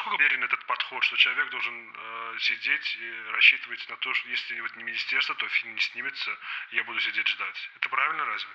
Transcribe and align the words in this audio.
насколько 0.00 0.22
верен 0.22 0.42
этот 0.44 0.64
подход, 0.64 1.04
что 1.04 1.16
человек 1.16 1.50
должен 1.50 1.94
э, 1.94 2.36
сидеть 2.38 2.96
и 2.96 3.30
рассчитывать 3.32 3.86
на 3.88 3.96
то, 3.96 4.14
что 4.14 4.28
если 4.28 4.58
вот 4.60 4.74
не 4.76 4.84
министерство, 4.84 5.34
то 5.34 5.46
фильм 5.48 5.74
не 5.74 5.80
снимется, 5.80 6.38
я 6.70 6.84
буду 6.84 7.00
сидеть 7.00 7.28
ждать. 7.28 7.70
Это 7.76 7.88
правильно 7.90 8.24
разве? 8.24 8.50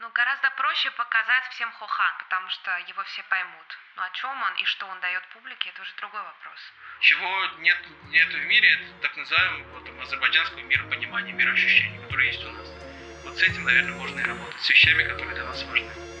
Ну, 0.00 0.10
гораздо 0.10 0.50
проще 0.52 0.90
показать 0.92 1.44
всем 1.52 1.72
Хохан, 1.72 2.18
потому 2.18 2.48
что 2.50 2.76
его 2.88 3.02
все 3.04 3.22
поймут. 3.24 3.78
Но 3.96 4.02
о 4.02 4.10
чем 4.10 4.42
он 4.42 4.54
и 4.56 4.64
что 4.64 4.86
он 4.86 5.00
дает 5.00 5.26
публике, 5.28 5.70
это 5.70 5.82
уже 5.82 5.92
другой 5.96 6.22
вопрос. 6.22 6.72
Чего 7.00 7.46
нет, 7.58 7.78
нет 8.08 8.28
в 8.28 8.44
мире, 8.44 8.72
это 8.72 9.00
так 9.00 9.16
называемого 9.16 9.80
вот, 9.80 10.02
азербайджанского 10.02 10.60
миропонимания, 10.60 11.32
мироощущения, 11.32 12.00
которое 12.02 12.26
есть 12.26 12.44
у 12.44 12.50
нас. 12.50 12.68
Вот 13.24 13.38
с 13.38 13.42
этим, 13.42 13.64
наверное, 13.64 13.96
можно 13.96 14.20
и 14.20 14.24
работать, 14.24 14.60
с 14.60 14.70
вещами, 14.70 15.02
которые 15.04 15.34
для 15.34 15.44
нас 15.44 15.62
важны. 15.64 16.20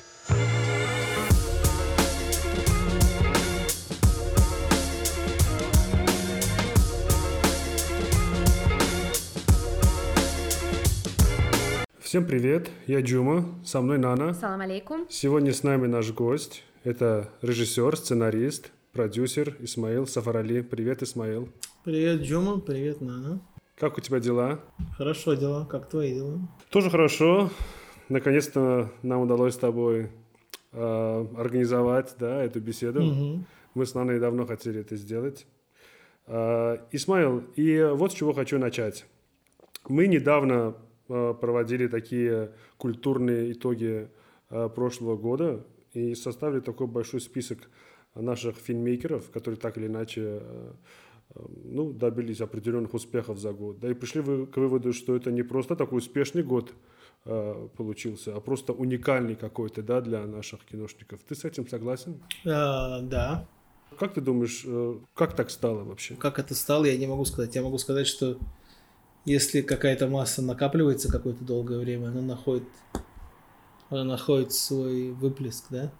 Всем 12.10 12.26
привет, 12.26 12.68
я 12.88 13.02
Джума, 13.02 13.44
со 13.64 13.80
мной 13.80 13.96
Нана. 13.96 14.34
Салам 14.34 14.62
алейкум. 14.62 15.06
Сегодня 15.08 15.52
с 15.52 15.62
нами 15.62 15.86
наш 15.86 16.10
гость, 16.10 16.64
это 16.82 17.30
режиссер, 17.40 17.96
сценарист, 17.96 18.72
продюсер 18.92 19.54
Исмаил 19.60 20.08
Сафарали. 20.08 20.62
Привет, 20.62 21.04
Исмаил. 21.04 21.48
Привет, 21.84 22.22
Джума, 22.22 22.58
привет, 22.58 23.00
Нана. 23.00 23.40
Как 23.78 23.96
у 23.96 24.00
тебя 24.00 24.18
дела? 24.18 24.58
Хорошо 24.96 25.34
дела, 25.34 25.64
как 25.66 25.88
твои 25.88 26.14
дела? 26.14 26.40
Тоже 26.70 26.90
хорошо. 26.90 27.48
Наконец-то 28.08 28.90
нам 29.02 29.20
удалось 29.20 29.54
с 29.54 29.58
тобой 29.58 30.10
э, 30.72 31.26
организовать 31.36 32.16
да, 32.18 32.42
эту 32.42 32.58
беседу. 32.58 33.04
Угу. 33.04 33.44
Мы 33.74 33.86
с 33.86 33.94
Наной 33.94 34.18
давно 34.18 34.46
хотели 34.46 34.80
это 34.80 34.96
сделать. 34.96 35.46
Э, 36.26 36.78
Исмаил, 36.90 37.44
и 37.54 37.88
вот 37.94 38.10
с 38.10 38.16
чего 38.16 38.32
хочу 38.32 38.58
начать. 38.58 39.06
Мы 39.88 40.08
недавно 40.08 40.74
проводили 41.10 41.88
такие 41.88 42.52
культурные 42.76 43.52
итоги 43.52 44.08
э, 44.50 44.68
прошлого 44.68 45.16
года 45.16 45.66
и 45.92 46.14
составили 46.14 46.60
такой 46.60 46.86
большой 46.86 47.20
список 47.20 47.58
наших 48.14 48.56
фильммейкеров, 48.56 49.30
которые 49.30 49.58
так 49.58 49.76
или 49.76 49.86
иначе 49.86 50.22
э, 50.40 50.72
ну, 51.64 51.92
добились 51.92 52.40
определенных 52.40 52.94
успехов 52.94 53.38
за 53.38 53.52
год. 53.52 53.80
Да 53.80 53.90
и 53.90 53.94
пришли 53.94 54.20
вы 54.20 54.46
к 54.46 54.56
выводу, 54.56 54.92
что 54.92 55.16
это 55.16 55.32
не 55.32 55.42
просто 55.42 55.74
такой 55.74 55.98
успешный 55.98 56.42
год 56.42 56.72
получился, 57.76 58.34
а 58.34 58.40
просто 58.40 58.72
уникальный 58.72 59.34
какой-то 59.34 59.82
да, 59.82 60.00
для 60.00 60.24
наших 60.26 60.64
киношников. 60.64 61.20
Ты 61.28 61.34
с 61.34 61.44
этим 61.44 61.68
согласен? 61.68 62.18
А, 62.46 63.02
да. 63.02 63.46
Как 63.98 64.14
ты 64.14 64.22
думаешь, 64.22 64.64
как 65.14 65.36
так 65.36 65.50
стало 65.50 65.84
вообще? 65.84 66.14
Как 66.14 66.38
это 66.38 66.54
стало, 66.54 66.86
я 66.86 66.96
не 66.96 67.06
могу 67.06 67.26
сказать. 67.26 67.54
Я 67.54 67.60
могу 67.62 67.76
сказать, 67.76 68.06
что 68.06 68.38
если 69.24 69.60
какая-то 69.60 70.08
масса 70.08 70.42
накапливается 70.42 71.10
какое-то 71.10 71.44
долгое 71.44 71.78
время, 71.78 72.08
она 72.08 72.22
находит, 72.22 72.64
она 73.88 74.04
находит 74.04 74.52
свой 74.52 75.10
выплеск, 75.10 75.66
да? 75.70 75.92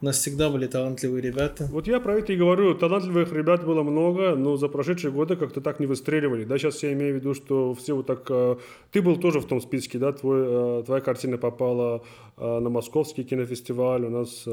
У 0.00 0.06
нас 0.06 0.18
всегда 0.18 0.50
были 0.50 0.66
талантливые 0.66 1.22
ребята. 1.22 1.66
Вот 1.70 1.86
я 1.86 1.98
про 1.98 2.16
это 2.18 2.32
и 2.32 2.36
говорю. 2.36 2.74
Талантливых 2.74 3.32
ребят 3.32 3.64
было 3.64 3.82
много, 3.82 4.34
но 4.34 4.56
за 4.58 4.68
прошедшие 4.68 5.10
годы 5.10 5.34
как-то 5.36 5.62
так 5.62 5.80
не 5.80 5.86
выстреливали. 5.86 6.44
Да, 6.44 6.58
сейчас 6.58 6.82
я 6.82 6.92
имею 6.92 7.14
в 7.14 7.16
виду, 7.20 7.32
что 7.32 7.72
все 7.72 7.94
вот 7.94 8.06
так... 8.06 8.26
Э, 8.28 8.56
ты 8.92 9.00
был 9.00 9.16
тоже 9.16 9.40
в 9.40 9.46
том 9.46 9.62
списке, 9.62 9.98
да? 9.98 10.12
Твой, 10.12 10.42
э, 10.44 10.82
твоя 10.84 11.00
картина 11.00 11.38
попала 11.38 12.04
э, 12.36 12.58
на 12.58 12.68
Московский 12.68 13.24
кинофестиваль. 13.24 14.04
У 14.04 14.10
нас 14.10 14.46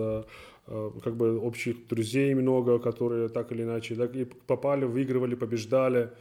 как 1.04 1.18
бы 1.18 1.40
общих 1.40 1.88
друзей 1.90 2.34
много, 2.36 2.80
которые 2.80 3.28
так 3.28 3.52
или 3.52 3.64
иначе 3.64 3.96
да, 3.96 4.06
и 4.06 4.24
попали, 4.24 4.86
выигрывали, 4.86 5.36
побеждали 5.36 6.12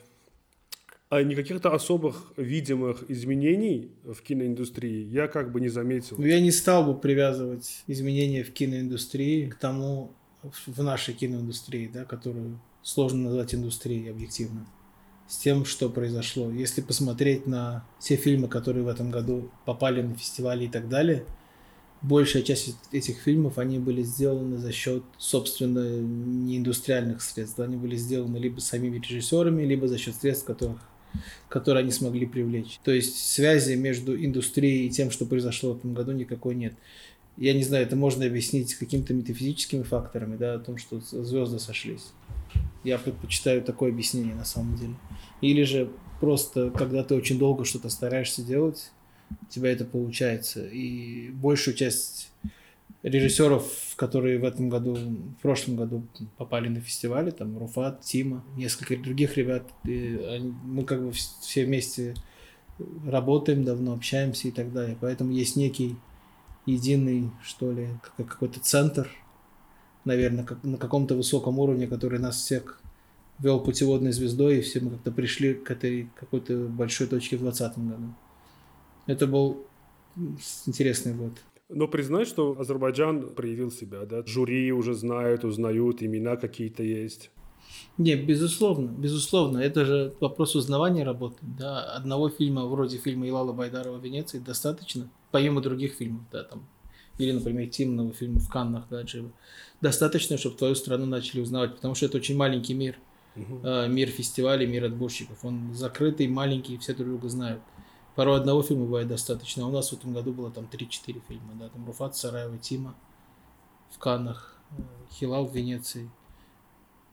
а 1.10 1.24
никаких-то 1.24 1.74
особых 1.74 2.32
видимых 2.36 3.04
изменений 3.10 3.90
в 4.04 4.22
киноиндустрии 4.22 5.08
я 5.10 5.26
как 5.26 5.50
бы 5.50 5.60
не 5.60 5.68
заметил. 5.68 6.16
Ну, 6.16 6.24
я 6.24 6.40
не 6.40 6.52
стал 6.52 6.84
бы 6.84 6.98
привязывать 6.98 7.82
изменения 7.88 8.44
в 8.44 8.52
киноиндустрии 8.52 9.48
к 9.48 9.56
тому, 9.56 10.12
в 10.42 10.82
нашей 10.82 11.14
киноиндустрии, 11.14 11.90
да, 11.92 12.04
которую 12.04 12.60
сложно 12.82 13.24
назвать 13.24 13.54
индустрией 13.56 14.08
объективно, 14.08 14.68
с 15.26 15.36
тем, 15.36 15.64
что 15.64 15.90
произошло. 15.90 16.48
Если 16.48 16.80
посмотреть 16.80 17.44
на 17.44 17.84
все 17.98 18.14
фильмы, 18.14 18.46
которые 18.46 18.84
в 18.84 18.88
этом 18.88 19.10
году 19.10 19.50
попали 19.64 20.02
на 20.02 20.14
фестивали 20.14 20.66
и 20.66 20.68
так 20.68 20.88
далее, 20.88 21.24
большая 22.02 22.44
часть 22.44 22.76
этих 22.92 23.18
фильмов, 23.18 23.58
они 23.58 23.80
были 23.80 24.04
сделаны 24.04 24.58
за 24.58 24.70
счет, 24.70 25.02
собственно, 25.18 26.00
не 26.00 26.58
индустриальных 26.58 27.20
средств. 27.20 27.58
Они 27.58 27.76
были 27.76 27.96
сделаны 27.96 28.36
либо 28.38 28.60
самими 28.60 28.98
режиссерами, 28.98 29.64
либо 29.64 29.88
за 29.88 29.98
счет 29.98 30.14
средств, 30.14 30.46
которых 30.46 30.78
которые 31.48 31.82
они 31.82 31.92
смогли 31.92 32.26
привлечь. 32.26 32.78
То 32.84 32.92
есть 32.92 33.32
связи 33.32 33.74
между 33.74 34.16
индустрией 34.16 34.86
и 34.86 34.90
тем, 34.90 35.10
что 35.10 35.26
произошло 35.26 35.72
в 35.72 35.78
этом 35.78 35.94
году, 35.94 36.12
никакой 36.12 36.54
нет. 36.54 36.74
Я 37.36 37.54
не 37.54 37.62
знаю, 37.62 37.86
это 37.86 37.96
можно 37.96 38.26
объяснить 38.26 38.74
какими-то 38.74 39.14
метафизическими 39.14 39.82
факторами, 39.82 40.36
да, 40.36 40.54
о 40.54 40.58
том, 40.58 40.76
что 40.78 41.00
звезды 41.00 41.58
сошлись. 41.58 42.12
Я 42.84 42.98
предпочитаю 42.98 43.62
такое 43.62 43.90
объяснение 43.90 44.34
на 44.34 44.44
самом 44.44 44.76
деле. 44.76 44.94
Или 45.40 45.62
же 45.62 45.90
просто, 46.20 46.70
когда 46.70 47.02
ты 47.02 47.14
очень 47.14 47.38
долго 47.38 47.64
что-то 47.64 47.88
стараешься 47.88 48.42
делать, 48.42 48.90
у 49.30 49.46
тебя 49.46 49.70
это 49.70 49.84
получается. 49.84 50.66
И 50.66 51.30
большую 51.30 51.76
часть 51.76 52.30
режиссеров, 53.02 53.64
которые 53.96 54.38
в 54.38 54.44
этом 54.44 54.68
году, 54.68 54.94
в 54.94 55.42
прошлом 55.42 55.76
году 55.76 56.06
попали 56.36 56.68
на 56.68 56.80
фестивали, 56.80 57.30
там 57.30 57.58
Руфат, 57.58 58.02
Тима, 58.02 58.44
несколько 58.56 58.96
других 58.96 59.36
ребят, 59.36 59.64
и 59.84 60.20
они, 60.28 60.54
мы 60.64 60.84
как 60.84 61.02
бы 61.02 61.12
все 61.12 61.64
вместе 61.64 62.14
работаем 63.06 63.64
давно, 63.64 63.94
общаемся 63.94 64.48
и 64.48 64.50
так 64.50 64.72
далее. 64.72 64.96
Поэтому 65.00 65.32
есть 65.32 65.56
некий 65.56 65.96
единый, 66.66 67.30
что 67.42 67.72
ли, 67.72 67.88
какой-то 68.16 68.60
центр, 68.60 69.10
наверное, 70.04 70.44
как, 70.44 70.62
на 70.62 70.76
каком-то 70.76 71.14
высоком 71.14 71.58
уровне, 71.58 71.86
который 71.86 72.18
нас 72.18 72.36
всех 72.36 72.80
вел 73.38 73.60
путеводной 73.60 74.12
звездой, 74.12 74.58
и 74.58 74.60
все 74.60 74.80
мы 74.80 74.90
как-то 74.90 75.10
пришли 75.10 75.54
к 75.54 75.70
этой 75.70 76.10
какой-то 76.18 76.66
большой 76.68 77.06
точке 77.06 77.36
в 77.36 77.40
2020 77.40 77.78
году. 77.78 78.14
Это 79.06 79.26
был 79.26 79.64
интересный 80.66 81.14
год. 81.14 81.32
Но 81.72 81.86
признать, 81.86 82.26
что 82.26 82.58
Азербайджан 82.58 83.34
проявил 83.34 83.70
себя, 83.70 84.04
да? 84.04 84.22
Жюри 84.26 84.72
уже 84.72 84.94
знают, 84.94 85.44
узнают, 85.44 86.02
имена 86.02 86.36
какие-то 86.36 86.82
есть. 86.82 87.30
Не, 87.96 88.16
безусловно, 88.16 88.88
безусловно. 88.88 89.58
Это 89.58 89.84
же 89.84 90.14
вопрос 90.20 90.56
узнавания 90.56 91.04
работы. 91.04 91.36
Да? 91.42 91.84
Одного 91.94 92.28
фильма, 92.28 92.66
вроде 92.66 92.98
фильма 92.98 93.28
Илала 93.28 93.52
Байдарова 93.52 93.98
в 93.98 94.04
Венеции, 94.04 94.38
достаточно, 94.38 95.08
помимо 95.30 95.60
других 95.60 95.94
фильмов, 95.94 96.22
да, 96.32 96.44
там. 96.44 96.66
Или, 97.18 97.32
например, 97.32 97.68
Тимного 97.68 98.12
фильма 98.12 98.40
в 98.40 98.48
Каннах, 98.48 98.86
да, 98.90 99.02
Джиба. 99.02 99.30
Достаточно, 99.80 100.38
чтобы 100.38 100.56
твою 100.56 100.74
страну 100.74 101.06
начали 101.06 101.40
узнавать, 101.40 101.76
потому 101.76 101.94
что 101.94 102.06
это 102.06 102.16
очень 102.16 102.36
маленький 102.36 102.74
мир. 102.74 102.96
Uh-huh. 103.36 103.88
Мир 103.88 104.08
фестивалей, 104.08 104.66
мир 104.66 104.84
отборщиков. 104.86 105.44
Он 105.44 105.72
закрытый, 105.72 106.26
маленький, 106.26 106.78
все 106.78 106.94
друг 106.94 107.10
друга 107.10 107.28
знают. 107.28 107.60
Порой 108.20 108.36
одного 108.36 108.62
фильма 108.62 108.84
бывает 108.84 109.08
достаточно. 109.08 109.64
А 109.64 109.68
у 109.68 109.70
нас 109.70 109.88
в 109.88 109.92
этом 109.94 110.12
году 110.12 110.34
было 110.34 110.50
там 110.50 110.68
3-4 110.70 111.22
фильма. 111.26 111.54
Да? 111.58 111.70
Там 111.70 111.86
Руфат 111.86 112.14
Сараева, 112.18 112.58
Тима 112.58 112.94
в 113.88 113.98
Каннах, 113.98 114.58
э, 114.76 114.82
Хилал 115.10 115.46
в 115.46 115.56
Венеции. 115.56 116.10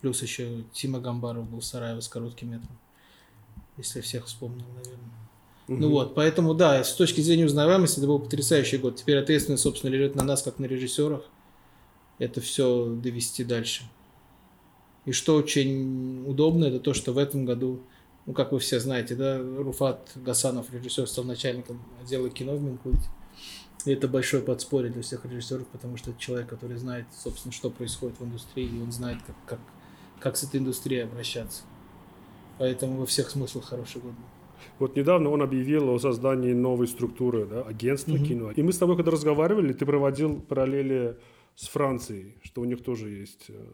Плюс 0.01 0.21
еще 0.21 0.65
Тима 0.73 0.99
Гамбаров 0.99 1.49
был 1.49 1.61
в 1.61 1.63
Сараево 1.63 2.01
с 2.01 2.09
коротким 2.09 2.51
метром. 2.51 2.77
Если 3.77 4.01
всех 4.01 4.25
вспомнил, 4.25 4.65
наверное. 4.75 5.09
Угу. 5.69 5.77
Ну 5.77 5.89
вот, 5.91 6.13
поэтому 6.13 6.53
да, 6.53 6.83
с 6.83 6.93
точки 6.93 7.21
зрения 7.21 7.45
узнаваемости 7.45 7.99
это 7.99 8.07
был 8.07 8.19
потрясающий 8.19 8.77
год. 8.77 8.97
Теперь 8.97 9.17
ответственность, 9.17 9.63
собственно, 9.63 9.91
лежит 9.91 10.13
на 10.15 10.25
нас, 10.25 10.43
как 10.43 10.59
на 10.59 10.65
режиссерах. 10.65 11.23
Это 12.19 12.41
все 12.41 12.85
довести 12.85 13.45
дальше. 13.45 13.85
И 15.05 15.13
что 15.13 15.35
очень 15.35 16.27
удобно, 16.27 16.65
это 16.65 16.81
то, 16.81 16.93
что 16.93 17.13
в 17.13 17.17
этом 17.17 17.45
году 17.45 17.79
ну, 18.27 18.33
как 18.33 18.51
вы 18.51 18.59
все 18.59 18.79
знаете, 18.79 19.15
да, 19.15 19.39
Руфат 19.39 20.11
Гасанов, 20.15 20.71
режиссер, 20.71 21.07
стал 21.07 21.23
начальником 21.23 21.81
отдела 22.01 22.29
кино 22.29 22.57
в 22.57 22.61
Минкульте. 22.61 23.09
И 23.85 23.91
это 23.91 24.09
большое 24.09 24.43
подспорье 24.43 24.91
для 24.91 25.01
всех 25.01 25.23
режиссеров, 25.23 25.65
потому 25.67 25.95
что 25.95 26.11
это 26.11 26.19
человек, 26.19 26.49
который 26.49 26.75
знает, 26.75 27.05
собственно, 27.13 27.53
что 27.53 27.69
происходит 27.69 28.19
в 28.19 28.25
индустрии, 28.25 28.65
и 28.67 28.81
он 28.81 28.91
знает, 28.91 29.19
как, 29.25 29.35
как, 29.45 29.59
как 30.19 30.35
с 30.35 30.43
этой 30.43 30.59
индустрией 30.59 31.03
обращаться. 31.03 31.63
Поэтому 32.59 32.97
во 32.97 33.05
всех 33.05 33.29
смыслах 33.29 33.63
хороший 33.63 34.01
год 34.01 34.11
Вот 34.77 34.97
недавно 34.97 35.29
он 35.29 35.41
объявил 35.41 35.89
о 35.89 35.97
создании 35.97 36.51
новой 36.51 36.87
структуры, 36.87 37.45
да, 37.45 37.61
агентства 37.61 38.15
mm-hmm. 38.15 38.27
кино. 38.27 38.51
И 38.51 38.61
мы 38.61 38.73
с 38.73 38.77
тобой, 38.77 38.97
когда 38.97 39.11
разговаривали, 39.11 39.71
ты 39.71 39.85
проводил 39.85 40.41
параллели 40.41 41.17
с 41.55 41.69
Францией, 41.69 42.35
что 42.43 42.59
у 42.59 42.65
них 42.65 42.83
тоже 42.83 43.09
есть 43.09 43.45
э, 43.47 43.65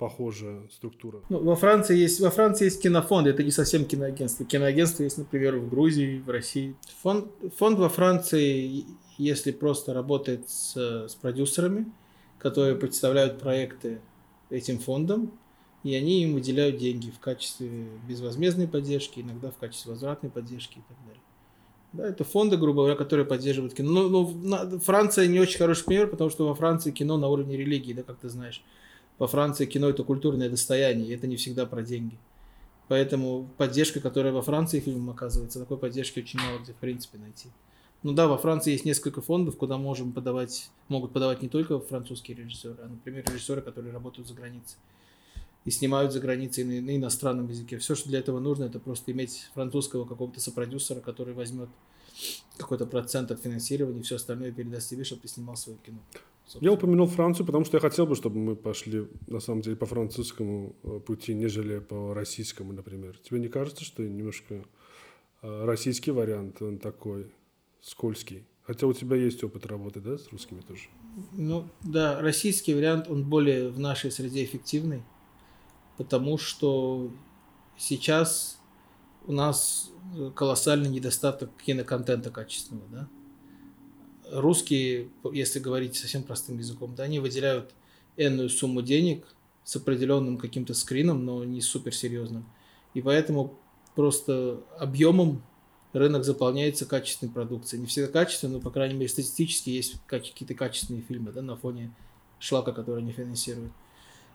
похожая 0.00 0.62
структура. 0.72 1.20
Ну, 1.28 1.40
во 1.40 1.54
Франции 1.56 1.94
есть 1.94 2.20
во 2.20 2.30
Франции 2.30 2.64
есть 2.64 2.82
кинофонд, 2.82 3.26
это 3.26 3.44
не 3.44 3.50
совсем 3.50 3.84
киноагентство. 3.84 4.46
Киноагентство 4.46 5.02
есть, 5.02 5.18
например, 5.18 5.58
в 5.58 5.68
Грузии, 5.68 6.22
в 6.26 6.30
России. 6.30 6.74
Фонд, 7.02 7.26
фонд 7.58 7.78
во 7.78 7.90
Франции, 7.90 8.86
если 9.18 9.52
просто 9.52 9.92
работает 9.92 10.48
с, 10.48 10.74
с 11.06 11.14
продюсерами, 11.16 11.84
которые 12.38 12.76
представляют 12.76 13.38
проекты 13.38 14.00
этим 14.48 14.78
фондом, 14.78 15.32
и 15.84 15.94
они 15.94 16.22
им 16.22 16.32
выделяют 16.32 16.78
деньги 16.78 17.10
в 17.10 17.18
качестве 17.18 17.68
безвозмездной 18.08 18.68
поддержки, 18.68 19.20
иногда 19.20 19.50
в 19.50 19.58
качестве 19.58 19.92
возвратной 19.92 20.30
поддержки 20.30 20.78
и 20.78 20.82
так 20.88 20.96
далее. 21.06 21.22
Да, 21.92 22.08
это 22.08 22.24
фонды, 22.24 22.56
грубо 22.56 22.82
говоря, 22.82 22.96
которые 22.96 23.26
поддерживают 23.26 23.74
кино. 23.74 24.08
Но, 24.08 24.08
но 24.08 24.30
на, 24.30 24.78
Франция 24.78 25.26
не 25.26 25.40
очень 25.40 25.58
хороший 25.58 25.84
пример, 25.84 26.06
потому 26.06 26.30
что 26.30 26.48
во 26.48 26.54
Франции 26.54 26.90
кино 26.90 27.18
на 27.18 27.28
уровне 27.28 27.58
религии, 27.58 27.92
да, 27.92 28.02
как 28.02 28.16
ты 28.16 28.30
знаешь. 28.30 28.62
Во 29.20 29.26
Франции 29.26 29.66
кино 29.66 29.90
это 29.90 30.02
культурное 30.02 30.48
достояние, 30.48 31.06
и 31.06 31.14
это 31.14 31.26
не 31.26 31.36
всегда 31.36 31.66
про 31.66 31.82
деньги. 31.82 32.18
Поэтому 32.88 33.50
поддержка, 33.58 34.00
которая 34.00 34.32
во 34.32 34.40
Франции 34.40 34.80
фильмом 34.80 35.10
оказывается, 35.10 35.60
такой 35.60 35.76
поддержки 35.76 36.20
очень 36.20 36.40
мало 36.40 36.58
где 36.58 36.72
в 36.72 36.76
принципе 36.76 37.18
найти. 37.18 37.50
Ну 38.02 38.14
да, 38.14 38.26
во 38.26 38.38
Франции 38.38 38.72
есть 38.72 38.86
несколько 38.86 39.20
фондов, 39.20 39.58
куда 39.58 39.76
можем 39.76 40.12
подавать, 40.12 40.70
могут 40.88 41.12
подавать 41.12 41.42
не 41.42 41.50
только 41.50 41.78
французские 41.78 42.38
режиссеры, 42.38 42.76
а, 42.82 42.88
например, 42.88 43.22
режиссеры, 43.30 43.60
которые 43.60 43.92
работают 43.92 44.26
за 44.26 44.32
границей 44.32 44.78
и 45.66 45.70
снимают 45.70 46.14
за 46.14 46.20
границей 46.20 46.64
на, 46.64 46.80
на 46.80 46.96
иностранном 46.96 47.46
языке. 47.46 47.76
Все, 47.76 47.94
что 47.94 48.08
для 48.08 48.20
этого 48.20 48.40
нужно, 48.40 48.64
это 48.64 48.80
просто 48.80 49.12
иметь 49.12 49.50
французского 49.52 50.06
какого-то 50.06 50.40
сопродюсера, 50.40 51.00
который 51.00 51.34
возьмет 51.34 51.68
какой-то 52.56 52.86
процент 52.86 53.30
от 53.30 53.42
финансирования, 53.42 54.00
и 54.00 54.02
все 54.02 54.16
остальное 54.16 54.50
передаст 54.50 54.88
тебе, 54.88 55.04
чтобы 55.04 55.20
ты 55.20 55.28
снимал 55.28 55.56
свое 55.56 55.78
кино. 55.84 55.98
Я 56.60 56.72
упомянул 56.72 57.06
Францию, 57.06 57.46
потому 57.46 57.64
что 57.64 57.76
я 57.76 57.80
хотел 57.80 58.06
бы, 58.06 58.16
чтобы 58.16 58.38
мы 58.38 58.56
пошли, 58.56 59.08
на 59.26 59.40
самом 59.40 59.62
деле, 59.62 59.76
по 59.76 59.86
французскому 59.86 60.74
э, 60.82 61.00
пути, 61.00 61.34
нежели 61.34 61.78
по 61.78 62.12
российскому, 62.14 62.72
например. 62.72 63.16
Тебе 63.18 63.40
не 63.40 63.48
кажется, 63.48 63.84
что 63.84 64.02
немножко 64.02 64.64
э, 65.42 65.64
российский 65.64 66.10
вариант, 66.10 66.60
он 66.62 66.78
такой 66.78 67.32
скользкий? 67.80 68.46
Хотя 68.62 68.86
у 68.86 68.92
тебя 68.92 69.16
есть 69.16 69.42
опыт 69.44 69.66
работы, 69.66 70.00
да, 70.00 70.18
с 70.18 70.28
русскими 70.28 70.60
тоже? 70.60 70.82
Ну, 71.32 71.68
да, 71.82 72.20
российский 72.20 72.74
вариант, 72.74 73.08
он 73.08 73.24
более 73.24 73.68
в 73.70 73.78
нашей 73.78 74.10
среде 74.10 74.44
эффективный 74.44 75.02
потому 76.00 76.38
что 76.38 77.10
сейчас 77.76 78.58
у 79.26 79.32
нас 79.32 79.90
колоссальный 80.34 80.88
недостаток 80.88 81.50
киноконтента 81.62 82.30
качественного, 82.30 82.88
да. 82.88 83.08
Русские, 84.30 85.08
если 85.32 85.58
говорить 85.58 85.96
совсем 85.96 86.22
простым 86.22 86.58
языком, 86.58 86.94
да, 86.94 87.04
они 87.04 87.18
выделяют 87.18 87.72
энную 88.16 88.48
сумму 88.48 88.82
денег 88.82 89.24
с 89.64 89.76
определенным 89.76 90.38
каким-то 90.38 90.74
скрином, 90.74 91.24
но 91.24 91.44
не 91.44 91.60
суперсерьезным. 91.60 92.46
И 92.94 93.02
поэтому 93.02 93.58
просто 93.94 94.60
объемом 94.78 95.42
рынок 95.92 96.24
заполняется 96.24 96.86
качественной 96.86 97.32
продукцией. 97.32 97.80
Не 97.80 97.86
всегда 97.86 98.08
качественной, 98.08 98.54
но, 98.54 98.60
по 98.60 98.70
крайней 98.70 98.94
мере, 98.94 99.08
статистически 99.08 99.70
есть 99.70 99.96
какие-то 100.06 100.54
качественные 100.54 101.02
фильмы 101.02 101.32
да, 101.32 101.42
на 101.42 101.56
фоне 101.56 101.94
шлака, 102.38 102.72
который 102.72 103.02
они 103.02 103.12
финансируют. 103.12 103.72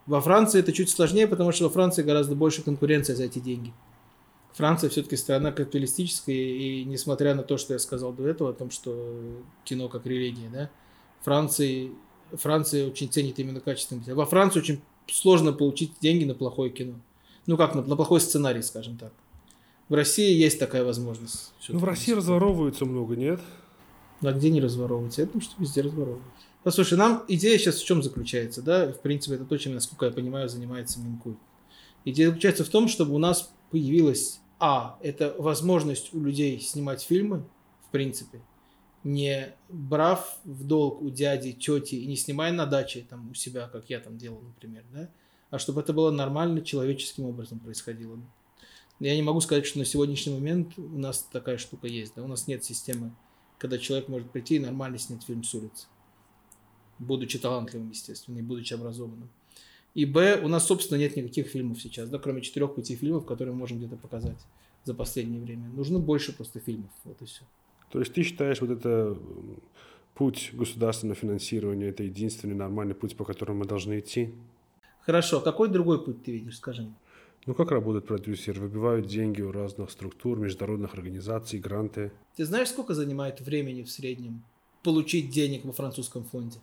Во 0.05 0.21
Франции 0.21 0.59
это 0.59 0.71
чуть 0.71 0.89
сложнее, 0.89 1.27
потому 1.27 1.51
что 1.51 1.65
во 1.65 1.69
Франции 1.69 2.03
гораздо 2.03 2.35
больше 2.35 2.61
конкуренция 2.61 3.15
за 3.15 3.23
эти 3.23 3.39
деньги. 3.39 3.73
Франция 4.55 4.89
все-таки 4.89 5.17
страна 5.17 5.51
капиталистическая, 5.51 6.33
и 6.33 6.85
несмотря 6.85 7.35
на 7.35 7.43
то, 7.43 7.57
что 7.57 7.73
я 7.73 7.79
сказал 7.79 8.13
до 8.13 8.25
этого, 8.25 8.51
о 8.51 8.53
том, 8.53 8.71
что 8.71 9.43
кино 9.65 9.89
как 9.89 10.05
религия, 10.05 10.49
да, 10.51 10.69
Франции, 11.23 11.91
Франция 12.31 12.87
очень 12.87 13.09
ценит 13.09 13.37
именно 13.37 13.59
качественное. 13.59 14.15
Во 14.15 14.25
Франции 14.25 14.59
очень 14.59 14.81
сложно 15.07 15.51
получить 15.51 15.91
деньги 15.99 16.23
на 16.23 16.35
плохое 16.35 16.71
кино. 16.71 16.93
Ну 17.47 17.57
как, 17.57 17.75
на, 17.75 17.81
на 17.81 17.95
плохой 17.95 18.21
сценарий, 18.21 18.61
скажем 18.61 18.97
так. 18.97 19.11
В 19.89 19.93
России 19.93 20.33
есть 20.33 20.57
такая 20.57 20.83
возможность. 20.83 21.51
Ну, 21.67 21.79
в 21.79 21.83
России 21.83 22.13
разворовывается 22.13 22.85
много, 22.85 23.15
нет? 23.15 23.39
А 24.21 24.31
где 24.31 24.49
не 24.49 24.61
разворовывается? 24.61 25.21
Я 25.21 25.27
думаю, 25.27 25.41
что 25.41 25.53
везде 25.59 25.81
разворовывается. 25.81 26.31
Послушай, 26.63 26.97
нам 26.97 27.23
идея 27.27 27.57
сейчас 27.59 27.79
в 27.79 27.85
чем 27.85 28.01
заключается, 28.01 28.61
да? 28.61 28.91
В 28.91 29.01
принципе, 29.01 29.35
это 29.35 29.45
то, 29.45 29.57
чем, 29.57 29.75
насколько 29.75 30.05
я 30.05 30.11
понимаю, 30.11 30.49
занимается 30.49 30.99
Минкульт. 30.99 31.37
Идея 32.05 32.29
заключается 32.29 32.63
в 32.63 32.69
том, 32.69 32.87
чтобы 32.87 33.13
у 33.13 33.19
нас 33.19 33.51
появилась, 33.69 34.39
а, 34.59 34.97
это 35.01 35.35
возможность 35.37 36.13
у 36.13 36.23
людей 36.23 36.59
снимать 36.59 37.01
фильмы, 37.01 37.45
в 37.87 37.91
принципе, 37.91 38.41
не 39.03 39.53
брав 39.69 40.37
в 40.43 40.63
долг 40.65 41.01
у 41.01 41.09
дяди, 41.09 41.53
тети 41.53 41.95
и 41.95 42.07
не 42.07 42.15
снимая 42.15 42.51
на 42.51 42.65
даче 42.65 43.05
там 43.07 43.31
у 43.31 43.33
себя, 43.33 43.67
как 43.67 43.89
я 43.89 43.99
там 43.99 44.17
делал, 44.17 44.41
например, 44.41 44.83
да? 44.91 45.09
А 45.51 45.59
чтобы 45.59 45.81
это 45.81 45.93
было 45.93 46.11
нормально, 46.11 46.61
человеческим 46.61 47.25
образом 47.25 47.59
происходило. 47.59 48.19
Я 48.99 49.15
не 49.15 49.21
могу 49.21 49.41
сказать, 49.41 49.65
что 49.65 49.79
на 49.79 49.85
сегодняшний 49.85 50.33
момент 50.33 50.77
у 50.77 50.97
нас 50.97 51.27
такая 51.31 51.57
штука 51.57 51.87
есть, 51.87 52.13
да? 52.15 52.23
У 52.23 52.27
нас 52.27 52.47
нет 52.47 52.63
системы, 52.63 53.15
когда 53.57 53.77
человек 53.77 54.07
может 54.07 54.31
прийти 54.31 54.55
и 54.55 54.59
нормально 54.59 54.97
снять 54.97 55.23
фильм 55.23 55.43
с 55.43 55.53
улицы 55.53 55.87
будучи 56.99 57.39
талантливым, 57.39 57.89
естественно, 57.89 58.37
и 58.39 58.41
будучи 58.41 58.73
образованным. 58.73 59.29
И 59.95 60.05
Б, 60.05 60.41
у 60.43 60.47
нас, 60.49 60.67
собственно, 60.67 60.99
нет 60.99 61.15
никаких 61.15 61.47
фильмов 61.47 61.81
сейчас, 61.81 62.09
да, 62.09 62.19
кроме 62.19 62.41
четырех-пяти 62.41 62.95
фильмов, 62.95 63.25
которые 63.25 63.53
мы 63.53 63.59
можем 63.59 63.77
где-то 63.77 63.95
показать 63.95 64.37
за 64.83 64.93
последнее 64.93 65.41
время. 65.41 65.69
Нужно 65.69 65.99
больше 65.99 66.35
просто 66.35 66.59
фильмов, 66.59 66.91
вот 67.05 67.21
и 67.21 67.25
все. 67.25 67.43
То 67.91 67.99
есть 67.99 68.13
ты 68.13 68.23
считаешь 68.23 68.59
вот 68.59 68.71
это 68.71 69.17
путь 70.13 70.51
государственного 70.53 71.15
финансирования, 71.15 71.87
это 71.87 72.03
единственный 72.03 72.55
нормальный 72.55 72.93
путь, 72.93 73.15
по 73.15 73.23
которому 73.23 73.59
мы 73.59 73.65
должны 73.65 73.99
идти? 73.99 74.35
Хорошо, 75.01 75.39
какой 75.39 75.69
другой 75.69 76.03
путь 76.03 76.23
ты 76.23 76.33
видишь, 76.33 76.57
скажи 76.57 76.81
мне? 76.81 76.95
Ну, 77.45 77.53
как 77.53 77.71
работает 77.71 78.05
продюсер? 78.05 78.59
Выбивают 78.59 79.07
деньги 79.07 79.41
у 79.41 79.51
разных 79.51 79.91
структур, 79.91 80.39
международных 80.39 80.93
организаций, 80.95 81.59
гранты. 81.59 82.11
Ты 82.35 82.43
знаешь, 82.43 82.69
сколько 82.69 82.93
занимает 82.93 83.39
времени 83.39 83.83
в 83.83 83.89
среднем 83.89 84.43
получить 84.83 85.29
денег 85.29 85.63
во 85.63 85.71
французском 85.71 86.25
фонде? 86.25 86.57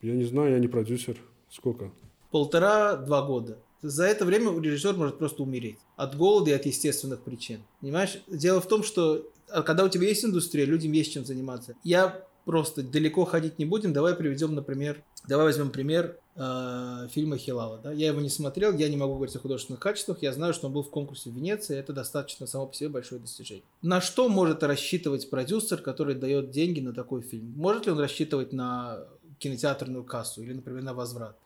Я 0.00 0.14
не 0.14 0.24
знаю, 0.24 0.52
я 0.52 0.58
не 0.58 0.68
продюсер. 0.68 1.16
Сколько? 1.48 1.92
Полтора-два 2.32 3.22
года. 3.22 3.58
За 3.82 4.04
это 4.04 4.24
время 4.24 4.58
режиссер 4.60 4.96
может 4.96 5.18
просто 5.18 5.42
умереть. 5.42 5.78
От 5.96 6.16
голода 6.16 6.50
и 6.50 6.54
от 6.54 6.66
естественных 6.66 7.20
причин. 7.20 7.62
Понимаешь? 7.80 8.18
Дело 8.26 8.60
в 8.60 8.66
том, 8.66 8.82
что 8.82 9.28
а 9.52 9.62
когда 9.62 9.84
у 9.84 9.88
тебя 9.88 10.08
есть 10.08 10.24
индустрия, 10.24 10.64
людям 10.64 10.92
есть 10.92 11.12
чем 11.12 11.24
заниматься. 11.24 11.74
Я 11.84 12.24
просто 12.44 12.82
далеко 12.82 13.24
ходить 13.24 13.58
не 13.58 13.64
будем. 13.64 13.92
Давай 13.92 14.14
приведем, 14.14 14.54
например, 14.54 15.02
давай 15.28 15.46
возьмем 15.46 15.70
пример 15.70 16.18
э, 16.34 17.08
фильма 17.10 17.36
Хилала. 17.36 17.78
Да? 17.78 17.92
Я 17.92 18.08
его 18.08 18.20
не 18.20 18.30
смотрел, 18.30 18.76
я 18.76 18.88
не 18.88 18.96
могу 18.96 19.14
говорить 19.14 19.36
о 19.36 19.40
художественных 19.40 19.80
качествах. 19.80 20.22
Я 20.22 20.32
знаю, 20.32 20.54
что 20.54 20.66
он 20.66 20.72
был 20.72 20.82
в 20.82 20.90
конкурсе 20.90 21.30
в 21.30 21.34
Венеции. 21.34 21.76
Это 21.76 21.92
достаточно 21.92 22.46
само 22.46 22.66
по 22.66 22.74
себе 22.74 22.88
большое 22.88 23.20
достижение. 23.20 23.64
На 23.82 24.00
что 24.00 24.28
может 24.28 24.62
рассчитывать 24.62 25.30
продюсер, 25.30 25.78
который 25.82 26.14
дает 26.14 26.50
деньги 26.50 26.80
на 26.80 26.92
такой 26.92 27.22
фильм? 27.22 27.52
Может 27.56 27.86
ли 27.86 27.92
он 27.92 27.98
рассчитывать 27.98 28.52
на 28.52 29.04
кинотеатрную 29.38 30.04
кассу 30.04 30.42
или, 30.42 30.52
например, 30.52 30.82
на 30.82 30.94
возврат? 30.94 31.36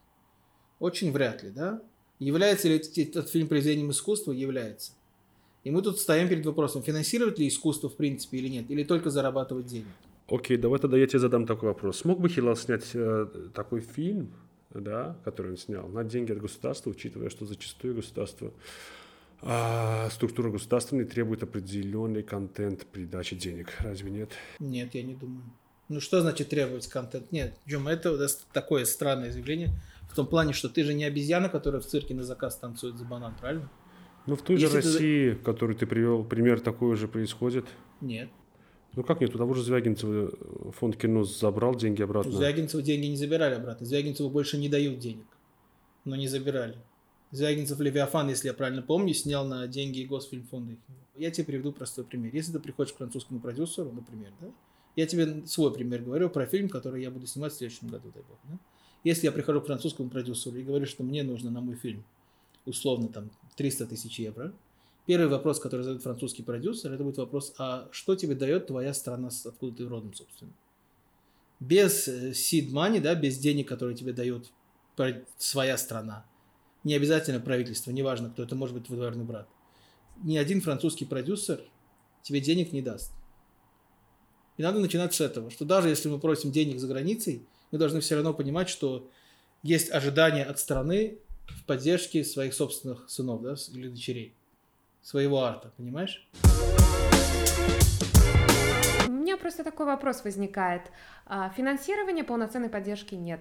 Очень 0.79 1.13
вряд 1.13 1.43
ли, 1.43 1.51
да? 1.51 1.83
Является 2.19 2.69
ли 2.69 2.77
этот 2.77 3.31
фильм 3.31 3.49
произведением 3.49 3.91
искусства? 3.91 4.33
Является. 4.33 4.93
И 5.65 5.71
мы 5.71 5.83
тут 5.83 5.99
стоим 5.99 6.29
перед 6.29 6.47
вопросом, 6.47 6.83
финансировать 6.83 7.39
ли 7.39 7.49
искусство 7.49 7.89
в 7.89 7.97
принципе 7.97 8.39
или 8.39 8.49
нет, 8.49 8.71
или 8.71 8.85
только 8.85 9.11
зарабатывать 9.11 9.67
деньги. 9.67 9.89
Окей, 10.29 10.57
давай 10.57 10.79
тогда 10.79 10.97
я 10.97 11.07
тебе 11.07 11.19
задам 11.19 11.47
такой 11.47 11.69
вопрос. 11.69 11.99
Смог 11.99 12.21
бы 12.21 12.29
Хилал 12.29 12.57
снять 12.57 12.91
э, 12.95 13.27
такой 13.55 13.81
фильм, 13.81 14.33
да, 14.73 15.17
который 15.25 15.53
он 15.53 15.57
снял, 15.57 15.89
на 15.89 16.05
деньги 16.05 16.33
от 16.33 16.39
государства, 16.39 16.91
учитывая, 16.91 17.31
что 17.31 17.47
зачастую 17.47 17.95
государство, 17.95 18.53
а, 19.43 20.09
структура 20.11 20.51
государственной 20.51 21.05
требует 21.05 21.43
определенный 21.43 22.23
контент 22.23 22.87
при 22.87 23.05
даче 23.05 23.37
денег. 23.37 23.73
Разве 23.81 24.11
нет? 24.11 24.31
Нет, 24.59 24.95
я 24.95 25.03
не 25.03 25.15
думаю. 25.15 25.45
Ну 25.89 26.01
что 26.01 26.21
значит 26.21 26.49
требовать 26.49 26.89
контент? 26.89 27.31
Нет, 27.31 27.55
Джума, 27.69 27.93
это 27.93 28.27
такое 28.53 28.85
странное 28.85 29.31
заявление. 29.31 29.71
В 30.09 30.15
том 30.15 30.27
плане, 30.27 30.53
что 30.53 30.69
ты 30.69 30.83
же 30.85 30.95
не 30.95 31.05
обезьяна, 31.05 31.49
которая 31.49 31.81
в 31.81 31.87
цирке 31.87 32.15
на 32.15 32.25
заказ 32.25 32.57
танцует 32.57 32.97
за 32.97 33.05
банан, 33.05 33.35
правильно? 33.39 33.71
Ну 34.27 34.35
в 34.35 34.43
той 34.43 34.57
Если 34.57 34.67
же 34.67 34.77
России, 34.77 35.31
ты... 35.33 35.37
которую 35.37 35.77
ты 35.77 35.87
привел, 35.87 36.25
пример 36.25 36.61
такой 36.61 36.97
же 36.97 37.07
происходит. 37.07 37.67
Нет. 38.01 38.29
Ну 38.95 39.03
как 39.03 39.21
нет, 39.21 39.35
у 39.35 39.39
того 39.39 39.53
же 39.55 39.63
Звягинцева 39.63 40.33
фонд 40.73 40.97
кино 40.97 41.23
забрал 41.23 41.75
деньги 41.75 42.03
обратно. 42.03 42.33
У 42.33 42.35
Звягинцева 42.35 42.83
деньги 42.83 43.07
не 43.07 43.17
забирали 43.17 43.55
обратно. 43.55 43.87
Звягинцеву 43.87 44.31
больше 44.31 44.57
не 44.57 44.69
дают 44.69 44.99
денег, 44.99 45.27
но 46.05 46.17
не 46.17 46.29
забирали. 46.29 46.77
Звягинцев 47.31 47.79
Левиафан, 47.79 48.29
если 48.29 48.49
я 48.49 48.55
правильно 48.55 48.83
помню, 48.83 49.13
снял 49.13 49.47
на 49.47 49.67
деньги 49.67 50.05
Госфильмфонда. 50.05 50.77
Я 51.15 51.31
тебе 51.31 51.45
приведу 51.45 51.73
простой 51.73 52.05
пример. 52.05 52.35
Если 52.35 52.53
ты 52.53 52.59
приходишь 52.59 52.95
к 52.95 52.97
французскому 52.97 53.41
продюсеру, 53.41 53.93
например, 53.93 54.33
да, 54.41 54.49
я 54.97 55.07
тебе 55.07 55.47
свой 55.47 55.73
пример 55.73 56.03
говорю 56.03 56.31
про 56.31 56.47
фильм, 56.47 56.69
который 56.69 57.03
я 57.03 57.11
буду 57.11 57.27
снимать 57.27 57.53
в 57.53 57.57
следующем 57.57 57.89
году, 57.89 58.11
дай 58.15 58.23
бог. 58.23 58.39
Да? 58.45 58.59
Если 59.07 59.27
я 59.27 59.31
прихожу 59.31 59.61
к 59.61 59.67
французскому 59.67 60.11
продюсеру 60.11 60.57
и 60.57 60.65
говорю, 60.65 60.85
что 60.85 61.05
мне 61.05 61.23
нужно 61.23 61.49
на 61.49 61.61
мой 61.61 61.77
фильм 61.77 62.03
условно 62.65 63.07
там 63.07 63.31
300 63.55 63.87
тысяч 63.87 64.19
евро, 64.19 64.53
первый 65.07 65.29
вопрос, 65.29 65.61
который 65.61 65.83
задает 65.83 66.03
французский 66.03 66.43
продюсер, 66.43 66.93
это 66.93 67.05
будет 67.05 67.19
вопрос, 67.19 67.55
а 67.57 67.87
что 67.93 68.17
тебе 68.17 68.35
дает 68.35 68.67
твоя 68.67 68.93
страна, 68.93 69.31
откуда 69.45 69.77
ты 69.77 69.87
родом, 69.87 70.13
собственно? 70.13 70.51
Без 71.61 72.09
э, 72.09 72.31
seed 72.31 72.73
money, 72.73 73.01
да, 73.01 73.15
без 73.15 73.39
денег, 73.39 73.69
которые 73.69 73.97
тебе 73.97 74.13
дает 74.13 74.51
своя 75.39 75.79
страна, 75.79 76.27
не 76.83 76.95
обязательно 76.95 77.39
правительство, 77.39 77.93
неважно 77.93 78.31
кто, 78.31 78.43
это 78.43 78.57
может 78.57 78.75
быть 78.75 78.87
твой 78.87 78.97
двоюродный 78.97 79.25
брат, 79.25 79.49
ни 80.25 80.37
один 80.37 80.61
французский 80.61 81.05
продюсер 81.05 81.63
тебе 82.23 82.41
денег 82.41 82.73
не 82.73 82.83
даст. 82.83 83.13
И 84.57 84.65
надо 84.65 84.81
начинать 84.81 85.15
с 85.15 85.21
этого, 85.21 85.53
что 85.53 85.65
даже 85.65 85.91
если 85.91 86.09
мы 86.09 86.19
просим 86.19 86.51
денег 86.51 86.81
за 86.81 86.89
границей, 86.89 87.47
мы 87.71 87.79
должны 87.79 88.01
все 88.01 88.15
равно 88.15 88.33
понимать, 88.33 88.69
что 88.69 89.09
есть 89.63 89.91
ожидания 89.91 90.45
от 90.45 90.59
страны 90.59 91.19
в 91.49 91.65
поддержке 91.65 92.25
своих 92.25 92.55
собственных 92.55 93.09
сынов, 93.09 93.43
да, 93.43 93.55
или 93.73 93.89
дочерей. 93.89 94.35
Своего 95.03 95.43
арта, 95.43 95.73
понимаешь? 95.77 96.29
У 99.07 99.13
меня 99.13 99.37
просто 99.37 99.65
такой 99.65 99.87
вопрос 99.87 100.25
возникает. 100.25 100.83
А, 101.27 101.51
финансирования 101.51 102.25
полноценной 102.25 102.69
поддержки 102.69 103.15
нет. 103.15 103.41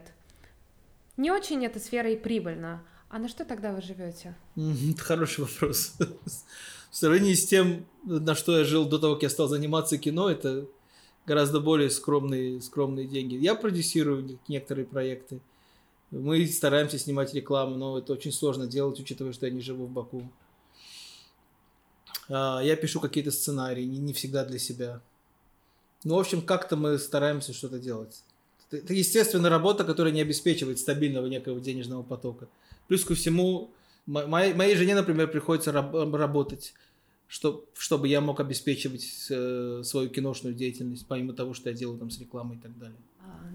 Не 1.17 1.32
очень 1.32 1.65
эта 1.65 1.79
сфера 1.79 2.12
и 2.12 2.15
прибыльна. 2.15 2.84
А 3.10 3.20
на 3.20 3.27
что 3.29 3.46
тогда 3.46 3.72
вы 3.72 3.82
живете? 3.82 4.36
Это 4.55 5.01
хороший 5.01 5.41
вопрос. 5.41 5.94
В 6.91 6.98
сравнении 6.98 7.34
с 7.34 7.46
тем, 7.46 7.86
на 8.03 8.36
что 8.36 8.58
я 8.58 8.63
жил 8.63 8.86
до 8.86 9.00
того, 9.00 9.15
как 9.15 9.24
я 9.24 9.29
стал 9.29 9.48
заниматься 9.48 9.98
кино, 9.98 10.29
это 10.29 10.67
гораздо 11.25 11.60
более 11.60 11.89
скромные, 11.89 12.62
скромные 12.62 13.08
деньги. 13.08 13.36
Я 13.36 13.55
продюсирую 13.55 14.39
некоторые 14.48 14.86
проекты. 14.86 15.39
Мы 16.12 16.46
стараемся 16.48 17.00
снимать 17.00 17.34
рекламу, 17.34 17.75
но 17.75 17.98
это 17.98 18.13
очень 18.13 18.32
сложно 18.32 18.67
делать, 18.67 19.00
учитывая, 19.00 19.34
что 19.34 19.48
я 19.48 19.51
не 19.51 19.62
живу 19.62 19.86
в 19.86 19.89
Баку. 19.89 20.29
А, 22.29 22.62
я 22.63 22.75
пишу 22.75 23.00
какие-то 23.00 23.32
сценарии, 23.32 23.84
не, 23.84 24.13
всегда 24.13 24.46
для 24.46 24.60
себя. 24.60 25.01
Ну, 26.03 26.15
в 26.15 26.20
общем, 26.20 26.41
как-то 26.41 26.75
мы 26.75 26.98
стараемся 27.00 27.53
что-то 27.53 27.79
делать. 27.79 28.22
Это, 28.72 28.94
естественно, 28.94 29.50
работа, 29.50 29.84
которая 29.84 30.13
не 30.13 30.22
обеспечивает 30.22 30.79
стабильного 30.79 31.27
некого 31.27 31.60
денежного 31.60 32.03
потока. 32.03 32.48
Плюс 32.88 33.03
ко 33.03 33.15
всему, 33.15 33.72
моей, 34.05 34.53
моей 34.53 34.75
жене, 34.75 34.96
например, 34.96 35.29
приходится 35.29 35.72
раб- 35.72 36.13
работать 36.13 36.74
что, 37.27 37.65
чтобы 37.74 38.08
я 38.08 38.22
мог 38.22 38.39
обеспечивать 38.39 39.27
э, 39.29 39.82
свою 39.84 40.10
киношную 40.10 40.55
деятельность, 40.55 41.08
помимо 41.08 41.34
того, 41.34 41.53
что 41.53 41.70
я 41.70 41.75
делаю 41.75 41.98
там 41.98 42.10
с 42.10 42.20
рекламой 42.20 42.58
и 42.58 42.60
так 42.60 42.77
далее. 42.77 42.98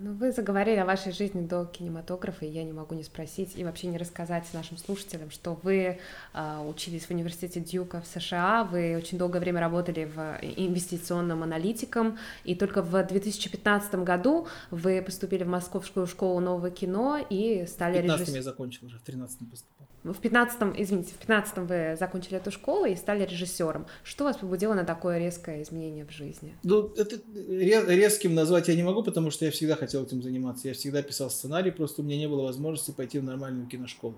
Ну, 0.02 0.14
вы 0.14 0.32
заговорили 0.32 0.76
о 0.76 0.86
вашей 0.86 1.12
жизни 1.12 1.42
до 1.42 1.66
кинематографа, 1.66 2.46
и 2.46 2.48
я 2.48 2.64
не 2.64 2.72
могу 2.72 2.94
не 2.94 3.02
спросить 3.02 3.52
и 3.56 3.64
вообще 3.64 3.86
не 3.88 3.98
рассказать 3.98 4.44
нашим 4.54 4.78
слушателям, 4.78 5.30
что 5.30 5.58
вы 5.62 5.98
э, 6.32 6.58
учились 6.66 7.04
в 7.04 7.10
университете 7.10 7.60
Дьюка 7.60 8.00
в 8.00 8.06
США, 8.06 8.64
вы 8.64 8.96
очень 8.96 9.18
долгое 9.18 9.40
время 9.40 9.60
работали 9.60 10.04
в 10.06 10.38
инвестиционном 10.40 11.42
аналитиком, 11.42 12.16
и 12.44 12.54
только 12.54 12.80
в 12.82 13.02
2015 13.02 13.96
году 13.96 14.46
вы 14.70 15.02
поступили 15.02 15.44
в 15.44 15.48
Московскую 15.48 16.06
школу 16.06 16.40
нового 16.40 16.70
кино 16.70 17.18
и 17.28 17.66
стали 17.66 17.98
режиссером. 17.98 18.16
В 18.16 18.18
15 18.20 18.34
я 18.36 18.42
закончил 18.42 18.86
уже, 18.86 18.98
в 18.98 19.02
13 19.02 19.50
поступил. 19.50 19.86
В 20.02 20.14
15 20.14 20.62
извините, 20.78 21.12
в 21.12 21.18
15 21.18 21.58
вы 21.58 21.96
закончили 21.98 22.38
эту 22.38 22.50
школу 22.50 22.86
и 22.86 22.96
стали 22.96 23.26
режиссером. 23.26 23.86
Что 24.02 24.24
вас 24.24 24.38
побудило 24.38 24.72
на 24.72 24.84
такое 24.84 25.18
резкое 25.18 25.62
изменение 25.62 26.06
в 26.06 26.10
жизни? 26.10 26.56
Ну, 26.62 26.90
это 26.96 27.16
резким 27.48 28.34
назвать 28.34 28.68
я 28.68 28.76
не 28.76 28.82
могу, 28.82 29.02
потому 29.02 29.30
что 29.30 29.44
я 29.44 29.50
всегда 29.60 29.76
хотел 29.76 30.04
этим 30.04 30.22
заниматься. 30.22 30.68
Я 30.68 30.74
всегда 30.74 31.02
писал 31.02 31.28
сценарий, 31.28 31.70
просто 31.70 32.00
у 32.00 32.04
меня 32.04 32.16
не 32.16 32.26
было 32.26 32.44
возможности 32.44 32.92
пойти 32.92 33.18
в 33.18 33.24
нормальную 33.24 33.66
киношколу. 33.66 34.16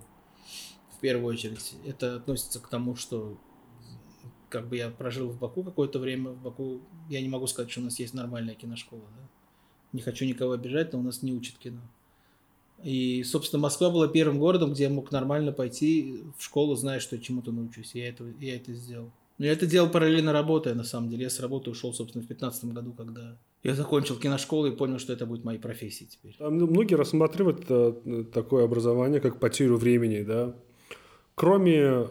В 0.97 1.01
первую 1.01 1.35
очередь. 1.35 1.75
Это 1.85 2.15
относится 2.15 2.61
к 2.61 2.69
тому, 2.69 2.95
что 2.95 3.37
как 4.49 4.69
бы 4.69 4.77
я 4.77 4.89
прожил 4.89 5.31
в 5.31 5.41
Баку 5.41 5.65
какое-то 5.65 5.99
время. 5.99 6.31
В 6.31 6.41
Баку 6.41 6.81
я 7.11 7.21
не 7.21 7.29
могу 7.29 7.49
сказать, 7.49 7.73
что 7.73 7.81
у 7.81 7.85
нас 7.85 7.99
есть 7.99 8.15
нормальная 8.15 8.55
киношкола. 8.55 9.03
Да? 9.03 9.29
Не 9.93 10.01
хочу 10.01 10.27
никого 10.27 10.53
обижать, 10.53 10.93
но 10.93 11.01
у 11.01 11.03
нас 11.03 11.23
не 11.23 11.33
учат 11.33 11.59
кино. 11.59 11.81
И, 12.85 13.25
собственно, 13.25 13.63
Москва 13.63 13.91
была 13.91 14.07
первым 14.07 14.39
городом, 14.39 14.73
где 14.75 14.85
я 14.85 14.91
мог 14.91 15.11
нормально 15.11 15.51
пойти 15.51 16.23
в 16.39 16.45
школу, 16.45 16.77
зная, 16.77 17.01
что 17.01 17.19
чему-то 17.19 17.51
научусь. 17.51 17.97
Я 17.97 18.09
это, 18.11 18.33
я 18.39 18.55
это 18.55 18.73
сделал. 18.75 19.11
Но 19.39 19.47
я 19.47 19.53
это 19.53 19.67
делал 19.67 19.91
параллельно 19.91 20.33
работая, 20.33 20.75
на 20.75 20.85
самом 20.85 21.11
деле. 21.11 21.25
Я 21.25 21.31
с 21.31 21.41
работы 21.41 21.69
ушел, 21.69 21.93
собственно, 21.93 22.23
в 22.23 22.29
2015 22.29 22.67
году, 22.67 22.93
когда 22.93 23.37
я 23.63 23.75
закончил 23.75 24.19
киношколу 24.19 24.67
и 24.67 24.77
понял, 24.77 24.99
что 24.99 25.13
это 25.13 25.27
будет 25.27 25.45
моей 25.45 25.59
профессией 25.59 26.11
теперь. 26.11 26.37
А 26.41 26.51
многие 26.51 26.95
рассматривают 26.95 27.65
э, 27.69 28.25
такое 28.33 28.65
образование 28.65 29.21
как 29.21 29.39
потерю 29.39 29.77
времени, 29.77 30.23
да? 30.23 30.55
Кроме 31.35 32.09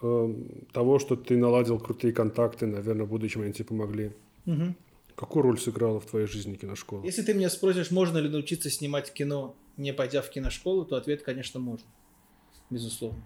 э, 0.00 0.34
того, 0.72 0.98
что 0.98 1.16
ты 1.16 1.36
наладил 1.36 1.78
крутые 1.80 2.12
контакты, 2.12 2.66
наверное, 2.66 3.04
в 3.04 3.08
будущем 3.08 3.42
они 3.42 3.52
тебе 3.52 3.64
помогли. 3.64 4.12
Угу. 4.46 4.74
Какую 5.16 5.42
роль 5.42 5.58
сыграла 5.58 5.98
в 5.98 6.06
твоей 6.06 6.26
жизни 6.26 6.54
киношкола? 6.54 7.04
Если 7.04 7.22
ты 7.22 7.34
меня 7.34 7.50
спросишь, 7.50 7.90
можно 7.90 8.18
ли 8.18 8.28
научиться 8.28 8.70
снимать 8.70 9.12
кино 9.12 9.56
не 9.76 9.92
пойдя 9.92 10.22
в 10.22 10.30
киношколу, 10.30 10.84
то 10.84 10.96
ответ, 10.96 11.22
конечно, 11.22 11.60
можно. 11.60 11.86
Безусловно. 12.70 13.22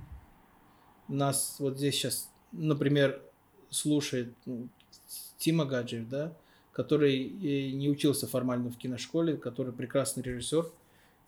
Нас 1.08 1.56
вот 1.58 1.76
здесь 1.78 1.94
сейчас, 1.94 2.30
например, 2.52 3.22
слушает 3.70 4.34
ну, 4.46 4.68
Тима 5.38 5.64
Гаджиев, 5.64 6.08
да, 6.08 6.36
который 6.82 7.28
не 7.72 7.90
учился 7.90 8.26
формально 8.26 8.70
в 8.70 8.78
киношколе, 8.78 9.36
который 9.36 9.72
прекрасный 9.72 10.22
режиссер, 10.22 10.70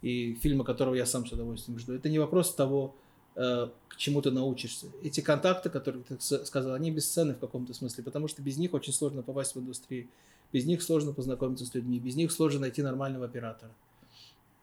и 0.01 0.35
фильмы 0.35 0.65
которого 0.65 0.95
я 0.95 1.05
сам 1.05 1.27
с 1.27 1.33
удовольствием 1.33 1.79
жду. 1.79 1.93
Это 1.93 2.09
не 2.09 2.19
вопрос 2.19 2.55
того, 2.55 2.95
э, 3.37 3.69
к 3.89 3.97
чему 3.97 4.23
ты 4.23 4.31
научишься. 4.31 4.87
Эти 5.03 5.21
контакты, 5.21 5.71
которые 5.71 6.03
ты 6.05 6.19
сказал, 6.19 6.75
они 6.75 6.91
бесценны 6.91 7.35
в 7.35 7.39
каком-то 7.39 7.75
смысле, 7.75 8.03
потому 8.03 8.29
что 8.29 8.43
без 8.43 8.57
них 8.57 8.75
очень 8.75 8.93
сложно 8.93 9.23
попасть 9.23 9.55
в 9.55 9.61
индустрию, 9.61 10.09
без 10.53 10.65
них 10.65 10.83
сложно 10.83 11.13
познакомиться 11.13 11.67
с 11.67 11.75
людьми, 11.75 12.01
без 12.01 12.17
них 12.17 12.33
сложно 12.33 12.61
найти 12.61 12.83
нормального 12.83 13.27
оператора. 13.27 13.73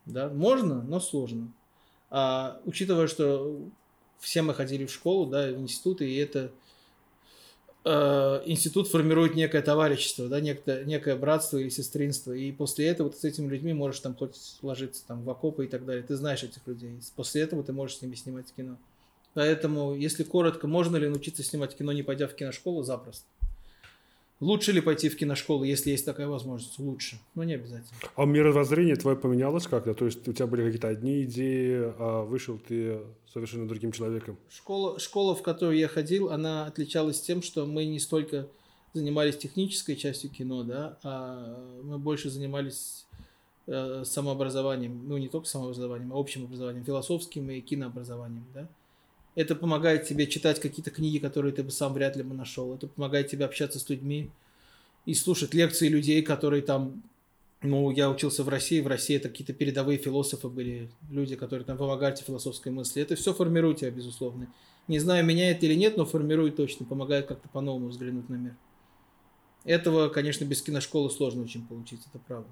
Да? 0.06 0.30
Можно, 0.30 0.82
но 0.82 1.00
сложно. 1.00 1.52
А, 2.10 2.60
учитывая, 2.66 3.08
что 3.08 3.62
все 4.20 4.42
мы 4.42 4.54
ходили 4.54 4.86
в 4.86 4.92
школу, 4.92 5.28
да, 5.28 5.48
в 5.52 5.60
институты, 5.60 6.10
и 6.10 6.16
это 6.16 6.52
э, 7.86 8.42
институт 8.46 8.88
формирует 8.88 9.36
некое 9.36 9.62
товарищество, 9.62 10.28
да, 10.28 10.40
некое, 10.40 10.84
некое 10.86 11.16
братство 11.16 11.58
или 11.58 11.70
сестринство, 11.70 12.34
и 12.34 12.52
после 12.52 12.88
этого 12.88 13.10
ты 13.10 13.18
с 13.18 13.24
этими 13.24 13.50
людьми 13.50 13.74
можешь 13.74 14.00
там 14.02 14.16
хоть 14.16 14.36
ложиться 14.62 15.06
там 15.08 15.24
в 15.24 15.30
окопы 15.30 15.66
и 15.66 15.68
так 15.68 15.86
далее, 15.86 16.04
ты 16.04 16.16
знаешь 16.16 16.44
этих 16.44 16.66
людей, 16.66 17.00
после 17.16 17.42
этого 17.42 17.64
ты 17.64 17.74
можешь 17.74 17.98
с 17.98 18.02
ними 18.02 18.16
снимать 18.16 18.54
кино. 18.56 18.78
Поэтому, 19.34 19.96
если 19.96 20.24
коротко, 20.24 20.68
можно 20.68 20.98
ли 20.98 21.08
научиться 21.08 21.44
снимать 21.44 21.76
кино, 21.76 21.92
не 21.92 22.04
пойдя 22.04 22.28
в 22.28 22.36
киношколу, 22.36 22.84
запросто. 22.84 23.26
Лучше 24.40 24.72
ли 24.72 24.80
пойти 24.80 25.10
в 25.10 25.18
киношколу, 25.18 25.66
если 25.66 25.92
есть 25.92 26.06
такая 26.06 26.28
возможность? 26.28 26.80
Лучше, 26.80 27.20
но 27.36 27.44
не 27.44 27.56
обязательно. 27.56 28.00
А 28.16 28.26
мировоззрение 28.26 28.96
твое 28.96 29.18
поменялось 29.18 29.68
как-то? 29.68 29.94
То 29.94 30.06
есть 30.06 30.26
у 30.28 30.34
тебя 30.34 30.48
были 30.48 30.64
какие-то 30.64 30.88
одни 30.88 31.24
идеи, 31.24 31.94
а 31.98 32.24
вышел 32.24 32.58
ты 32.58 33.02
совершенно 33.34 33.68
другим 33.68 33.92
человеком? 33.92 34.38
Школа, 34.50 34.98
школа, 34.98 35.36
в 35.36 35.44
которую 35.44 35.78
я 35.78 35.90
ходил, 35.90 36.32
она 36.32 36.66
отличалась 36.66 37.20
тем, 37.20 37.42
что 37.42 37.66
мы 37.66 37.86
не 37.86 38.00
столько 38.00 38.48
занимались 38.94 39.38
технической 39.38 39.98
частью 39.98 40.30
кино, 40.30 40.64
да, 40.64 40.98
а 41.04 41.82
мы 41.84 42.00
больше 42.00 42.30
занимались 42.30 43.06
э, 43.68 44.04
самообразованием, 44.06 45.08
ну 45.08 45.18
не 45.18 45.28
только 45.28 45.48
самообразованием, 45.48 46.14
а 46.14 46.18
общим 46.18 46.46
образованием, 46.46 46.86
философским 46.86 47.50
и 47.52 47.60
кинообразованием, 47.60 48.46
да. 48.54 48.70
Это 49.40 49.56
помогает 49.56 50.06
тебе 50.06 50.28
читать 50.28 50.60
какие-то 50.60 50.92
книги, 50.92 51.18
которые 51.18 51.54
ты 51.54 51.64
бы 51.64 51.72
сам 51.72 51.94
вряд 51.94 52.18
ли 52.18 52.24
бы 52.24 52.36
нашел. 52.36 52.76
Это 52.76 52.88
помогает 52.88 53.30
тебе 53.30 53.46
общаться 53.46 53.80
с 53.80 53.88
людьми 53.88 54.32
и 55.06 55.14
слушать 55.14 55.54
лекции 55.54 55.88
людей, 55.88 56.22
которые 56.22 56.62
там... 56.62 57.04
Ну, 57.62 57.90
я 57.90 58.10
учился 58.10 58.44
в 58.44 58.50
России. 58.50 58.82
В 58.82 58.88
России 58.88 59.16
это 59.16 59.30
какие-то 59.30 59.54
передовые 59.54 59.98
философы 59.98 60.50
были, 60.50 60.92
люди, 61.10 61.38
которые 61.38 61.64
там 61.64 61.78
помогают 61.78 62.20
философской 62.20 62.74
мысли. 62.74 63.02
Это 63.02 63.16
все 63.16 63.34
формирует 63.34 63.78
тебя, 63.78 63.92
безусловно. 63.92 64.54
Не 64.90 65.00
знаю, 65.00 65.24
меняет 65.24 65.64
или 65.64 65.74
нет, 65.74 65.96
но 65.96 66.04
формирует 66.04 66.58
точно, 66.58 66.86
помогает 66.86 67.28
как-то 67.28 67.48
по-новому 67.48 67.88
взглянуть 67.88 68.28
на 68.28 68.36
мир. 68.36 68.58
Этого, 69.64 70.10
конечно, 70.10 70.44
без 70.44 70.62
киношколы 70.62 71.10
сложно 71.10 71.44
очень 71.44 71.66
получить, 71.66 72.02
это 72.10 72.20
правда. 72.20 72.50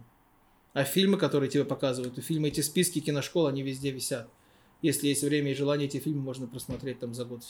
А 0.72 0.86
фильмы, 0.86 1.17
которые 1.17 1.50
тебе 1.50 1.65
показывают, 1.65 2.17
у 2.17 2.22
фильмы 2.22 2.48
эти 2.48 2.62
списки 2.62 3.01
киношкол, 3.01 3.48
они 3.48 3.62
везде 3.62 3.91
висят 3.91 4.29
если 4.81 5.07
есть 5.07 5.24
время 5.24 5.51
и 5.51 5.55
желание, 5.55 5.88
эти 5.88 5.98
фильмы 5.98 6.22
можно 6.22 6.48
просмотреть 6.48 7.00
там 7.00 7.13
за 7.13 7.25
год. 7.25 7.41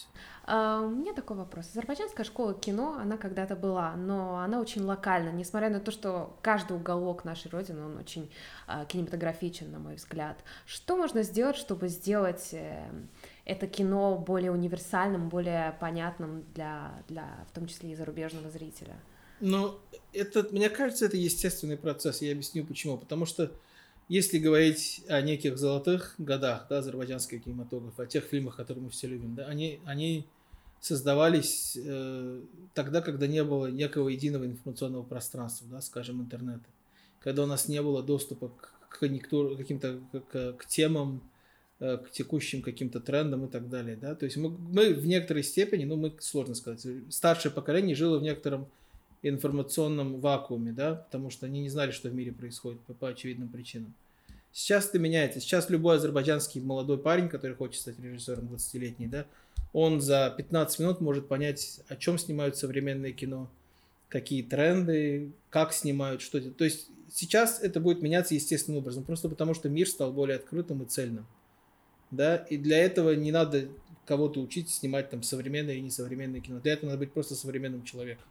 А, 0.46 0.81
у 0.81 0.89
меня 0.89 1.13
такой 1.13 1.36
вопрос. 1.38 1.67
Азербайджанская 1.72 2.25
школа 2.25 2.53
кино, 2.53 2.98
она 3.00 3.17
когда-то 3.17 3.55
была, 3.55 3.96
но 3.96 4.39
она 4.39 4.62
очень 4.62 4.81
локальна, 4.84 5.29
несмотря 5.29 5.69
на 5.69 5.79
то, 5.79 5.91
что 5.91 6.38
каждый 6.41 6.77
уголок 6.77 7.25
нашей 7.25 7.50
родины, 7.50 7.84
он 7.84 7.98
очень 7.98 8.31
а, 8.65 8.86
кинематографичен, 8.86 9.72
на 9.72 9.79
мой 9.79 9.96
взгляд. 9.96 10.38
Что 10.65 10.96
можно 10.96 11.24
сделать, 11.24 11.57
чтобы 11.57 11.89
сделать 11.89 12.50
э, 12.53 12.89
это 13.46 13.67
кино 13.67 14.17
более 14.17 14.51
универсальным, 14.51 15.27
более 15.29 15.75
понятным 15.81 16.46
для, 16.53 17.03
для 17.07 17.46
в 17.51 17.55
том 17.55 17.67
числе 17.67 17.91
и 17.91 17.96
зарубежного 17.96 18.50
зрителя? 18.50 18.96
Ну, 19.39 19.77
это, 20.13 20.48
мне 20.51 20.69
кажется, 20.69 21.05
это 21.05 21.17
естественный 21.17 21.77
процесс. 21.77 22.22
Я 22.22 22.31
объясню 22.31 22.65
почему. 22.65 22.98
Потому 22.98 23.25
что 23.25 23.51
если 24.09 24.37
говорить 24.39 25.03
о 25.07 25.21
неких 25.21 25.57
золотых 25.57 26.15
годах 26.17 26.67
да, 26.69 26.79
азербайджанского 26.79 27.39
кинематографа, 27.39 28.03
о 28.03 28.05
тех 28.07 28.23
фильмах, 28.23 28.55
которые 28.55 28.85
мы 28.85 28.89
все 28.89 29.07
любим, 29.07 29.35
да, 29.35 29.45
они, 29.45 29.79
они 29.85 30.25
создавались 30.79 31.77
э, 31.83 32.41
тогда, 32.73 33.01
когда 33.01 33.27
не 33.27 33.43
было 33.43 33.67
некого 33.67 34.09
единого 34.09 34.45
информационного 34.45 35.03
пространства, 35.03 35.67
да, 35.69 35.81
скажем, 35.81 36.21
интернета. 36.21 36.65
Когда 37.19 37.43
у 37.43 37.47
нас 37.47 37.67
не 37.67 37.81
было 37.81 38.01
доступа 38.01 38.49
к 38.49 38.99
конъюнктуру, 38.99 39.57
каким-то 39.57 39.99
к, 40.31 40.53
к 40.53 40.65
темам, 40.67 41.21
э, 41.79 41.97
к 41.97 42.11
текущим 42.11 42.61
каким-то 42.61 42.99
трендам 42.99 43.45
и 43.45 43.49
так 43.49 43.69
далее. 43.69 43.97
Да? 43.97 44.15
То 44.15 44.25
есть 44.25 44.37
мы, 44.37 44.49
мы 44.49 44.93
в 44.93 45.05
некоторой 45.05 45.43
степени, 45.43 45.85
ну 45.85 45.97
мы, 45.97 46.15
сложно 46.19 46.55
сказать, 46.55 46.85
старшее 47.09 47.51
поколение 47.51 47.95
жило 47.95 48.19
в 48.19 48.23
некотором 48.23 48.67
информационном 49.24 50.19
вакууме, 50.19 50.71
да, 50.71 50.95
потому 50.95 51.29
что 51.29 51.45
они 51.45 51.62
не 51.62 51.69
знали, 51.69 51.91
что 51.91 52.09
в 52.09 52.13
мире 52.13 52.31
происходит 52.31 52.79
по, 52.81 52.93
по 52.93 53.09
очевидным 53.09 53.50
причинам. 53.50 53.93
Сейчас 54.51 54.89
это 54.89 55.00
меняется. 55.00 55.39
Сейчас 55.39 55.69
любой 55.69 55.97
азербайджанский 55.97 56.62
молодой 56.62 56.97
парень, 56.97 57.29
который 57.29 57.55
хочет 57.55 57.81
стать 57.81 58.00
режиссером 58.00 58.45
20-летний, 58.45 59.07
да, 59.07 59.25
он 59.74 60.01
за 60.01 60.33
15 60.36 60.79
минут 60.79 61.01
может 61.01 61.27
понять, 61.27 61.81
о 61.88 61.95
чем 61.95 62.17
снимают 62.17 62.57
современное 62.57 63.12
кино, 63.12 63.50
какие 64.09 64.41
тренды, 64.41 65.31
как 65.50 65.74
снимают, 65.74 66.21
что 66.21 66.41
то. 66.41 66.50
То 66.51 66.63
есть 66.63 66.89
сейчас 67.12 67.62
это 67.62 67.79
будет 67.79 68.01
меняться 68.01 68.33
естественным 68.33 68.79
образом, 68.79 69.03
просто 69.03 69.29
потому 69.29 69.53
что 69.53 69.69
мир 69.69 69.88
стал 69.88 70.12
более 70.12 70.38
открытым 70.38 70.83
и 70.83 70.86
цельным. 70.86 71.25
Да, 72.09 72.38
и 72.38 72.57
для 72.57 72.77
этого 72.77 73.12
не 73.12 73.31
надо 73.31 73.67
кого-то 74.05 74.39
учить 74.39 74.69
снимать 74.69 75.09
там 75.09 75.21
современное 75.24 75.75
и 75.75 75.81
несовременное 75.81 76.39
кино. 76.39 76.59
Для 76.62 76.74
этого 76.74 76.91
надо 76.91 77.00
быть 77.00 77.12
просто 77.12 77.36
современным 77.36 77.83
человеком, 77.83 78.24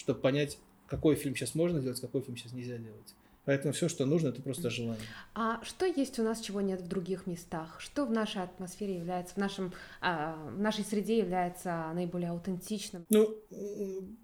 чтобы 0.00 0.20
понять, 0.20 0.58
какой 0.86 1.14
фильм 1.14 1.36
сейчас 1.36 1.54
можно 1.54 1.80
делать, 1.80 2.00
какой 2.00 2.22
фильм 2.22 2.36
сейчас 2.36 2.52
нельзя 2.52 2.78
делать. 2.78 3.14
Поэтому 3.44 3.72
все, 3.72 3.88
что 3.88 4.06
нужно, 4.06 4.28
это 4.28 4.42
просто 4.42 4.70
желание. 4.70 5.04
А 5.34 5.62
что 5.64 5.86
есть 5.86 6.18
у 6.18 6.22
нас, 6.22 6.40
чего 6.40 6.60
нет 6.60 6.80
в 6.80 6.88
других 6.88 7.26
местах? 7.26 7.76
Что 7.80 8.06
в 8.06 8.10
нашей 8.10 8.42
атмосфере 8.42 8.96
является, 8.96 9.34
в, 9.34 9.38
нашем, 9.38 9.72
а, 10.00 10.36
в 10.50 10.60
нашей 10.60 10.84
среде 10.84 11.18
является 11.18 11.90
наиболее 11.94 12.30
аутентичным? 12.30 13.06
Ну, 13.08 13.36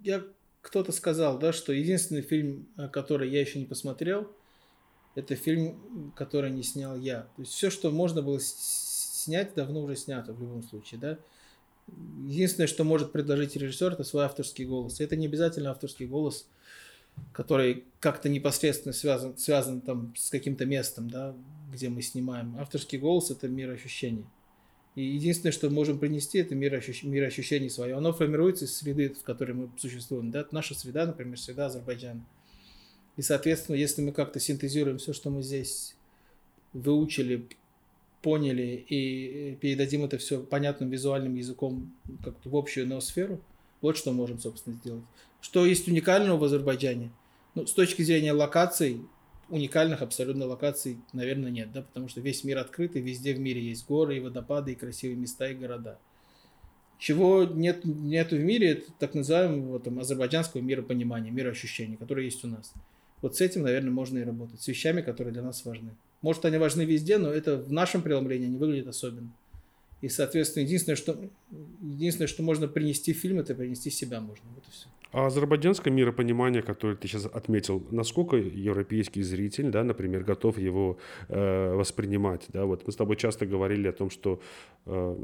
я 0.02 0.22
кто-то 0.60 0.92
сказал, 0.92 1.38
да, 1.38 1.52
что 1.52 1.72
единственный 1.72 2.22
фильм, 2.22 2.68
э, 2.76 2.88
который 2.88 3.30
я 3.30 3.40
еще 3.40 3.58
не 3.58 3.66
посмотрел, 3.66 4.30
это 5.14 5.34
фильм, 5.34 6.12
который 6.16 6.50
не 6.50 6.62
снял 6.62 6.96
я. 6.96 7.22
То 7.36 7.42
есть 7.42 7.52
все, 7.52 7.70
что 7.70 7.90
можно 7.90 8.22
было 8.22 8.38
снять, 8.40 9.54
давно 9.54 9.82
уже 9.82 9.96
снято 9.96 10.32
в 10.32 10.40
любом 10.40 10.62
случае, 10.62 11.00
да. 11.00 11.18
Единственное, 11.88 12.66
что 12.66 12.84
может 12.84 13.12
предложить 13.12 13.56
режиссер, 13.56 13.92
это 13.92 14.04
свой 14.04 14.24
авторский 14.24 14.64
голос. 14.64 15.00
Это 15.00 15.16
не 15.16 15.26
обязательно 15.26 15.70
авторский 15.70 16.06
голос 16.06 16.46
который 17.32 17.84
как-то 18.00 18.28
непосредственно 18.28 18.92
связан, 18.92 19.36
связан 19.36 19.80
там 19.80 20.14
с 20.16 20.30
каким-то 20.30 20.64
местом, 20.64 21.10
да, 21.10 21.34
где 21.72 21.88
мы 21.88 22.02
снимаем. 22.02 22.56
Авторский 22.58 22.98
голос– 22.98 23.30
это 23.30 23.48
мир 23.48 23.70
ощущений. 23.70 24.24
И 24.94 25.02
единственное, 25.02 25.52
что 25.52 25.68
мы 25.68 25.74
можем 25.74 25.98
принести, 25.98 26.38
это 26.38 26.54
мир, 26.54 26.74
ощущ... 26.74 27.02
мир 27.02 27.24
ощущений 27.24 27.68
свое. 27.68 27.94
Оно 27.96 28.14
формируется 28.14 28.64
из 28.64 28.74
среды, 28.74 29.10
в 29.10 29.22
которой 29.22 29.52
мы 29.52 29.70
существуем. 29.76 30.30
Да? 30.30 30.46
Наша 30.52 30.74
среда, 30.74 31.04
например, 31.04 31.38
среда 31.38 31.66
Азербайджана. 31.66 32.24
И, 33.16 33.22
соответственно, 33.22 33.76
если 33.76 34.00
мы 34.00 34.12
как-то 34.12 34.40
синтезируем 34.40 34.98
все, 34.98 35.12
что 35.12 35.28
мы 35.30 35.42
здесь 35.42 35.94
выучили, 36.72 37.46
поняли 38.22 38.84
и 38.88 39.56
передадим 39.60 40.04
это 40.04 40.18
все 40.18 40.42
понятным 40.42 40.90
визуальным 40.90 41.34
языком 41.34 41.94
как-то 42.24 42.48
в 42.48 42.56
общую 42.56 42.86
ноосферу, 42.86 43.40
вот 43.80 43.96
что 43.96 44.12
можем, 44.12 44.38
собственно, 44.38 44.76
сделать. 44.76 45.04
Что 45.40 45.64
есть 45.64 45.86
уникального 45.86 46.38
в 46.38 46.44
Азербайджане? 46.44 47.10
Ну, 47.54 47.66
с 47.66 47.72
точки 47.72 48.02
зрения 48.02 48.32
локаций, 48.32 49.00
уникальных 49.48 50.02
абсолютно 50.02 50.46
локаций, 50.46 50.98
наверное, 51.12 51.50
нет, 51.50 51.72
да, 51.72 51.82
потому 51.82 52.08
что 52.08 52.20
весь 52.20 52.42
мир 52.42 52.58
открытый, 52.58 53.00
везде 53.00 53.34
в 53.34 53.38
мире 53.38 53.62
есть 53.62 53.86
горы 53.86 54.16
и 54.16 54.20
водопады, 54.20 54.72
и 54.72 54.74
красивые 54.74 55.16
места, 55.16 55.48
и 55.48 55.54
города. 55.54 55.98
Чего 56.98 57.44
нет, 57.44 57.84
нету 57.84 58.36
в 58.36 58.40
мире, 58.40 58.72
это 58.72 58.90
так 58.98 59.14
называемого 59.14 59.78
там, 59.78 59.98
азербайджанского 59.98 60.62
миропонимания, 60.62 61.30
мироощущения, 61.30 61.96
которое 61.96 62.24
есть 62.24 62.42
у 62.44 62.48
нас. 62.48 62.72
Вот 63.22 63.36
с 63.36 63.40
этим, 63.40 63.62
наверное, 63.62 63.90
можно 63.90 64.18
и 64.18 64.24
работать, 64.24 64.60
с 64.60 64.68
вещами, 64.68 65.02
которые 65.02 65.32
для 65.32 65.42
нас 65.42 65.64
важны. 65.64 65.90
Может, 66.22 66.44
они 66.44 66.58
важны 66.58 66.82
везде, 66.82 67.18
но 67.18 67.30
это 67.30 67.56
в 67.56 67.72
нашем 67.72 68.02
преломлении 68.02 68.46
не 68.46 68.56
выглядит 68.56 68.88
особенно. 68.88 69.32
И, 70.02 70.08
соответственно, 70.08 70.64
единственное, 70.64 70.96
что, 70.96 71.18
единственное, 71.80 72.28
что 72.28 72.42
можно 72.42 72.68
принести 72.68 73.12
в 73.12 73.16
фильм, 73.16 73.38
это 73.38 73.54
принести 73.54 73.90
себя 73.90 74.20
можно. 74.20 74.44
Вот 74.54 74.64
и 74.68 74.70
все. 74.70 74.86
А 75.12 75.26
азербайджанское 75.26 75.92
миропонимание, 75.92 76.62
которое 76.62 76.96
ты 76.96 77.06
сейчас 77.08 77.26
отметил, 77.26 77.86
насколько 77.90 78.36
европейский 78.36 79.22
зритель, 79.22 79.70
да, 79.70 79.84
например, 79.84 80.24
готов 80.24 80.58
его 80.58 80.98
э, 81.28 81.74
воспринимать? 81.74 82.46
Да? 82.48 82.66
Вот 82.66 82.86
мы 82.86 82.92
с 82.92 82.96
тобой 82.96 83.16
часто 83.16 83.46
говорили 83.46 83.88
о 83.88 83.92
том, 83.92 84.10
что 84.10 84.40
э, 84.84 85.16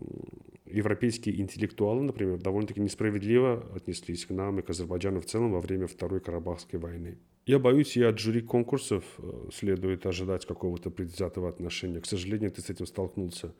европейские 0.67 1.41
интеллектуалы, 1.41 2.03
например, 2.03 2.39
довольно-таки 2.39 2.81
несправедливо 2.81 3.67
отнеслись 3.75 4.25
к 4.25 4.31
нам 4.31 4.61
и 4.61 4.62
к 4.62 4.71
Азербайджану 4.71 5.21
в 5.21 5.27
целом 5.27 5.53
во 5.53 5.61
время 5.61 5.87
Второй 5.88 6.21
Карабахской 6.21 6.79
войны. 6.79 7.18
Я 7.45 7.59
боюсь, 7.59 7.97
и 7.97 8.03
от 8.03 8.21
жюри 8.21 8.40
конкурсов 8.40 9.05
э, 9.18 9.49
следует 9.53 10.07
ожидать 10.07 10.47
какого-то 10.47 10.90
предвзятого 10.90 11.49
отношения. 11.49 12.01
К 12.01 12.07
сожалению, 12.07 12.53
ты 12.53 12.61
с 12.61 12.71
этим 12.71 12.87
столкнулся 12.87 13.53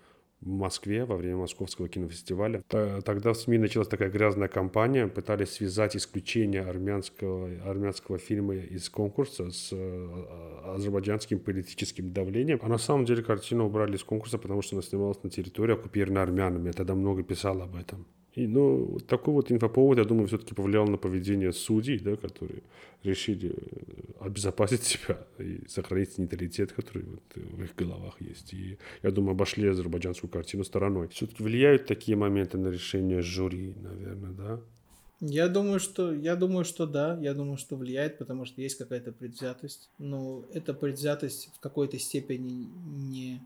в 0.42 0.48
Москве 0.48 1.05
во 1.05 1.16
время 1.16 1.37
Московского 1.37 1.88
кинофестиваля. 1.88 2.62
Тогда 2.68 3.33
в 3.33 3.37
СМИ 3.37 3.59
началась 3.59 3.88
такая 3.88 4.11
грязная 4.11 4.48
кампания, 4.48 5.07
пытались 5.07 5.52
связать 5.52 5.96
исключение 5.96 6.62
армянского, 6.62 7.48
армянского 7.64 8.18
фильма 8.18 8.55
из 8.55 8.88
конкурса 8.90 9.50
с 9.50 9.70
э, 9.72 10.09
азербайджанским 10.74 11.38
политическим 11.38 12.12
давлением. 12.12 12.59
А 12.62 12.68
на 12.68 12.78
самом 12.78 13.05
деле 13.05 13.22
картину 13.22 13.66
убрали 13.66 13.96
из 13.96 14.05
конкурса, 14.05 14.38
потому 14.38 14.62
что 14.62 14.76
она 14.76 14.83
снималась 14.83 15.22
на 15.22 15.31
территории, 15.31 15.74
оккупированной 15.74 16.22
армянами. 16.22 16.66
Я 16.66 16.72
тогда 16.72 16.94
много 16.94 17.22
писал 17.22 17.62
об 17.62 17.76
этом. 17.76 18.07
И, 18.34 18.46
ну, 18.46 18.98
такой 19.06 19.34
вот 19.34 19.52
инфоповод, 19.52 19.98
я 19.98 20.04
думаю, 20.04 20.26
все-таки 20.26 20.54
повлиял 20.54 20.86
на 20.86 20.96
поведение 20.96 21.52
судей, 21.52 21.98
да, 21.98 22.16
которые 22.16 22.62
решили 23.02 23.54
э, 23.54 24.24
обезопасить 24.24 24.82
себя 24.84 25.18
и 25.38 25.60
сохранить 25.68 26.16
нейтралитет, 26.16 26.72
который 26.72 27.04
вот 27.04 27.22
в 27.34 27.62
их 27.62 27.74
головах 27.76 28.20
есть. 28.20 28.54
И, 28.54 28.78
я 29.02 29.10
думаю, 29.10 29.32
обошли 29.32 29.68
азербайджанскую 29.68 30.30
картину 30.30 30.64
стороной. 30.64 31.08
Все-таки 31.08 31.42
влияют 31.42 31.86
такие 31.86 32.16
моменты 32.16 32.56
на 32.56 32.68
решение 32.68 33.20
жюри, 33.20 33.74
наверное, 33.82 34.32
да? 34.32 34.60
Я 35.24 35.48
думаю, 35.48 35.78
что 35.78 36.12
я 36.12 36.34
думаю, 36.34 36.64
что 36.64 36.84
да, 36.84 37.16
я 37.20 37.32
думаю, 37.32 37.56
что 37.56 37.76
влияет, 37.76 38.18
потому 38.18 38.44
что 38.44 38.60
есть 38.60 38.76
какая-то 38.76 39.12
предвзятость. 39.12 39.88
Но 39.98 40.44
эта 40.52 40.74
предвзятость 40.74 41.50
в 41.54 41.60
какой-то 41.60 41.96
степени 41.98 42.66
не 43.08 43.40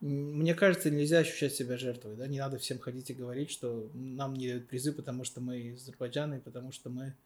мне 0.00 0.54
кажется, 0.54 0.90
нельзя 0.90 1.18
ощущать 1.18 1.54
себя 1.54 1.76
жертвой, 1.76 2.16
да, 2.16 2.26
не 2.26 2.38
надо 2.38 2.58
всем 2.58 2.78
ходить 2.78 3.10
и 3.10 3.14
говорить, 3.14 3.50
что 3.50 3.90
нам 3.94 4.34
не 4.34 4.48
дают 4.48 4.68
призы, 4.68 4.92
потому 4.92 5.24
что 5.24 5.40
мы 5.40 5.58
из 5.58 5.82
Азербайджана, 5.82 6.34
и 6.34 6.40
потому 6.40 6.70
что 6.70 6.88
мы 6.88 7.16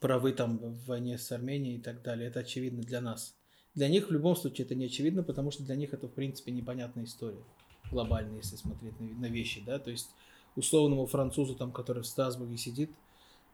правы 0.00 0.32
там 0.32 0.58
в 0.58 0.86
войне 0.86 1.18
с 1.18 1.30
Арменией 1.32 1.76
и 1.76 1.80
так 1.80 2.02
далее. 2.02 2.28
Это 2.28 2.40
очевидно 2.40 2.82
для 2.82 3.00
нас. 3.00 3.34
Для 3.74 3.88
них 3.88 4.08
в 4.08 4.12
любом 4.12 4.36
случае 4.36 4.64
это 4.64 4.74
не 4.74 4.86
очевидно, 4.86 5.22
потому 5.22 5.50
что 5.50 5.62
для 5.62 5.76
них 5.76 5.94
это 5.94 6.08
в 6.08 6.12
принципе 6.12 6.50
непонятная 6.50 7.04
история 7.04 7.42
глобально, 7.90 8.36
если 8.36 8.56
смотреть 8.56 8.98
на, 8.98 9.26
вещи, 9.26 9.62
да, 9.64 9.78
то 9.78 9.90
есть 9.90 10.10
условному 10.56 11.06
французу 11.06 11.54
там, 11.54 11.70
который 11.70 12.02
в 12.02 12.06
Страсбурге 12.06 12.56
сидит, 12.56 12.90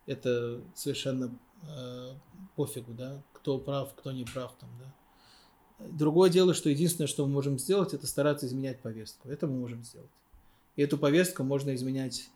это 0.06 0.60
совершенно 0.74 1.36
э, 1.68 2.14
пофигу, 2.56 2.92
да, 2.94 3.22
кто 3.34 3.58
прав, 3.58 3.94
кто 3.94 4.12
не 4.12 4.24
прав 4.24 4.54
там, 4.58 4.70
да. 4.78 4.94
Другое 5.90 6.30
дело, 6.30 6.54
что 6.54 6.70
единственное, 6.70 7.08
что 7.08 7.26
мы 7.26 7.32
можем 7.32 7.58
сделать, 7.58 7.94
это 7.94 8.06
стараться 8.06 8.46
изменять 8.46 8.80
повестку. 8.80 9.28
Это 9.28 9.46
мы 9.46 9.58
можем 9.58 9.84
сделать. 9.84 10.10
И 10.76 10.82
эту 10.82 10.98
повестку 10.98 11.42
можно 11.44 11.74
изменять 11.74 12.30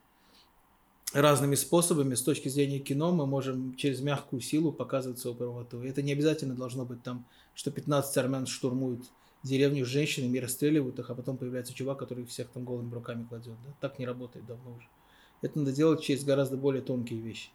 разными 1.12 1.54
способами. 1.54 2.14
С 2.14 2.22
точки 2.22 2.48
зрения 2.48 2.78
кино 2.78 3.12
мы 3.12 3.26
можем 3.26 3.76
через 3.76 4.00
мягкую 4.00 4.40
силу 4.40 4.72
показывать 4.72 5.18
свою 5.18 5.36
правоту. 5.36 5.82
И 5.82 5.88
это 5.88 6.02
не 6.02 6.12
обязательно 6.12 6.54
должно 6.54 6.84
быть 6.84 7.02
там, 7.02 7.26
что 7.54 7.70
15 7.70 8.16
армян 8.18 8.46
штурмуют 8.46 9.04
деревню 9.42 9.84
с 9.84 9.88
женщинами 9.88 10.38
и 10.38 10.40
расстреливают 10.40 10.98
их, 10.98 11.08
а 11.08 11.14
потом 11.14 11.36
появляется 11.36 11.72
чувак, 11.72 11.98
который 11.98 12.24
всех 12.26 12.48
там 12.48 12.64
голыми 12.64 12.92
руками 12.92 13.24
кладет. 13.24 13.56
Да? 13.64 13.74
Так 13.80 13.98
не 13.98 14.06
работает 14.06 14.46
давно 14.46 14.74
уже. 14.74 14.88
Это 15.42 15.58
надо 15.58 15.72
делать 15.72 16.02
через 16.02 16.24
гораздо 16.24 16.56
более 16.56 16.82
тонкие 16.82 17.20
вещи 17.20 17.50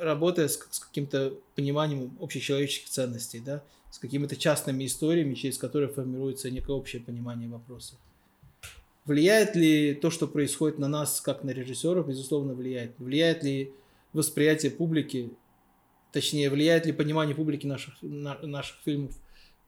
работая 0.00 0.48
с, 0.48 0.58
с 0.70 0.80
каким-то 0.80 1.34
пониманием 1.54 2.16
общечеловеческих 2.20 2.88
ценностей, 2.88 3.40
да, 3.40 3.62
с 3.90 3.98
какими-то 3.98 4.36
частными 4.36 4.86
историями, 4.86 5.34
через 5.34 5.58
которые 5.58 5.88
формируется 5.88 6.50
некое 6.50 6.72
общее 6.72 7.02
понимание 7.02 7.48
вопроса. 7.48 7.94
Влияет 9.04 9.56
ли 9.56 9.94
то, 9.94 10.10
что 10.10 10.28
происходит 10.28 10.78
на 10.78 10.88
нас, 10.88 11.20
как 11.20 11.42
на 11.42 11.50
режиссеров? 11.50 12.06
Безусловно, 12.06 12.54
влияет. 12.54 12.92
Влияет 12.98 13.42
ли 13.42 13.72
восприятие 14.12 14.70
публики, 14.70 15.30
точнее, 16.12 16.50
влияет 16.50 16.86
ли 16.86 16.92
понимание 16.92 17.34
публики 17.34 17.66
наших, 17.66 17.94
на, 18.02 18.38
наших 18.42 18.76
фильмов 18.84 19.16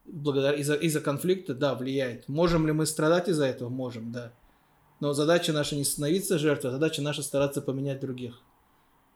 благодаря, 0.05 0.57
из-за, 0.57 0.75
из-за 0.75 1.01
конфликта? 1.01 1.53
Да, 1.53 1.75
влияет. 1.75 2.27
Можем 2.29 2.67
ли 2.67 2.73
мы 2.73 2.85
страдать 2.85 3.27
из-за 3.27 3.45
этого? 3.45 3.69
Можем, 3.69 4.11
да. 4.11 4.31
Но 4.99 5.13
задача 5.13 5.51
наша 5.51 5.75
не 5.75 5.83
становиться 5.83 6.37
жертвой, 6.37 6.69
а 6.69 6.73
задача 6.73 7.01
наша 7.01 7.23
стараться 7.23 7.61
поменять 7.61 7.99
других 7.99 8.41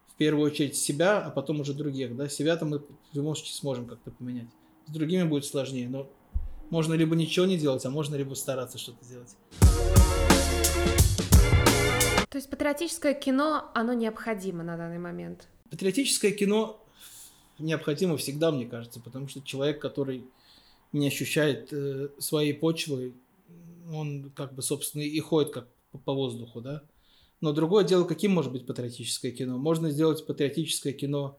в 0.07 0.17
первую 0.17 0.47
очередь 0.47 0.75
себя, 0.75 1.19
а 1.19 1.29
потом 1.29 1.59
уже 1.59 1.75
других. 1.75 2.15
Да? 2.17 2.27
Себя-то 2.27 2.65
мы 2.65 2.79
в 2.79 2.85
любом 3.13 3.35
случае 3.35 3.53
сможем 3.53 3.85
как-то 3.85 4.09
поменять. 4.09 4.47
С 4.87 4.89
другими 4.89 5.23
будет 5.23 5.43
сложнее, 5.43 5.89
но 5.89 6.09
можно 6.69 6.93
либо 6.93 7.13
ничего 7.13 7.45
не 7.45 7.57
делать, 7.57 7.85
а 7.85 7.89
можно 7.89 8.15
либо 8.15 8.35
стараться 8.35 8.77
что-то 8.77 9.05
делать. 9.05 9.35
То 12.29 12.37
есть 12.37 12.49
патриотическое 12.49 13.13
кино, 13.13 13.69
оно 13.75 13.91
необходимо 13.91 14.63
на 14.63 14.77
данный 14.77 14.99
момент? 14.99 15.49
Патриотическое 15.71 16.31
кино 16.31 16.81
необходимо 17.59 18.15
всегда, 18.15 18.51
мне 18.51 18.65
кажется, 18.65 19.01
потому 19.01 19.27
что 19.27 19.41
человек, 19.41 19.81
который 19.81 20.23
не 20.93 21.07
ощущает 21.07 21.73
э, 21.73 22.07
своей 22.19 22.53
почвы, 22.53 23.13
он 23.91 24.31
как 24.35 24.53
бы, 24.53 24.61
собственно, 24.61 25.01
и 25.01 25.19
ходит 25.19 25.51
как 25.51 25.67
по 26.05 26.13
воздуху, 26.13 26.61
да. 26.61 26.83
Но 27.41 27.51
другое 27.51 27.83
дело, 27.83 28.05
каким 28.05 28.31
может 28.31 28.53
быть 28.53 28.65
патриотическое 28.65 29.31
кино? 29.31 29.57
Можно 29.57 29.91
сделать 29.91 30.25
патриотическое 30.25 30.93
кино 30.93 31.37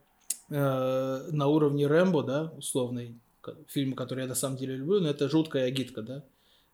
э, 0.49 1.29
на 1.31 1.47
уровне 1.47 1.87
Рэмбо, 1.87 2.23
да, 2.23 2.53
условный, 2.57 3.15
фильмы, 3.67 3.95
которые 3.95 4.23
я 4.23 4.29
на 4.29 4.35
самом 4.35 4.57
деле 4.57 4.75
люблю, 4.75 4.99
но 4.99 5.09
это 5.09 5.29
жуткая 5.29 5.65
агитка, 5.65 6.01
да. 6.01 6.25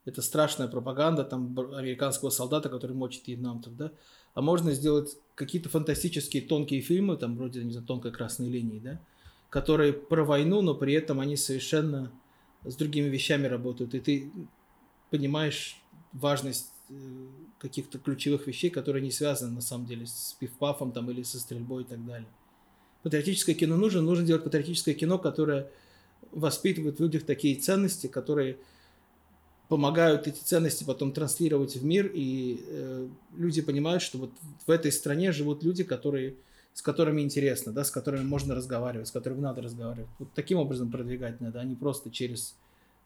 Это 0.05 0.21
страшная 0.21 0.67
пропаганда 0.67 1.23
там 1.23 1.57
американского 1.73 2.29
солдата, 2.29 2.69
который 2.69 2.95
мочит 2.95 3.27
вьетнамцев, 3.27 3.75
да. 3.75 3.91
А 4.35 4.41
можно 4.41 4.71
сделать 4.71 5.17
какие-то 5.33 5.69
фантастические 5.69 6.43
тонкие 6.43 6.81
фильмы, 6.81 7.17
там 7.17 7.37
вроде, 7.37 7.63
не 7.63 7.71
знаю, 7.71 7.87
тонкой 7.87 8.11
красной 8.11 8.49
линии, 8.49 8.79
да, 8.79 9.01
которые 9.49 9.93
про 9.93 10.23
войну, 10.23 10.61
но 10.61 10.75
при 10.75 10.93
этом 10.93 11.19
они 11.19 11.37
совершенно 11.37 12.11
с 12.63 12.75
другими 12.75 13.07
вещами 13.07 13.47
работают. 13.47 13.95
И 13.95 13.99
ты 13.99 14.31
понимаешь 15.09 15.77
важность 16.13 16.71
э, 16.89 16.93
каких-то 17.59 17.97
ключевых 17.97 18.47
вещей, 18.47 18.69
которые 18.69 19.01
не 19.01 19.11
связаны 19.11 19.53
на 19.53 19.61
самом 19.61 19.85
деле 19.85 20.05
с 20.05 20.35
пивпафом 20.39 20.91
там 20.91 21.09
или 21.09 21.23
со 21.23 21.39
стрельбой 21.39 21.83
и 21.83 21.85
так 21.85 22.05
далее. 22.05 22.27
Патриотическое 23.03 23.55
кино 23.55 23.77
нужно, 23.77 24.01
нужно 24.01 24.25
делать 24.25 24.43
патриотическое 24.43 24.95
кино, 24.95 25.19
которое 25.19 25.69
воспитывает 26.31 26.97
в 26.97 27.01
людях 27.01 27.23
такие 27.23 27.55
ценности, 27.55 28.07
которые 28.07 28.57
помогают 29.67 30.27
эти 30.27 30.39
ценности 30.39 30.83
потом 30.83 31.11
транслировать 31.11 31.75
в 31.75 31.83
мир, 31.83 32.11
и 32.13 32.63
э, 32.67 33.07
люди 33.35 33.61
понимают, 33.61 34.03
что 34.03 34.17
вот 34.17 34.31
в 34.65 34.69
этой 34.71 34.91
стране 34.91 35.31
живут 35.31 35.63
люди, 35.63 35.83
которые, 35.83 36.35
с 36.73 36.81
которыми 36.81 37.21
интересно, 37.21 37.71
да, 37.71 37.83
с 37.83 37.91
которыми 37.91 38.23
можно 38.23 38.53
разговаривать, 38.53 39.07
с 39.07 39.11
которыми 39.11 39.41
надо 39.41 39.61
разговаривать. 39.61 40.09
Вот 40.19 40.29
таким 40.35 40.59
образом 40.59 40.91
продвигать 40.91 41.41
надо, 41.41 41.61
а 41.61 41.63
не 41.63 41.75
просто 41.75 42.11
через 42.11 42.55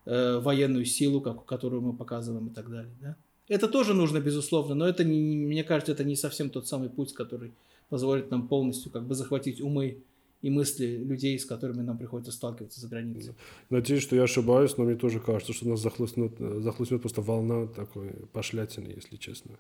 э, 0.06 0.40
военную 0.40 0.86
силу, 0.86 1.22
как, 1.22 1.46
которую 1.46 1.82
мы 1.82 1.94
показываем 1.94 2.48
и 2.48 2.54
так 2.54 2.70
далее. 2.70 2.92
Да? 3.02 3.16
Это 3.48 3.68
тоже 3.68 3.94
нужно, 3.94 4.20
безусловно, 4.20 4.76
но 4.76 4.88
это, 4.88 5.04
не, 5.04 5.38
мне 5.38 5.64
кажется, 5.64 5.94
это 5.94 6.04
не 6.04 6.16
совсем 6.16 6.50
тот 6.50 6.68
самый 6.68 6.90
путь, 6.90 7.14
который 7.14 7.54
позволит 7.90 8.30
нам 8.32 8.48
полностью 8.48 8.92
как 8.92 9.06
бы 9.06 9.16
захватить 9.16 9.62
умы 9.62 10.04
и 10.42 10.50
мысли 10.50 10.86
людей, 10.86 11.38
с 11.38 11.46
которыми 11.46 11.82
нам 11.82 11.98
приходится 11.98 12.32
сталкиваться 12.32 12.80
за 12.80 12.88
границей. 12.88 13.36
Надеюсь, 13.70 14.04
что 14.04 14.16
я 14.16 14.24
ошибаюсь, 14.24 14.78
но 14.78 14.86
мне 14.86 14.96
тоже 14.96 15.20
кажется, 15.20 15.54
что 15.54 15.68
нас 15.68 15.82
захлестнет, 15.82 16.38
захлестнет 16.38 17.02
просто 17.02 17.22
волна 17.22 17.68
такой 17.68 18.12
пошлятины, 18.32 18.88
если 18.96 19.18
честно, 19.18 19.60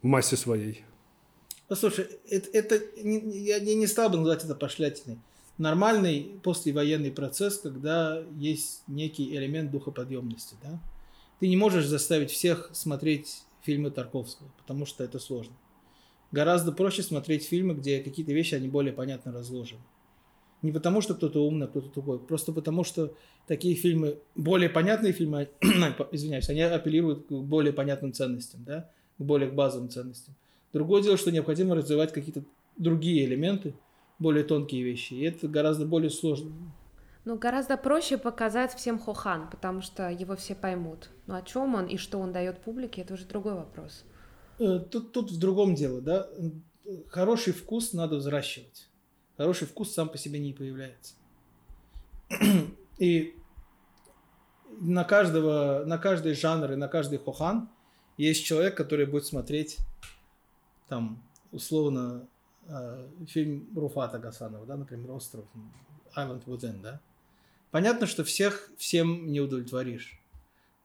в 0.00 0.06
массе 0.06 0.36
своей. 0.36 0.84
Послушай, 1.68 2.06
это, 2.28 2.50
это 2.50 2.80
я 3.04 3.58
не 3.60 3.86
стал 3.86 4.10
бы 4.10 4.18
называть 4.18 4.44
это 4.44 4.54
пошлятиной. 4.54 5.18
Нормальный 5.58 6.40
послевоенный 6.42 7.10
процесс, 7.10 7.58
когда 7.58 8.22
есть 8.38 8.82
некий 8.86 9.34
элемент 9.36 9.70
духоподъемности. 9.70 10.54
Да? 10.62 10.80
Ты 11.40 11.48
не 11.48 11.56
можешь 11.56 11.86
заставить 11.86 12.30
всех 12.30 12.70
смотреть 12.72 13.42
фильмы 13.62 13.90
Тарковского, 13.90 14.50
потому 14.58 14.86
что 14.86 15.04
это 15.04 15.18
сложно. 15.18 15.54
Гораздо 16.30 16.72
проще 16.72 17.02
смотреть 17.02 17.44
фильмы, 17.44 17.74
где 17.74 18.00
какие-то 18.00 18.32
вещи, 18.32 18.54
они 18.54 18.68
более 18.68 18.92
понятно 18.92 19.32
разложены. 19.32 19.82
Не 20.62 20.70
потому, 20.70 21.00
что 21.00 21.14
кто-то 21.14 21.44
умный, 21.44 21.66
а 21.66 21.68
кто-то 21.68 21.88
тупой. 21.88 22.20
Просто 22.20 22.52
потому, 22.52 22.84
что 22.84 23.14
такие 23.48 23.74
фильмы, 23.74 24.18
более 24.36 24.70
понятные 24.70 25.12
фильмы, 25.12 25.48
извиняюсь, 26.12 26.48
они 26.48 26.60
апеллируют 26.62 27.26
к 27.26 27.32
более 27.32 27.72
понятным 27.72 28.12
ценностям, 28.12 28.62
да, 28.64 28.88
к 29.18 29.22
более 29.22 29.50
базовым 29.50 29.88
ценностям. 29.88 30.34
Другое 30.72 31.02
дело, 31.02 31.16
что 31.16 31.32
необходимо 31.32 31.74
развивать 31.74 32.12
какие-то 32.12 32.44
другие 32.76 33.24
элементы, 33.24 33.74
более 34.20 34.44
тонкие 34.44 34.84
вещи. 34.84 35.14
И 35.14 35.24
это 35.24 35.48
гораздо 35.48 35.84
более 35.84 36.10
сложно. 36.10 36.52
Ну, 37.24 37.36
гораздо 37.36 37.76
проще 37.76 38.16
показать 38.16 38.72
всем 38.74 38.98
Хохан, 38.98 39.50
потому 39.50 39.80
что 39.80 40.10
его 40.10 40.36
все 40.36 40.54
поймут. 40.54 41.10
Но 41.26 41.36
о 41.36 41.42
чем 41.42 41.74
он 41.74 41.86
и 41.86 41.96
что 41.96 42.18
он 42.18 42.32
дает 42.32 42.60
публике, 42.60 43.02
это 43.02 43.14
уже 43.14 43.26
другой 43.26 43.54
вопрос. 43.54 44.04
Э, 44.60 44.78
тут, 44.78 45.12
тут 45.12 45.32
в 45.32 45.38
другом 45.38 45.74
дело, 45.74 46.00
да. 46.00 46.28
Хороший 47.08 47.52
вкус 47.52 47.92
надо 47.92 48.16
взращивать 48.16 48.88
хороший 49.42 49.66
вкус 49.66 49.92
сам 49.92 50.08
по 50.08 50.16
себе 50.18 50.38
не 50.38 50.52
появляется. 50.52 51.14
И 52.98 53.34
на 54.78 55.02
каждого, 55.02 55.82
на 55.84 55.98
каждый 55.98 56.34
жанр 56.34 56.72
и 56.72 56.76
на 56.76 56.86
каждый 56.86 57.18
хохан 57.18 57.68
есть 58.16 58.44
человек, 58.44 58.76
который 58.76 59.06
будет 59.06 59.26
смотреть 59.26 59.78
там 60.88 61.20
условно 61.50 62.28
э, 62.68 63.08
фильм 63.26 63.68
Руфата 63.74 64.20
Гасанова, 64.20 64.64
да, 64.64 64.76
например, 64.76 65.10
«Остров», 65.10 65.44
«Island 66.16 66.44
Within», 66.46 66.80
да. 66.80 67.00
Понятно, 67.72 68.06
что 68.06 68.22
всех 68.22 68.70
всем 68.78 69.32
не 69.32 69.40
удовлетворишь. 69.40 70.20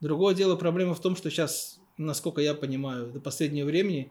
Другое 0.00 0.34
дело, 0.34 0.56
проблема 0.56 0.94
в 0.94 1.00
том, 1.00 1.14
что 1.14 1.30
сейчас, 1.30 1.78
насколько 1.96 2.40
я 2.40 2.54
понимаю, 2.54 3.12
до 3.12 3.20
последнего 3.20 3.66
времени 3.66 4.10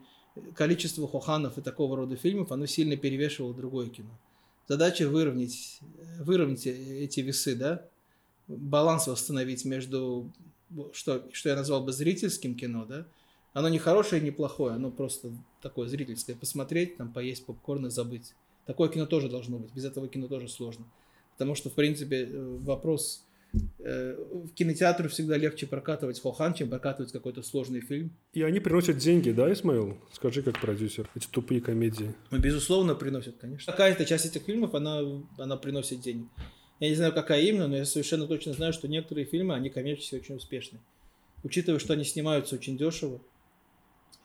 количество 0.55 1.05
хоханов 1.05 1.57
и 1.57 1.61
такого 1.61 1.97
рода 1.97 2.15
фильмов, 2.15 2.53
оно 2.53 2.65
сильно 2.65 2.95
перевешивало 2.95 3.53
другое 3.53 3.89
кино 3.89 4.17
задача 4.67 5.09
выровнять, 5.09 5.79
выровнять 6.19 6.65
эти 6.67 7.21
весы, 7.21 7.55
да, 7.55 7.87
баланс 8.47 9.07
восстановить 9.07 9.65
между, 9.65 10.31
что, 10.93 11.27
что 11.31 11.49
я 11.49 11.55
назвал 11.55 11.83
бы 11.83 11.91
зрительским 11.91 12.55
кино, 12.55 12.85
да, 12.85 13.07
оно 13.53 13.69
не 13.69 13.79
хорошее, 13.79 14.21
не 14.21 14.31
плохое, 14.31 14.75
оно 14.75 14.91
просто 14.91 15.31
такое 15.61 15.87
зрительское. 15.87 16.35
Посмотреть, 16.35 16.97
там, 16.97 17.11
поесть 17.11 17.45
попкорн 17.45 17.87
и 17.87 17.89
забыть. 17.89 18.33
Такое 18.65 18.89
кино 18.89 19.05
тоже 19.05 19.29
должно 19.29 19.57
быть, 19.57 19.73
без 19.73 19.85
этого 19.85 20.07
кино 20.07 20.27
тоже 20.27 20.47
сложно. 20.47 20.85
Потому 21.33 21.55
что, 21.55 21.69
в 21.69 21.73
принципе, 21.73 22.25
э, 22.25 22.57
вопрос 22.61 23.23
в 23.53 24.49
кинотеатры 24.53 25.09
всегда 25.09 25.37
легче 25.37 25.65
прокатывать 25.65 26.21
Хохан, 26.21 26.53
чем 26.53 26.69
прокатывать 26.69 27.11
какой-то 27.11 27.41
сложный 27.41 27.81
фильм. 27.81 28.11
И 28.33 28.41
они 28.41 28.59
приносят 28.59 28.97
деньги, 28.97 29.31
да, 29.31 29.51
Исмаил? 29.51 29.97
Скажи, 30.11 30.43
как 30.43 30.59
продюсер, 30.59 31.09
эти 31.15 31.27
тупые 31.27 31.61
комедии. 31.61 32.13
Ну, 32.31 32.39
безусловно, 32.39 32.95
приносят, 32.95 33.37
конечно. 33.37 33.71
Какая-то 33.71 34.05
часть 34.05 34.25
этих 34.25 34.43
фильмов, 34.43 34.75
она, 34.75 35.01
она 35.37 35.57
приносит 35.57 36.01
денег. 36.01 36.27
Я 36.79 36.89
не 36.89 36.95
знаю, 36.95 37.13
какая 37.13 37.41
именно, 37.41 37.67
но 37.67 37.77
я 37.77 37.85
совершенно 37.85 38.27
точно 38.27 38.53
знаю, 38.53 38.73
что 38.73 38.87
некоторые 38.87 39.25
фильмы, 39.25 39.55
они 39.55 39.69
коммерчески 39.69 40.15
очень 40.15 40.35
успешны. 40.35 40.79
Учитывая, 41.43 41.79
что 41.79 41.93
они 41.93 42.03
снимаются 42.03 42.55
очень 42.55 42.77
дешево, 42.77 43.21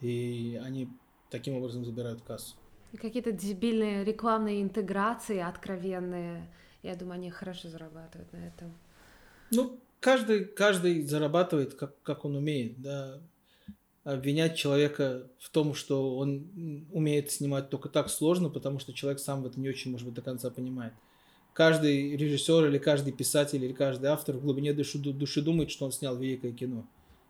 и 0.01 0.61
они 0.63 0.89
таким 1.31 1.55
образом 1.55 1.85
забирают 1.85 2.23
кассу. 2.23 2.57
Какие-то 3.01 3.33
дебильные 3.33 4.05
рекламные 4.05 4.61
интеграции 4.61 5.39
откровенные. 5.39 6.47
Я 6.83 6.95
думаю, 6.95 7.15
они 7.15 7.31
хорошо 7.31 7.69
зарабатывают 7.69 8.31
на 8.33 8.47
этом. 8.49 8.75
Ну, 9.53 9.79
каждый, 10.01 10.45
каждый 10.45 11.03
зарабатывает, 11.03 11.75
как, 11.75 11.95
как 12.03 12.25
он 12.25 12.37
умеет, 12.37 12.81
да. 12.81 13.21
Обвинять 14.05 14.57
человека 14.57 15.29
в 15.39 15.49
том, 15.51 15.75
что 15.75 16.17
он 16.17 16.87
умеет 16.91 17.31
снимать 17.31 17.71
только 17.71 17.89
так 17.89 18.11
сложно, 18.11 18.49
потому 18.49 18.81
что 18.81 18.93
человек 18.93 19.21
сам 19.21 19.43
в 19.43 19.47
этом 19.47 19.63
не 19.63 19.69
очень, 19.69 19.93
может 19.93 20.07
быть, 20.07 20.15
до 20.17 20.23
конца 20.23 20.51
понимает. 20.51 20.93
Каждый 21.53 22.17
режиссер 22.17 22.67
или 22.67 22.79
каждый 22.79 23.13
писатель 23.13 23.63
или 23.65 23.73
каждый 23.73 24.07
автор 24.07 24.37
в 24.37 24.41
глубине 24.41 24.73
души, 24.73 24.99
души 24.99 25.41
думает, 25.41 25.71
что 25.71 25.85
он 25.85 25.93
снял 25.93 26.17
великое 26.17 26.51
кино. 26.51 26.85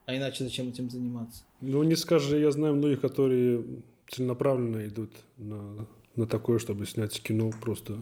А 0.07 0.17
иначе 0.17 0.45
зачем 0.45 0.69
этим 0.69 0.89
заниматься? 0.89 1.43
Ну, 1.61 1.83
не 1.83 1.97
скажи, 1.97 2.39
я 2.39 2.51
знаю 2.51 2.75
многих, 2.75 3.03
которые 3.03 3.65
целенаправленно 4.09 4.87
идут 4.87 5.11
на, 5.37 5.87
на 6.17 6.27
такое, 6.27 6.59
чтобы 6.59 6.87
снять 6.87 7.21
кино, 7.21 7.51
просто 7.61 7.99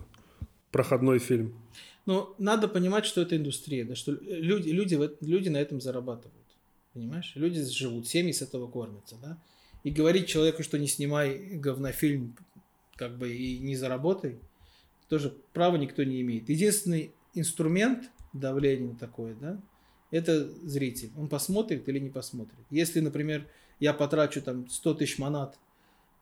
проходной 0.70 1.18
фильм. 1.18 1.54
Но 2.10 2.34
надо 2.38 2.66
понимать, 2.66 3.06
что 3.06 3.20
это 3.20 3.36
индустрия, 3.36 3.84
да, 3.84 3.94
что 3.94 4.10
люди, 4.10 4.70
люди, 4.70 4.98
люди 5.20 5.48
на 5.48 5.58
этом 5.58 5.80
зарабатывают. 5.80 6.44
Понимаешь? 6.92 7.30
Люди 7.36 7.62
живут, 7.62 8.08
семьи 8.08 8.32
с 8.32 8.42
этого 8.42 8.68
кормятся, 8.68 9.14
да. 9.22 9.40
И 9.84 9.90
говорить 9.90 10.26
человеку, 10.26 10.64
что 10.64 10.76
не 10.76 10.88
снимай 10.88 11.38
говнофильм, 11.38 12.36
как 12.96 13.16
бы 13.16 13.32
и 13.32 13.60
не 13.60 13.76
заработай, 13.76 14.40
тоже 15.08 15.32
права 15.52 15.76
никто 15.76 16.02
не 16.02 16.20
имеет. 16.22 16.48
Единственный 16.48 17.12
инструмент 17.32 18.10
давления 18.32 18.96
такое, 18.96 19.36
да, 19.36 19.62
это 20.10 20.50
зритель. 20.66 21.12
Он 21.16 21.28
посмотрит 21.28 21.88
или 21.88 22.00
не 22.00 22.10
посмотрит. 22.10 22.66
Если, 22.70 22.98
например, 22.98 23.46
я 23.78 23.94
потрачу 23.94 24.42
там 24.42 24.68
100 24.68 24.94
тысяч 24.94 25.18
манат 25.18 25.56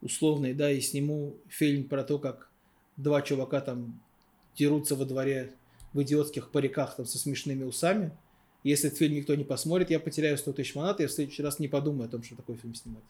условный, 0.03 0.53
да, 0.53 0.71
и 0.71 0.83
сниму 0.83 1.39
фильм 1.49 1.85
про 1.89 2.05
то, 2.05 2.19
как 2.19 2.51
два 2.99 3.23
чувака 3.23 3.63
там 3.63 4.03
дерутся 4.55 4.95
во 4.95 5.07
дворе 5.07 5.55
в 5.93 6.03
идиотских 6.03 6.51
париках 6.51 6.97
там, 6.97 7.07
со 7.07 7.19
смешными 7.19 7.65
усами. 7.65 8.13
Если 8.65 8.89
этот 8.89 8.99
фильм 8.99 9.15
никто 9.15 9.35
не 9.35 9.45
посмотрит, 9.45 9.91
я 9.91 10.01
потеряю 10.01 10.37
100 10.37 10.53
тысяч 10.53 10.75
манат, 10.75 11.01
я 11.01 11.09
в 11.09 11.13
следующий 11.13 11.43
раз 11.43 11.59
не 11.59 11.69
подумаю 11.69 12.07
о 12.07 12.11
том, 12.11 12.23
что 12.23 12.37
такой 12.37 12.57
фильм 12.57 12.75
снимать. 12.75 13.05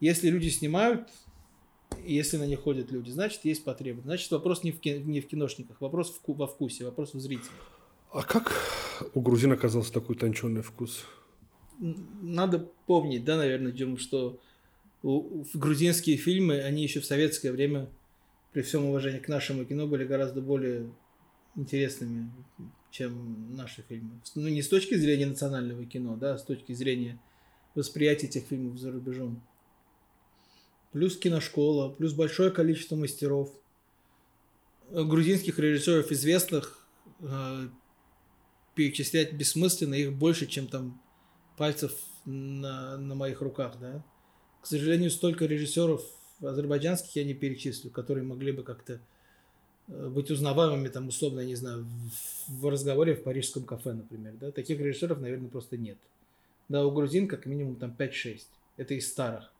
Если 0.00 0.28
люди 0.28 0.48
снимают, 0.48 1.08
если 2.04 2.36
на 2.36 2.46
них 2.46 2.60
ходят 2.60 2.90
люди, 2.90 3.10
значит, 3.10 3.44
есть 3.44 3.64
потребность. 3.64 4.06
Значит, 4.06 4.30
вопрос 4.30 4.62
не 4.62 4.72
в, 4.72 4.80
кино, 4.80 5.00
не 5.04 5.20
в 5.20 5.28
киношниках, 5.28 5.80
вопрос 5.80 6.10
в, 6.10 6.32
во 6.32 6.46
вкусе, 6.46 6.84
вопрос 6.84 7.14
в 7.14 7.20
зрителях. 7.20 7.52
А 8.12 8.22
как 8.22 8.52
у 9.14 9.20
грузин 9.20 9.52
оказался 9.52 9.92
такой 9.92 10.16
тонченный 10.16 10.62
вкус? 10.62 11.04
Надо 11.78 12.68
помнить, 12.86 13.24
да, 13.24 13.36
наверное, 13.36 13.72
Дюм, 13.72 13.96
что 13.96 14.38
грузинские 15.02 16.16
фильмы, 16.16 16.60
они 16.60 16.82
еще 16.82 17.00
в 17.00 17.06
советское 17.06 17.50
время, 17.50 17.88
при 18.52 18.62
всем 18.62 18.84
уважении 18.84 19.18
к 19.18 19.28
нашему 19.28 19.64
кино, 19.64 19.86
были 19.86 20.04
гораздо 20.04 20.40
более 20.40 20.90
интересными, 21.56 22.30
чем 22.90 23.54
наши 23.56 23.82
фильмы. 23.82 24.20
Ну, 24.34 24.48
не 24.48 24.62
с 24.62 24.68
точки 24.68 24.94
зрения 24.94 25.26
национального 25.26 25.84
кино, 25.84 26.16
да, 26.16 26.34
а 26.34 26.38
с 26.38 26.44
точки 26.44 26.72
зрения 26.72 27.20
восприятия 27.74 28.26
этих 28.26 28.44
фильмов 28.44 28.78
за 28.78 28.90
рубежом. 28.90 29.42
Плюс 30.92 31.16
киношкола, 31.16 31.90
плюс 31.90 32.12
большое 32.12 32.50
количество 32.50 32.96
мастеров, 32.96 33.52
грузинских 34.90 35.58
режиссеров 35.58 36.12
известных, 36.12 36.86
э, 37.20 37.68
перечислять 38.74 39.32
бессмысленно, 39.32 39.94
их 39.94 40.12
больше, 40.12 40.46
чем 40.46 40.66
там 40.66 41.00
пальцев 41.56 41.94
на, 42.24 42.98
на 42.98 43.14
моих 43.14 43.40
руках, 43.40 43.78
да. 43.80 44.04
К 44.60 44.66
сожалению, 44.66 45.10
столько 45.10 45.46
режиссеров 45.46 46.04
азербайджанских 46.40 47.16
я 47.16 47.24
не 47.24 47.34
перечислю, 47.34 47.90
которые 47.90 48.24
могли 48.24 48.52
бы 48.52 48.62
как-то 48.62 48.94
э, 48.94 48.98
быть 50.10 50.30
узнаваемыми, 50.30 50.88
там, 50.88 51.08
условно, 51.08 51.40
я 51.40 51.46
не 51.46 51.54
знаю, 51.54 51.84
в, 51.84 52.60
в 52.60 52.68
разговоре 52.68 53.14
в 53.14 53.22
парижском 53.22 53.64
кафе, 53.64 53.92
например, 53.92 54.34
да. 54.40 54.50
Таких 54.50 54.78
режиссеров, 54.80 55.20
наверное, 55.20 55.48
просто 55.48 55.76
нет. 55.76 55.98
Да, 56.68 56.84
у 56.86 56.90
грузин 56.90 57.28
как 57.28 57.46
минимум 57.46 57.76
там 57.76 57.94
5-6. 57.96 58.40
Это 58.76 58.94
из 58.94 59.08
старых. 59.08 59.52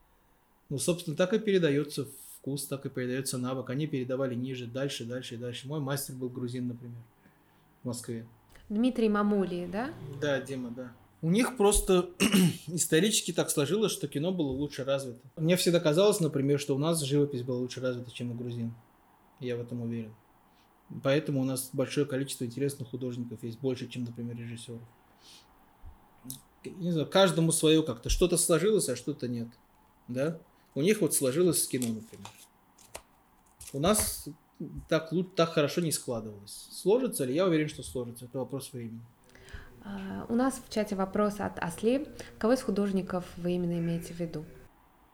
Ну, 0.71 0.79
собственно, 0.79 1.17
так 1.17 1.35
и 1.35 1.39
передается 1.39 2.07
вкус, 2.39 2.67
так 2.67 2.87
и 2.87 2.89
передается 2.89 3.39
навык. 3.39 3.71
Они 3.71 3.87
передавали 3.87 4.35
ниже, 4.35 4.67
дальше, 4.67 5.05
дальше 5.05 5.35
и 5.35 5.39
дальше. 5.39 5.69
Мой 5.69 5.81
мастер 5.81 6.15
был 6.15 6.29
грузин, 6.29 6.69
например, 6.69 6.97
в 7.83 7.87
Москве. 7.87 8.27
Дмитрий 8.69 9.09
Мамули, 9.09 9.69
да? 9.71 9.93
Да, 10.21 10.41
Дима, 10.41 10.71
да. 10.71 10.93
У 11.21 11.31
них 11.31 11.57
просто 11.57 12.11
исторически 12.67 13.33
так 13.33 13.51
сложилось, 13.51 13.93
что 13.93 14.09
кино 14.09 14.33
было 14.33 14.49
лучше 14.49 14.85
развито. 14.85 15.21
Мне 15.37 15.57
всегда 15.57 15.79
казалось, 15.79 16.21
например, 16.21 16.59
что 16.59 16.75
у 16.75 16.79
нас 16.79 17.01
живопись 17.03 17.43
была 17.43 17.59
лучше 17.59 17.81
развита, 17.81 18.11
чем 18.11 18.33
у 18.33 18.35
грузин. 18.35 18.73
Я 19.39 19.57
в 19.57 19.61
этом 19.61 19.83
уверен. 19.83 20.13
Поэтому 21.03 21.41
у 21.41 21.45
нас 21.45 21.71
большое 21.73 22.07
количество 22.07 22.45
интересных 22.45 22.89
художников 22.89 23.43
есть, 23.43 23.59
больше, 23.59 23.89
чем, 23.89 24.05
например, 24.05 24.37
режиссеров. 24.37 24.81
Не 26.65 26.93
знаю, 26.93 27.09
каждому 27.09 27.53
свое 27.53 27.83
как-то. 27.83 28.09
Что-то 28.09 28.37
сложилось, 28.37 28.89
а 28.89 28.97
что-то 28.97 29.29
нет. 29.29 29.49
Да? 30.09 30.39
У 30.75 30.83
них 30.83 31.01
вот 31.01 31.15
сложилось 31.15 31.63
с 31.63 31.69
кино, 31.69 31.89
например. 31.89 32.29
У 33.73 33.81
нас 33.81 34.29
так, 34.89 35.11
так 35.35 35.51
хорошо 35.51 35.81
не 35.81 35.93
складывалось. 35.93 36.69
Сложится 36.71 37.25
ли? 37.25 37.35
Я 37.35 37.47
уверен, 37.47 37.69
что 37.69 37.83
сложится. 37.83 38.27
Это 38.27 38.39
вопрос 38.39 38.73
времени. 38.73 39.01
А, 39.85 40.27
у 40.29 40.35
нас 40.35 40.63
в 40.65 40.73
чате 40.73 40.95
вопрос 40.95 41.41
от 41.41 41.59
Асли. 41.59 42.07
Кого 42.39 42.53
из 42.53 42.63
художников 42.63 43.25
вы 43.37 43.53
именно 43.53 43.79
имеете 43.79 44.15
в 44.15 44.21
виду? 44.21 44.45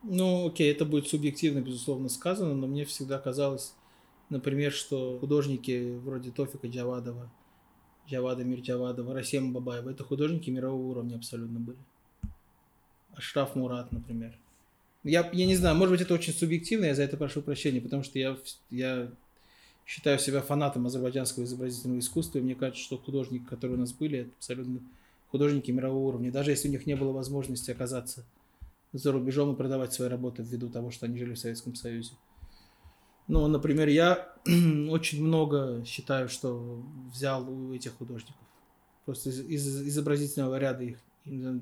Ну, 0.03 0.49
окей, 0.49 0.71
это 0.71 0.85
будет 0.85 1.09
субъективно, 1.09 1.61
безусловно, 1.61 2.09
сказано, 2.09 2.55
но 2.55 2.67
мне 2.67 2.85
всегда 2.85 3.19
казалось, 3.19 3.75
например, 4.31 4.73
что 4.73 5.19
художники 5.19 5.99
вроде 5.99 6.31
Тофика 6.31 6.67
Джавадова, 6.67 7.31
Джавада 8.09 8.45
Мирджавадова, 8.45 9.15
Расема 9.15 9.53
Бабаева, 9.53 9.91
это 9.91 10.05
художники 10.05 10.51
мирового 10.51 10.91
уровня 10.91 11.17
абсолютно 11.17 11.61
были. 11.61 11.79
Ашраф 13.15 13.55
Мурат, 13.55 13.93
например. 13.93 14.37
Я, 15.05 15.29
я 15.33 15.47
не 15.47 15.57
знаю, 15.57 15.77
может 15.77 15.93
быть, 15.93 16.01
это 16.01 16.15
очень 16.15 16.33
субъективно, 16.33 16.87
я 16.87 16.95
за 16.95 17.03
это 17.03 17.17
прошу 17.17 17.43
прощения, 17.43 17.81
потому 17.81 18.03
что 18.03 18.19
я, 18.19 18.37
я 18.71 19.11
считаю 19.87 20.19
себя 20.19 20.43
фанатом 20.43 20.87
азербайджанского 20.87 21.45
изобразительного 21.45 22.01
искусства, 22.01 22.39
и 22.39 22.43
мне 22.43 22.55
кажется, 22.55 22.83
что 22.83 22.99
художники, 22.99 23.45
которые 23.45 23.77
у 23.77 23.81
нас 23.81 23.93
были, 23.93 24.21
это 24.21 24.31
абсолютно 24.37 24.81
художники 25.31 25.71
мирового 25.71 26.09
уровня. 26.09 26.33
Даже 26.33 26.51
если 26.51 26.69
у 26.69 26.71
них 26.71 26.87
не 26.87 26.95
было 26.95 27.13
возможности 27.13 27.71
оказаться 27.71 28.25
за 28.93 29.13
рубежом 29.13 29.53
и 29.53 29.57
продавать 29.57 29.93
свои 29.93 30.09
работы 30.09 30.43
ввиду 30.43 30.69
того, 30.69 30.91
что 30.91 31.07
они 31.07 31.19
жили 31.19 31.35
в 31.35 31.39
Советском 31.39 31.75
Союзе. 31.75 32.13
Ну, 33.29 33.47
например, 33.47 33.89
я 33.89 34.35
очень 34.91 35.23
много 35.23 35.85
считаю, 35.85 36.29
что 36.29 36.83
взял 37.13 37.49
у 37.49 37.75
этих 37.75 37.97
художников. 37.97 38.41
Просто 39.05 39.31
из, 39.31 39.41
из 39.41 39.89
изобразительного 39.89 40.59
ряда 40.59 40.83
их. 40.83 40.99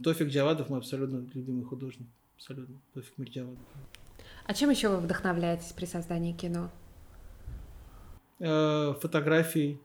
Тофик 0.02 0.28
Джавадов 0.28 0.68
мой 0.68 0.78
абсолютно 0.78 1.26
любимый 1.34 1.64
художник. 1.64 2.06
Абсолютно. 2.36 2.76
Тофик 2.94 3.18
Мирджавадов. 3.18 3.58
А 4.44 4.54
чем 4.54 4.70
еще 4.70 4.88
вы 4.88 4.98
вдохновляетесь 4.98 5.72
при 5.72 5.86
создании 5.86 6.32
кино? 6.32 6.70
Э, 8.38 8.94
фотографии. 9.00 9.80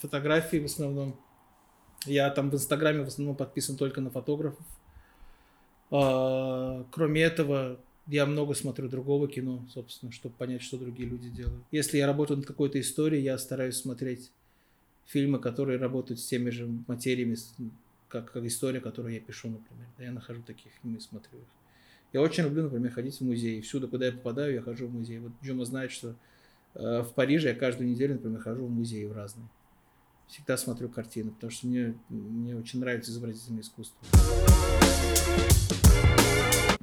Фотографии 0.00 0.58
в 0.58 0.66
основном. 0.66 1.18
Я 2.06 2.30
там 2.30 2.50
в 2.50 2.54
Инстаграме 2.54 3.02
в 3.02 3.08
основном 3.08 3.34
подписан 3.34 3.76
только 3.76 4.00
на 4.00 4.10
фотографов. 4.10 4.64
А, 5.90 6.84
кроме 6.92 7.22
этого, 7.22 7.80
я 8.06 8.26
много 8.26 8.54
смотрю 8.54 8.88
другого 8.88 9.28
кино, 9.28 9.66
собственно, 9.72 10.12
чтобы 10.12 10.34
понять, 10.36 10.62
что 10.62 10.78
другие 10.78 11.08
люди 11.08 11.28
делают. 11.28 11.64
Если 11.70 11.98
я 11.98 12.06
работаю 12.06 12.38
над 12.38 12.46
какой-то 12.46 12.80
историей, 12.80 13.22
я 13.22 13.38
стараюсь 13.38 13.76
смотреть 13.76 14.30
фильмы, 15.06 15.38
которые 15.38 15.78
работают 15.78 16.20
с 16.20 16.26
теми 16.26 16.50
же 16.50 16.66
материями, 16.86 17.36
как, 18.08 18.32
как 18.32 18.44
история, 18.44 18.80
которую 18.80 19.14
я 19.14 19.20
пишу, 19.20 19.48
например. 19.48 19.86
Я 19.98 20.12
нахожу 20.12 20.42
таких 20.42 20.72
фильмы 20.80 20.98
и 20.98 21.00
смотрю 21.00 21.38
их. 21.38 21.46
Я 22.12 22.22
очень 22.22 22.44
люблю, 22.44 22.64
например, 22.64 22.92
ходить 22.92 23.18
в 23.18 23.24
музей. 23.24 23.60
Всюду, 23.60 23.88
куда 23.88 24.06
я 24.06 24.12
попадаю, 24.12 24.54
я 24.54 24.62
хожу 24.62 24.86
в 24.86 24.94
музей. 24.94 25.18
Вот 25.18 25.32
Джума 25.42 25.64
знает, 25.64 25.90
что 25.90 26.14
Э, 26.74 27.02
в 27.02 27.12
Париже 27.14 27.48
я 27.48 27.54
каждую 27.54 27.88
неделю, 27.88 28.14
например, 28.14 28.40
хожу 28.40 28.66
в 28.66 28.70
музеи 28.70 29.04
в 29.04 29.12
разные. 29.12 29.48
Всегда 30.26 30.56
смотрю 30.56 30.88
картины, 30.88 31.30
потому 31.30 31.50
что 31.50 31.66
мне, 31.66 31.94
мне 32.08 32.56
очень 32.56 32.80
нравится 32.80 33.10
изобразительное 33.10 33.62
искусство. 33.62 33.98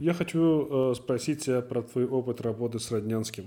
Я 0.02 0.16
хочу 0.16 0.92
э, 0.92 0.96
спросить 0.96 1.46
тебя 1.46 1.62
про 1.62 1.84
твой 1.84 2.08
опыт 2.08 2.42
работы 2.42 2.80
с 2.80 2.90
Роднянским. 2.90 3.46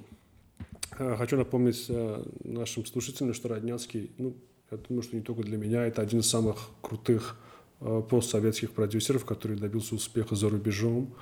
Э, 1.01 1.17
хочу 1.19 1.37
напомнить 1.37 1.87
э, 1.89 2.23
нашим 2.45 2.87
слушателям, 2.87 3.35
что 3.35 3.49
Роднянский, 3.49 4.13
ну, 4.19 4.37
я 4.71 4.79
думаю, 4.89 5.03
что 5.03 5.17
не 5.17 5.23
только 5.23 5.43
для 5.43 5.57
меня, 5.57 5.85
это 5.85 6.01
один 6.01 6.21
из 6.21 6.31
самых 6.31 6.71
крутых 6.81 7.37
постсоветских 7.81 8.71
продюсеров, 8.71 9.25
который 9.25 9.57
добился 9.57 9.97
успеха 9.97 10.37
за 10.37 10.49
рубежом. 10.49 11.13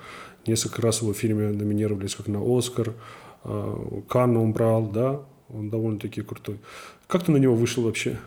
Несколько 0.45 0.83
раз 0.83 1.01
его 1.01 1.13
фильмы 1.13 1.51
номинировались 1.51 2.13
как 2.13 2.27
на 2.27 2.39
«Оскар», 2.39 2.93
Канну 4.07 4.43
он 4.43 4.53
брал, 4.53 4.91
да, 4.91 5.25
он 5.49 5.71
довольно-таки 5.71 6.21
крутой. 6.21 6.59
Как 7.07 7.25
ты 7.25 7.31
на 7.31 7.37
него 7.37 7.55
вышел 7.55 7.83
вообще? 7.83 8.19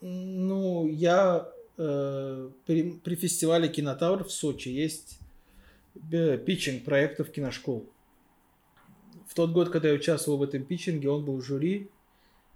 Ну, 0.00 0.88
я 0.88 1.46
э, 1.76 2.50
при, 2.64 2.92
при 3.04 3.14
фестивале 3.16 3.68
Кинотавр 3.68 4.24
в 4.24 4.32
Сочи 4.32 4.70
есть 4.70 5.18
питчинг 6.10 6.84
проектов 6.84 7.30
киношкол. 7.30 7.86
В 9.26 9.34
тот 9.34 9.50
год, 9.52 9.70
когда 9.70 9.88
я 9.88 9.94
участвовал 9.94 10.38
в 10.38 10.42
этом 10.42 10.64
питчинге, 10.64 11.10
он 11.10 11.24
был 11.24 11.38
в 11.38 11.44
жюри. 11.44 11.90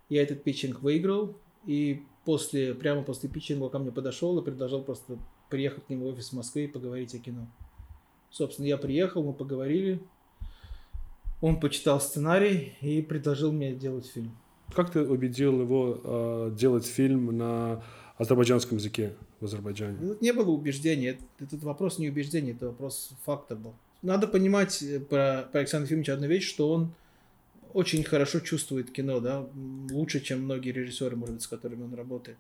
Я 0.09 0.23
этот 0.23 0.43
питчинг 0.45 0.81
выиграл. 0.81 1.37
И 1.67 2.03
после, 2.25 2.75
прямо 2.75 3.03
после 3.03 3.29
питчинга 3.29 3.65
он 3.65 3.71
ко 3.71 3.79
мне 3.79 3.91
подошел 3.91 4.39
и 4.39 4.45
предложил 4.45 4.83
просто 4.83 5.19
приехать 5.51 5.87
к 5.87 5.91
нему 5.91 6.07
в 6.07 6.13
офис 6.13 6.31
в 6.31 6.35
Москве 6.35 6.65
и 6.65 6.69
поговорить 6.69 7.15
о 7.15 7.19
кино. 7.19 7.47
Собственно, 8.31 8.67
я 8.67 8.77
приехал, 8.77 9.23
мы 9.23 9.33
поговорили. 9.33 10.01
Он 11.41 11.61
почитал 11.61 12.01
сценарий 12.01 12.75
и 12.81 13.01
предложил 13.01 13.53
мне 13.53 13.75
делать 13.75 14.07
фильм. 14.07 14.37
Как 14.75 14.91
ты 14.91 15.01
убедил 15.01 15.61
его 15.61 16.01
э, 16.03 16.55
делать 16.55 16.85
фильм 16.85 17.37
на 17.37 17.83
азербайджанском 18.19 18.79
языке 18.79 19.15
в 19.41 19.45
Азербайджане? 19.45 19.97
Ну, 20.01 20.17
не 20.21 20.33
было 20.33 20.51
убеждения. 20.51 21.19
Этот 21.39 21.63
вопрос 21.63 21.99
не 21.99 22.09
убеждения, 22.09 22.53
это 22.53 22.67
вопрос 22.67 23.11
факта 23.25 23.57
был. 23.57 23.75
Надо 24.03 24.27
понимать 24.27 24.83
э, 24.83 25.01
про, 25.01 25.49
про 25.51 25.61
Александра 25.61 25.87
Ефимовича 25.87 26.15
одну 26.15 26.27
вещь, 26.27 26.49
что 26.49 26.71
он 26.71 26.93
очень 27.73 28.03
хорошо 28.05 28.41
чувствует 28.41 28.91
кино, 28.91 29.21
да, 29.21 29.47
лучше, 29.91 30.21
чем 30.21 30.43
многие 30.43 30.71
режиссеры, 30.71 31.17
может 31.17 31.37
быть, 31.37 31.45
с 31.45 31.49
которыми 31.49 31.85
он 31.85 31.95
работает. 31.95 32.39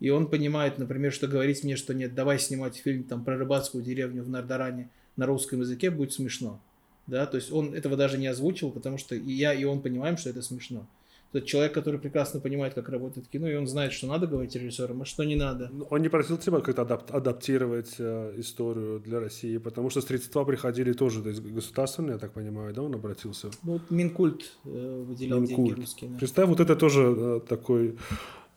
И 0.00 0.10
он 0.10 0.28
понимает, 0.28 0.78
например, 0.78 1.12
что 1.12 1.28
говорить 1.28 1.62
мне, 1.64 1.76
что 1.76 1.94
нет, 1.94 2.14
давай 2.14 2.38
снимать 2.38 2.76
фильм 2.76 3.04
там 3.04 3.24
про 3.24 3.36
рыбацкую 3.36 3.84
деревню 3.84 4.24
в 4.24 4.28
Нардаране 4.28 4.90
на 5.16 5.26
русском 5.26 5.60
языке 5.60 5.90
будет 5.90 6.12
смешно 6.12 6.60
да, 7.06 7.26
то 7.26 7.36
есть 7.36 7.52
он 7.52 7.74
этого 7.74 7.96
даже 7.96 8.18
не 8.18 8.26
озвучил, 8.26 8.70
потому 8.70 8.98
что 8.98 9.14
и 9.14 9.32
я, 9.32 9.52
и 9.52 9.64
он 9.64 9.82
понимаем, 9.82 10.16
что 10.16 10.30
это 10.30 10.42
смешно. 10.42 10.86
Тот 11.34 11.46
человек, 11.46 11.74
который 11.74 11.98
прекрасно 11.98 12.38
понимает, 12.38 12.74
как 12.74 12.88
работает 12.88 13.26
кино, 13.26 13.48
и 13.48 13.56
он 13.56 13.66
знает, 13.66 13.92
что 13.92 14.06
надо 14.06 14.28
говорить 14.28 14.54
режиссерам, 14.54 15.02
а 15.02 15.04
что 15.04 15.24
не 15.24 15.34
надо. 15.34 15.68
Ну, 15.72 15.84
он 15.90 16.00
не 16.00 16.08
просил 16.08 16.38
тебя 16.38 16.60
как-то 16.60 16.82
адап- 16.82 17.10
адаптировать 17.10 17.96
э, 17.98 18.34
историю 18.36 19.00
для 19.00 19.18
России, 19.18 19.58
потому 19.58 19.90
что 19.90 20.00
средства 20.00 20.44
приходили 20.44 20.92
тоже 20.92 21.24
то 21.24 21.30
есть 21.30 21.42
государственные, 21.42 22.12
я 22.12 22.18
так 22.18 22.34
понимаю, 22.34 22.72
да, 22.72 22.82
он 22.82 22.94
обратился? 22.94 23.48
Ну, 23.64 23.72
вот 23.72 23.90
Минкульт 23.90 24.44
э, 24.64 25.04
выделял 25.08 25.40
Минкульт. 25.40 25.56
деньги 25.56 25.80
русские. 25.80 26.10
Да. 26.10 26.18
Представь, 26.18 26.48
вот 26.48 26.60
это 26.60 26.76
тоже 26.76 27.02
э, 27.02 27.40
такой 27.48 27.96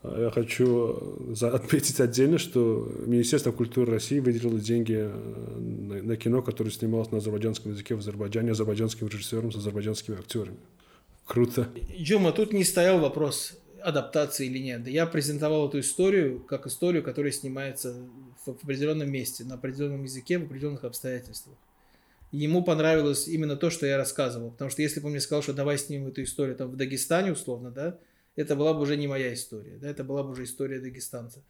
э, 0.03 0.21
я 0.25 0.29
хочу 0.29 1.33
э, 1.41 1.45
отметить 1.47 1.99
отдельно, 1.99 2.37
что 2.37 2.87
Министерство 3.07 3.51
культуры 3.51 3.91
России 3.91 4.19
выделило 4.19 4.59
деньги 4.59 4.97
э, 4.99 5.59
на, 5.59 6.03
на 6.03 6.15
кино, 6.15 6.43
которое 6.43 6.69
снималось 6.69 7.09
на 7.09 7.17
азербайджанском 7.17 7.71
языке 7.71 7.95
в 7.95 7.99
Азербайджане 8.01 8.51
азербайджанским 8.51 9.07
режиссером 9.07 9.51
с 9.51 9.55
азербайджанскими 9.55 10.19
актерами. 10.19 10.57
Круто. 11.27 11.67
Джума, 11.99 12.31
тут 12.31 12.53
не 12.53 12.63
стоял 12.63 12.99
вопрос 12.99 13.57
адаптации 13.81 14.47
или 14.47 14.59
нет. 14.59 14.87
Я 14.87 15.05
презентовал 15.05 15.67
эту 15.67 15.81
историю 15.81 16.39
как 16.39 16.65
историю, 16.67 17.03
которая 17.03 17.31
снимается 17.31 17.95
в 18.45 18.49
определенном 18.49 19.11
месте, 19.11 19.43
на 19.43 19.55
определенном 19.55 20.03
языке, 20.03 20.39
в 20.39 20.45
определенных 20.45 20.85
обстоятельствах. 20.85 21.55
Ему 22.31 22.63
понравилось 22.63 23.27
именно 23.27 23.55
то, 23.55 23.69
что 23.69 23.85
я 23.85 23.97
рассказывал. 23.97 24.51
Потому 24.51 24.71
что 24.71 24.81
если 24.81 24.99
бы 24.99 25.07
он 25.07 25.11
мне 25.11 25.21
сказал, 25.21 25.43
что 25.43 25.53
давай 25.53 25.77
снимем 25.77 26.07
эту 26.07 26.23
историю 26.23 26.55
там 26.55 26.71
в 26.71 26.75
Дагестане 26.75 27.33
условно, 27.33 27.71
да, 27.71 27.99
это 28.35 28.55
была 28.55 28.73
бы 28.73 28.81
уже 28.81 28.97
не 28.97 29.07
моя 29.07 29.33
история. 29.33 29.77
Да, 29.77 29.89
это 29.89 30.03
была 30.03 30.23
бы 30.23 30.31
уже 30.31 30.43
история 30.43 30.79
дагестанца. 30.79 31.43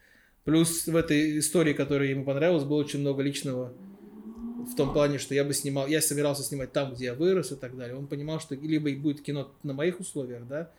Плюс 0.44 0.86
в 0.86 0.96
этой 0.96 1.38
истории, 1.38 1.72
которая 1.72 2.08
ему 2.08 2.24
понравилась, 2.24 2.64
было 2.64 2.78
очень 2.78 3.00
много 3.00 3.22
личного 3.22 3.74
в 4.70 4.76
том 4.76 4.92
плане, 4.92 5.18
что 5.18 5.34
я 5.34 5.44
бы 5.44 5.54
снимал, 5.54 5.86
я 5.86 6.00
собирался 6.00 6.42
снимать 6.42 6.72
там, 6.72 6.94
где 6.94 7.06
я 7.06 7.14
вырос 7.14 7.52
и 7.52 7.56
так 7.56 7.76
далее. 7.76 7.96
Он 7.96 8.06
понимал, 8.06 8.40
что 8.40 8.54
либо 8.54 8.90
будет 9.00 9.22
кино 9.22 9.50
на 9.62 9.72
моих 9.72 10.00
условиях, 10.00 10.46
да, 10.46 10.70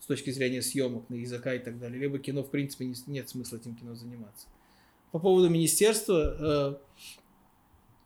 с 0.00 0.06
точки 0.06 0.30
зрения 0.30 0.62
съемок, 0.62 1.08
на 1.08 1.14
языка 1.14 1.54
и 1.54 1.58
так 1.58 1.78
далее, 1.78 1.98
либо 1.98 2.18
кино, 2.18 2.42
в 2.42 2.50
принципе, 2.50 2.84
не, 2.84 2.94
нет 3.06 3.28
смысла 3.28 3.56
этим 3.56 3.74
кино 3.74 3.94
заниматься. 3.94 4.46
По 5.12 5.18
поводу 5.18 5.48
министерства, 5.48 6.78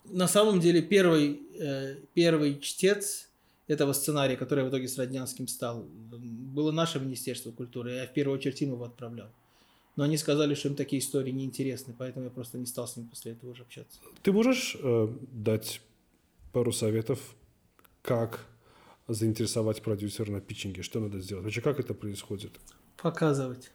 э, 0.07 0.13
на 0.13 0.29
самом 0.29 0.61
деле 0.61 0.83
первый, 0.83 1.41
э, 1.59 1.97
первый 2.15 2.61
чтец 2.61 3.29
этого 3.67 3.93
сценария, 3.93 4.37
который 4.37 4.65
в 4.65 4.69
итоге 4.69 4.89
с 4.89 4.99
Роднянским 4.99 5.49
стал, 5.49 5.85
было 5.85 6.73
наше 6.73 6.99
Министерство 6.99 7.51
культуры. 7.53 7.93
Я 7.93 8.07
в 8.07 8.13
первую 8.13 8.39
очередь 8.39 8.61
им 8.63 8.73
его 8.73 8.85
отправлял. 8.85 9.31
Но 9.97 10.05
они 10.05 10.17
сказали, 10.17 10.55
что 10.55 10.69
им 10.69 10.77
такие 10.77 11.01
истории 11.01 11.31
неинтересны, 11.31 11.95
поэтому 11.97 12.27
я 12.27 12.31
просто 12.31 12.59
не 12.59 12.67
стал 12.67 12.87
с 12.87 12.97
ними 12.97 13.09
после 13.09 13.33
этого 13.33 13.51
уже 13.51 13.63
общаться. 13.63 13.99
Ты 14.23 14.33
можешь 14.33 14.77
э, 14.81 15.09
дать 15.33 15.81
пару 16.53 16.73
советов, 16.73 17.19
как 18.03 18.47
заинтересовать 19.09 19.83
продюсера 19.83 20.31
на 20.31 20.41
питчинге? 20.41 20.83
Что 20.83 21.01
надо 21.01 21.21
сделать? 21.21 21.45
Вообще, 21.45 21.61
как 21.61 21.81
это 21.81 21.95
происходит? 21.95 22.53
Показывать. 22.97 23.73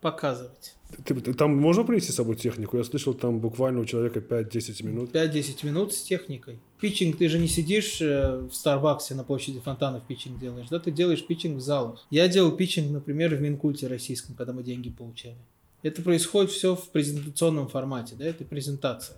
Показывать. 0.00 0.76
Ты, 1.04 1.14
ты, 1.14 1.32
там 1.32 1.56
можно 1.56 1.82
принести 1.82 2.12
с 2.12 2.16
собой 2.16 2.36
технику? 2.36 2.76
Я 2.76 2.84
слышал, 2.84 3.14
там 3.14 3.40
буквально 3.40 3.80
у 3.80 3.84
человека 3.86 4.20
5-10 4.20 4.84
минут. 4.84 5.14
5-10 5.14 5.64
минут 5.64 5.94
с 5.94 6.02
техникой. 6.02 6.60
Питчинг, 6.84 7.16
ты 7.16 7.30
же 7.30 7.38
не 7.38 7.48
сидишь 7.48 8.02
э, 8.02 8.40
в 8.40 8.52
Старбаксе 8.52 9.14
на 9.14 9.24
площади 9.24 9.58
фонтанов 9.58 10.06
питчинг 10.06 10.38
делаешь, 10.38 10.68
да? 10.68 10.78
Ты 10.78 10.90
делаешь 10.90 11.26
питчинг 11.26 11.56
в 11.56 11.60
залах. 11.62 12.04
Я 12.10 12.28
делал 12.28 12.52
питчинг, 12.52 12.90
например, 12.90 13.34
в 13.34 13.40
Минкульте 13.40 13.86
российском, 13.86 14.34
когда 14.34 14.52
мы 14.52 14.62
деньги 14.62 14.90
получали. 14.90 15.38
Это 15.82 16.02
происходит 16.02 16.50
все 16.50 16.76
в 16.76 16.90
презентационном 16.90 17.68
формате, 17.68 18.16
да? 18.18 18.26
Это 18.26 18.44
презентация. 18.44 19.16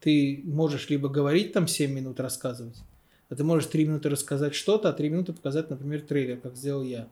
Ты 0.00 0.42
можешь 0.44 0.90
либо 0.90 1.08
говорить 1.08 1.54
там 1.54 1.66
7 1.66 1.90
минут, 1.90 2.20
рассказывать, 2.20 2.76
а 3.30 3.36
ты 3.36 3.42
можешь 3.42 3.70
3 3.70 3.86
минуты 3.86 4.10
рассказать 4.10 4.54
что-то, 4.54 4.90
а 4.90 4.92
3 4.92 5.08
минуты 5.08 5.32
показать, 5.32 5.70
например, 5.70 6.02
трейлер, 6.02 6.40
как 6.40 6.58
сделал 6.58 6.82
я 6.82 7.08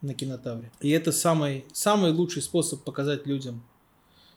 на 0.00 0.14
кинотавре. 0.14 0.72
И 0.80 0.88
это 0.88 1.12
самый, 1.12 1.66
самый 1.74 2.12
лучший 2.12 2.40
способ 2.40 2.82
показать 2.82 3.26
людям, 3.26 3.62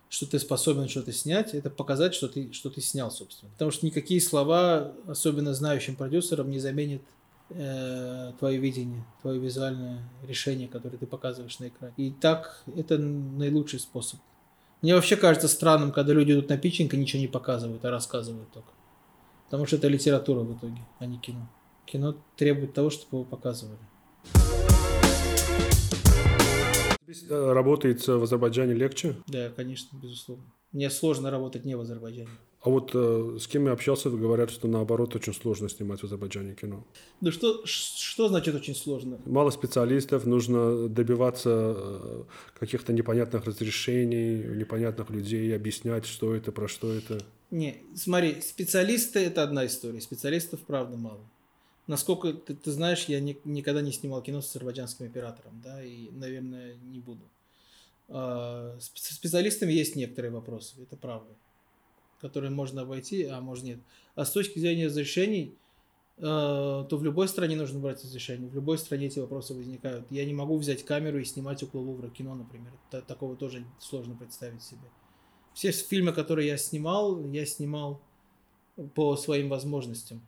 что 0.10 0.26
ты 0.26 0.40
способен 0.40 0.90
что-то 0.90 1.14
снять, 1.14 1.54
это 1.54 1.70
показать, 1.70 2.16
что 2.16 2.28
ты, 2.28 2.52
что 2.52 2.70
ты 2.72 2.82
снял, 2.82 3.12
собственно. 3.12 3.52
Потому 3.52 3.72
что 3.72 3.86
никакие 3.86 4.20
слова, 4.20 4.92
особенно 5.08 5.54
знающим 5.54 5.96
продюсерам, 5.96 6.50
не 6.50 6.60
заменят 6.60 7.04
э, 7.52 8.34
твое 8.40 8.58
видение, 8.58 9.06
твое 9.22 9.40
визуальное 9.40 10.04
решение, 10.28 10.68
которое 10.68 10.98
ты 10.98 11.06
показываешь 11.06 11.60
на 11.60 11.68
экране. 11.68 11.94
И 11.98 12.10
так 12.10 12.64
это 12.76 12.98
наилучший 12.98 13.80
способ. 13.80 14.20
Мне 14.82 14.96
вообще 14.96 15.16
кажется 15.16 15.48
странным, 15.48 15.92
когда 15.92 16.14
люди 16.14 16.32
идут 16.32 16.50
на 16.50 16.58
питчинг 16.58 16.94
и 16.94 16.98
ничего 16.98 17.22
не 17.22 17.28
показывают, 17.28 17.86
а 17.86 17.92
рассказывают 17.92 18.52
только. 18.52 18.70
Потому 19.46 19.68
что 19.68 19.76
это 19.76 19.88
литература 19.88 20.40
в 20.40 20.58
итоге, 20.58 20.82
а 21.00 21.06
не 21.06 21.20
кино. 21.20 21.48
Кино 21.86 22.16
требует 22.36 22.74
того, 22.74 22.90
чтобы 22.90 23.18
его 23.18 23.24
показывали. 23.26 23.80
Работает 27.30 28.06
в 28.08 28.24
Азербайджане 28.24 28.74
легче? 28.74 29.16
Да, 29.28 29.50
конечно, 29.56 29.98
безусловно. 30.02 30.46
Мне 30.72 30.90
сложно 30.90 31.32
работать 31.32 31.66
не 31.66 31.76
в 31.76 31.82
Азербайджане. 31.82 32.30
А 32.62 32.70
вот 32.70 32.92
э, 32.94 33.38
с 33.40 33.48
кем 33.48 33.66
я 33.68 33.72
общался, 33.72 34.10
говорят, 34.10 34.52
что 34.52 34.68
наоборот 34.68 35.16
очень 35.16 35.34
сложно 35.34 35.70
снимать 35.70 36.02
в 36.02 36.04
Азербайджане 36.04 36.56
кино. 36.56 36.86
Да 37.22 37.32
что, 37.32 37.66
что 37.66 38.28
значит 38.28 38.54
очень 38.54 38.76
сложно? 38.76 39.18
Мало 39.26 39.50
специалистов, 39.50 40.26
нужно 40.26 40.90
добиваться 40.90 41.74
э, 41.78 42.24
каких-то 42.60 42.92
непонятных 42.92 43.46
разрешений, 43.46 44.44
непонятных 44.58 45.10
людей, 45.10 45.56
объяснять, 45.56 46.06
что 46.06 46.36
это, 46.36 46.52
про 46.52 46.68
что 46.68 46.94
это. 46.94 47.22
Не, 47.50 47.78
смотри, 47.96 48.42
специалисты 48.42 49.20
это 49.20 49.42
одна 49.42 49.66
история, 49.66 50.02
специалистов 50.02 50.60
правда 50.68 50.98
мало 50.98 51.22
насколько 51.90 52.34
ты, 52.34 52.56
ты 52.56 52.72
знаешь, 52.72 53.06
я 53.06 53.20
ни, 53.20 53.38
никогда 53.46 53.82
не 53.82 53.92
снимал 53.92 54.22
кино 54.22 54.42
с 54.42 54.50
азербайджанским 54.52 55.08
оператором, 55.08 55.60
да, 55.64 55.84
и, 55.84 56.12
наверное, 56.12 56.76
не 56.76 57.00
буду. 57.00 57.24
А, 58.08 58.78
с 58.80 59.16
специалистами 59.16 59.74
есть 59.74 59.96
некоторые 59.96 60.32
вопросы, 60.32 60.76
это 60.84 60.96
правда, 60.96 61.34
которые 62.22 62.52
можно 62.52 62.84
обойти, 62.84 63.24
а 63.26 63.42
может 63.42 63.64
нет. 63.64 63.80
А 64.14 64.24
с 64.24 64.32
точки 64.32 64.60
зрения 64.60 64.86
разрешений, 64.86 65.56
а, 66.20 66.84
то 66.84 66.96
в 66.96 67.04
любой 67.04 67.28
стране 67.28 67.56
нужно 67.56 67.80
брать 67.80 68.04
разрешение, 68.04 68.48
в 68.48 68.54
любой 68.54 68.78
стране 68.78 69.08
эти 69.08 69.18
вопросы 69.18 69.56
возникают. 69.56 70.06
Я 70.12 70.26
не 70.26 70.34
могу 70.36 70.60
взять 70.60 70.86
камеру 70.86 71.18
и 71.18 71.26
снимать 71.26 71.64
около 71.64 71.82
Лувра 71.82 72.10
кино, 72.10 72.36
например. 72.36 72.72
Такого 72.92 73.36
тоже 73.36 73.66
сложно 73.80 74.16
представить 74.16 74.62
себе. 74.62 74.88
Все 75.56 75.72
фильмы, 75.72 76.14
которые 76.14 76.50
я 76.50 76.58
снимал, 76.58 77.26
я 77.26 77.48
снимал 77.48 78.00
по 78.94 79.18
своим 79.18 79.50
возможностям 79.50 80.22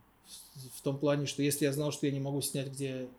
в 0.74 0.82
том 0.82 0.98
плане, 0.98 1.26
что 1.26 1.42
если 1.44 1.66
я 1.66 1.74
знал, 1.74 1.92
что 1.92 2.06
я 2.06 2.12
не 2.12 2.20
могу 2.20 2.42
снять, 2.42 2.70
где 2.70 3.10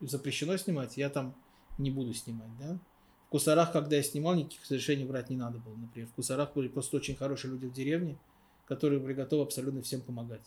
запрещено 0.00 0.56
снимать, 0.56 0.96
я 0.96 1.10
там 1.10 1.34
не 1.78 1.90
буду 1.90 2.14
снимать, 2.14 2.50
да. 2.58 2.78
В 3.26 3.30
Кусарах, 3.30 3.72
когда 3.72 3.96
я 3.96 4.02
снимал, 4.02 4.34
никаких 4.34 4.62
разрешений 4.62 5.04
брать 5.04 5.28
не 5.28 5.36
надо 5.36 5.58
было, 5.58 5.74
например. 5.74 6.08
В 6.08 6.14
Кусарах 6.14 6.54
были 6.54 6.68
просто 6.68 6.96
очень 6.96 7.14
хорошие 7.14 7.50
люди 7.50 7.66
в 7.66 7.72
деревне, 7.72 8.18
которые 8.66 9.00
были 9.00 9.12
готовы 9.12 9.42
абсолютно 9.42 9.82
всем 9.82 10.00
помогать. 10.00 10.44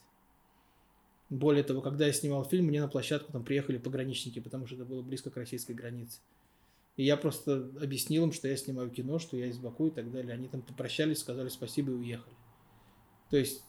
Более 1.29 1.63
того, 1.63 1.81
когда 1.81 2.07
я 2.07 2.13
снимал 2.13 2.43
фильм, 2.43 2.65
мне 2.65 2.81
на 2.81 2.87
площадку 2.87 3.31
там 3.31 3.43
приехали 3.43 3.77
пограничники, 3.77 4.39
потому 4.39 4.65
что 4.65 4.75
это 4.75 4.85
было 4.85 5.01
близко 5.01 5.29
к 5.29 5.37
российской 5.37 5.73
границе. 5.73 6.19
И 6.97 7.05
я 7.05 7.15
просто 7.15 7.71
объяснил 7.81 8.23
им, 8.25 8.33
что 8.33 8.47
я 8.47 8.57
снимаю 8.57 8.89
кино, 8.89 9.17
что 9.17 9.37
я 9.37 9.45
из 9.45 9.57
Баку 9.57 9.87
и 9.87 9.91
так 9.91 10.11
далее. 10.11 10.33
Они 10.33 10.47
там 10.47 10.61
попрощались, 10.61 11.19
сказали 11.19 11.49
спасибо 11.49 11.91
и 11.91 11.95
уехали. 11.95 12.35
То 13.29 13.37
есть 13.37 13.63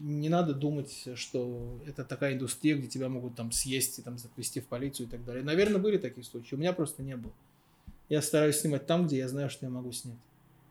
не 0.00 0.28
надо 0.28 0.54
думать, 0.54 1.08
что 1.14 1.80
это 1.86 2.04
такая 2.04 2.34
индустрия, 2.34 2.76
где 2.76 2.86
тебя 2.86 3.08
могут 3.08 3.34
там 3.34 3.52
съесть 3.52 3.98
и 3.98 4.02
там 4.02 4.18
завести 4.18 4.60
в 4.60 4.66
полицию 4.66 5.06
и 5.06 5.10
так 5.10 5.24
далее. 5.24 5.44
Наверное, 5.44 5.80
были 5.80 5.98
такие 5.98 6.24
случаи. 6.24 6.54
У 6.54 6.58
меня 6.58 6.72
просто 6.72 7.02
не 7.02 7.16
было. 7.16 7.32
Я 8.08 8.22
стараюсь 8.22 8.56
снимать 8.56 8.86
там, 8.86 9.06
где 9.06 9.18
я 9.18 9.28
знаю, 9.28 9.50
что 9.50 9.66
я 9.66 9.70
могу 9.70 9.92
снять. 9.92 10.18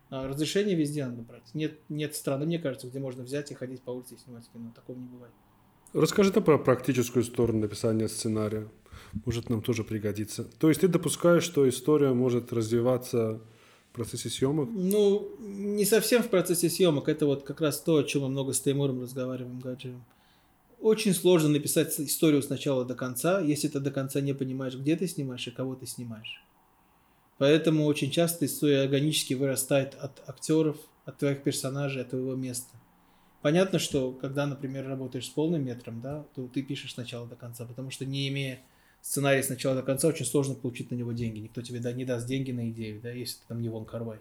А 0.09 0.27
разрешение 0.27 0.75
везде 0.75 1.05
надо 1.05 1.23
брать. 1.23 1.53
Нет, 1.53 1.79
нет 1.89 2.15
страны, 2.15 2.45
мне 2.45 2.59
кажется, 2.59 2.87
где 2.87 2.99
можно 2.99 3.23
взять 3.23 3.51
и 3.51 3.55
ходить 3.55 3.81
по 3.81 3.91
улице 3.91 4.15
и 4.15 4.17
снимать 4.17 4.47
кино. 4.53 4.71
Такого 4.75 4.97
не 4.97 5.07
бывает. 5.07 5.33
Расскажи 5.93 6.31
ты 6.31 6.41
про 6.41 6.57
практическую 6.57 7.23
сторону 7.23 7.59
написания 7.59 8.07
сценария. 8.07 8.67
Может, 9.25 9.49
нам 9.49 9.61
тоже 9.61 9.83
пригодится. 9.83 10.43
То 10.43 10.69
есть 10.69 10.81
ты 10.81 10.87
допускаешь, 10.87 11.43
что 11.43 11.67
история 11.67 12.13
может 12.13 12.53
развиваться 12.53 13.41
в 13.93 13.95
процессе 13.95 14.29
съемок? 14.29 14.69
Ну, 14.73 15.29
не 15.39 15.85
совсем 15.85 16.23
в 16.23 16.29
процессе 16.29 16.67
съемок. 16.67 17.07
Это 17.07 17.27
вот 17.27 17.43
как 17.43 17.61
раз 17.61 17.79
то, 17.79 17.97
о 17.97 18.03
чем 18.03 18.23
мы 18.23 18.29
много 18.29 18.51
с 18.51 18.59
Таймуром 18.59 19.03
разговариваем, 19.03 19.59
Гаджием. 19.59 20.03
Очень 20.81 21.13
сложно 21.13 21.49
написать 21.49 21.97
историю 21.99 22.41
с 22.41 22.49
начала 22.49 22.85
до 22.85 22.95
конца, 22.95 23.39
если 23.39 23.67
ты 23.67 23.79
до 23.79 23.91
конца 23.91 24.19
не 24.19 24.33
понимаешь, 24.33 24.75
где 24.75 24.95
ты 24.95 25.07
снимаешь 25.07 25.47
и 25.47 25.51
кого 25.51 25.75
ты 25.75 25.85
снимаешь. 25.85 26.43
Поэтому 27.37 27.85
очень 27.85 28.09
часто 28.09 28.47
история 28.47 28.81
органически 28.81 29.35
вырастает 29.35 29.93
от 29.93 30.27
актеров, 30.27 30.77
от 31.05 31.19
твоих 31.19 31.43
персонажей, 31.43 32.01
от 32.01 32.09
твоего 32.09 32.33
места. 32.33 32.75
Понятно, 33.43 33.77
что 33.77 34.11
когда, 34.11 34.47
например, 34.47 34.87
работаешь 34.87 35.27
с 35.27 35.29
полным 35.29 35.63
метром, 35.63 36.01
да, 36.01 36.25
то 36.33 36.47
ты 36.47 36.63
пишешь 36.63 36.93
с 36.93 36.97
начала 36.97 37.27
до 37.27 37.35
конца, 37.35 37.65
потому 37.65 37.91
что 37.91 38.05
не 38.05 38.27
имея 38.29 38.59
сценарий 39.03 39.43
с 39.43 39.49
начала 39.49 39.75
до 39.75 39.83
конца, 39.83 40.07
очень 40.07 40.25
сложно 40.25 40.55
получить 40.55 40.89
на 40.89 40.95
него 40.95 41.11
деньги. 41.11 41.39
Никто 41.39 41.61
тебе 41.61 41.79
да, 41.79 41.91
не 41.91 42.05
даст 42.05 42.25
деньги 42.25 42.51
на 42.51 42.69
идею, 42.69 43.01
да, 43.03 43.11
если 43.11 43.35
ты 43.35 43.41
там 43.49 43.61
не 43.61 43.69
Вон 43.69 43.85
Карвай. 43.85 44.19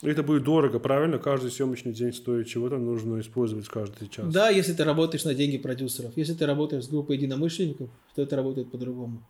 Это 0.00 0.24
будет 0.24 0.42
дорого, 0.42 0.80
правильно? 0.80 1.18
Каждый 1.18 1.52
съемочный 1.52 1.92
день 1.92 2.12
стоит 2.12 2.48
чего-то, 2.48 2.78
нужно 2.78 3.20
использовать 3.20 3.68
каждый 3.68 4.08
час. 4.08 4.32
Да, 4.32 4.48
если 4.48 4.72
ты 4.72 4.82
работаешь 4.82 5.24
на 5.24 5.34
деньги 5.34 5.58
продюсеров. 5.58 6.16
Если 6.16 6.34
ты 6.34 6.44
работаешь 6.44 6.84
с 6.84 6.88
группой 6.88 7.16
единомышленников, 7.16 7.88
то 8.16 8.22
это 8.22 8.34
работает 8.34 8.70
по-другому. 8.72 9.22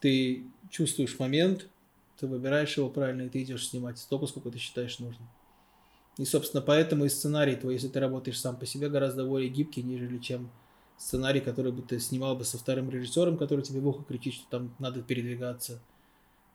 Ты 0.00 0.44
чувствуешь 0.68 1.18
момент, 1.18 1.68
ты 2.20 2.26
выбираешь 2.26 2.76
его 2.76 2.90
правильно, 2.90 3.22
и 3.22 3.28
ты 3.30 3.42
идешь 3.42 3.66
снимать 3.68 3.98
столько, 3.98 4.26
сколько 4.26 4.50
ты 4.50 4.58
считаешь 4.58 4.98
нужным. 4.98 5.26
И, 6.18 6.24
собственно, 6.24 6.60
поэтому 6.60 7.06
и 7.06 7.08
сценарий 7.08 7.56
твой, 7.56 7.74
если 7.74 7.88
ты 7.88 8.00
работаешь 8.00 8.40
сам 8.40 8.56
по 8.56 8.66
себе, 8.66 8.90
гораздо 8.90 9.24
более 9.24 9.48
гибкий, 9.48 9.82
нежели 9.82 10.18
чем 10.18 10.50
сценарий, 10.98 11.40
который 11.40 11.72
бы 11.72 11.82
ты 11.82 11.98
снимал 12.00 12.36
бы 12.36 12.44
со 12.44 12.58
вторым 12.58 12.90
режиссером, 12.90 13.38
который 13.38 13.62
тебе 13.62 13.80
в 13.80 13.88
ухо 13.88 14.02
кричит, 14.02 14.34
что 14.34 14.44
там 14.50 14.74
надо 14.78 15.02
передвигаться, 15.02 15.80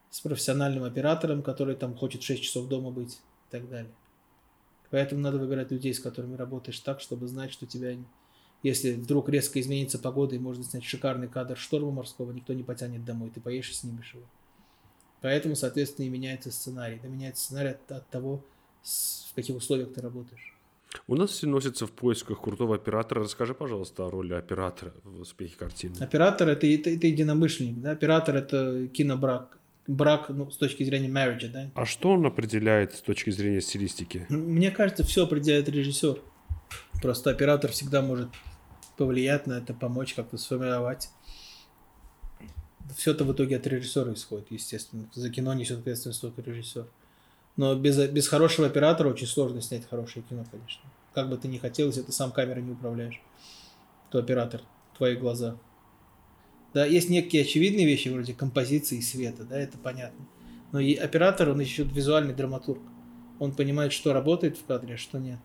с 0.10 0.20
профессиональным 0.20 0.84
оператором, 0.84 1.42
который 1.42 1.76
там 1.76 1.96
хочет 1.96 2.22
6 2.22 2.44
часов 2.44 2.68
дома 2.68 2.92
быть 2.92 3.16
и 3.16 3.52
так 3.52 3.68
далее. 3.70 3.92
Поэтому 4.92 5.22
надо 5.22 5.40
выбирать 5.40 5.72
людей, 5.72 5.94
с 5.94 6.00
которыми 6.00 6.36
работаешь 6.36 6.80
так, 6.80 7.00
чтобы 7.00 7.28
знать, 7.28 7.52
что 7.52 7.66
тебя, 7.66 7.98
если 8.62 8.94
вдруг 8.94 9.30
резко 9.30 9.60
изменится 9.60 9.98
погода 9.98 10.36
и 10.36 10.40
можно 10.40 10.64
снять 10.64 10.84
шикарный 10.84 11.28
кадр 11.28 11.58
шторма 11.58 11.90
морского, 11.90 12.32
никто 12.32 12.54
не 12.54 12.62
потянет 12.62 13.04
домой, 13.04 13.32
ты 13.32 13.42
поешь 13.42 13.72
и 13.72 13.74
снимешь 13.74 14.14
его. 14.14 14.26
Поэтому, 15.22 15.56
соответственно, 15.56 16.06
и 16.06 16.10
меняется 16.10 16.52
сценарий. 16.52 17.00
Да 17.02 17.08
меняется 17.08 17.46
сценарий 17.46 17.70
от, 17.70 17.92
от 17.92 18.08
того, 18.10 18.44
в 18.84 19.34
каких 19.34 19.56
условиях 19.56 19.94
ты 19.94 20.02
работаешь. 20.02 20.53
У 21.08 21.16
нас 21.16 21.32
все 21.32 21.48
носятся 21.48 21.88
в 21.88 21.92
поисках 21.92 22.42
крутого 22.42 22.76
оператора. 22.76 23.24
Расскажи, 23.24 23.54
пожалуйста, 23.54 24.06
о 24.06 24.10
роли 24.10 24.34
оператора 24.34 24.94
в 25.04 25.22
успехе 25.22 25.56
картины. 25.58 25.96
Оператор 26.00 26.50
это, 26.50 26.68
это, 26.68 26.90
это 26.90 27.08
единомышленник, 27.08 27.82
да? 27.82 27.92
Оператор 27.92 28.36
это 28.36 28.88
кинобрак. 28.88 29.60
Брак, 29.86 30.30
ну, 30.30 30.50
с 30.50 30.58
точки 30.58 30.84
зрения 30.84 31.10
marriage, 31.10 31.52
да? 31.52 31.72
А 31.76 31.86
что 31.86 32.12
он 32.12 32.26
определяет 32.26 32.94
с 32.94 33.02
точки 33.02 33.32
зрения 33.32 33.62
стилистики? 33.62 34.26
Мне 34.30 34.72
кажется, 34.72 35.04
все 35.04 35.26
определяет 35.26 35.68
режиссер. 35.68 36.20
Просто 37.02 37.32
оператор 37.32 37.72
всегда 37.72 38.02
может 38.02 38.30
повлиять 38.96 39.46
на 39.48 39.54
это, 39.54 39.74
помочь 39.74 40.14
как-то 40.14 40.38
сформировать 40.38 41.10
все 42.96 43.12
это 43.12 43.24
в 43.24 43.34
итоге 43.34 43.58
от 43.58 43.68
режиссера 43.68 44.14
исходит, 44.14 44.52
естественно. 44.52 45.10
За 45.14 45.30
кино 45.30 45.54
несет 45.54 45.80
ответственность 45.80 46.22
только 46.22 46.42
режиссер. 46.42 46.88
Но 47.56 47.76
без, 47.76 47.98
без 48.10 48.28
хорошего 48.28 48.68
оператора 48.68 49.10
очень 49.10 49.28
сложно 49.28 49.62
снять 49.62 49.88
хорошее 49.88 50.26
кино, 50.28 50.44
конечно. 50.50 50.84
Как 51.14 51.30
бы 51.30 51.38
ты 51.38 51.48
ни 51.48 51.58
хотел, 51.58 51.88
если 51.88 52.02
ты 52.02 52.12
сам 52.12 52.32
камерой 52.32 52.64
не 52.64 52.72
управляешь, 52.72 53.22
то 54.10 54.18
оператор, 54.18 54.62
твои 54.98 55.16
глаза. 55.16 55.58
Да, 56.74 56.86
есть 56.86 57.10
некие 57.10 57.44
очевидные 57.44 57.86
вещи, 57.86 58.10
вроде 58.10 58.34
композиции 58.34 58.98
и 58.98 59.02
света, 59.02 59.44
да, 59.44 59.60
это 59.60 59.78
понятно. 59.78 60.26
Но 60.72 60.80
и 60.80 60.96
оператор, 60.96 61.50
он 61.50 61.60
еще 61.60 61.84
визуальный 61.84 62.34
драматург. 62.34 62.82
Он 63.40 63.54
понимает, 63.54 63.94
что 63.94 64.14
работает 64.14 64.58
в 64.58 64.66
кадре, 64.66 64.96
а 64.96 64.98
что 64.98 65.20
нет. 65.20 65.40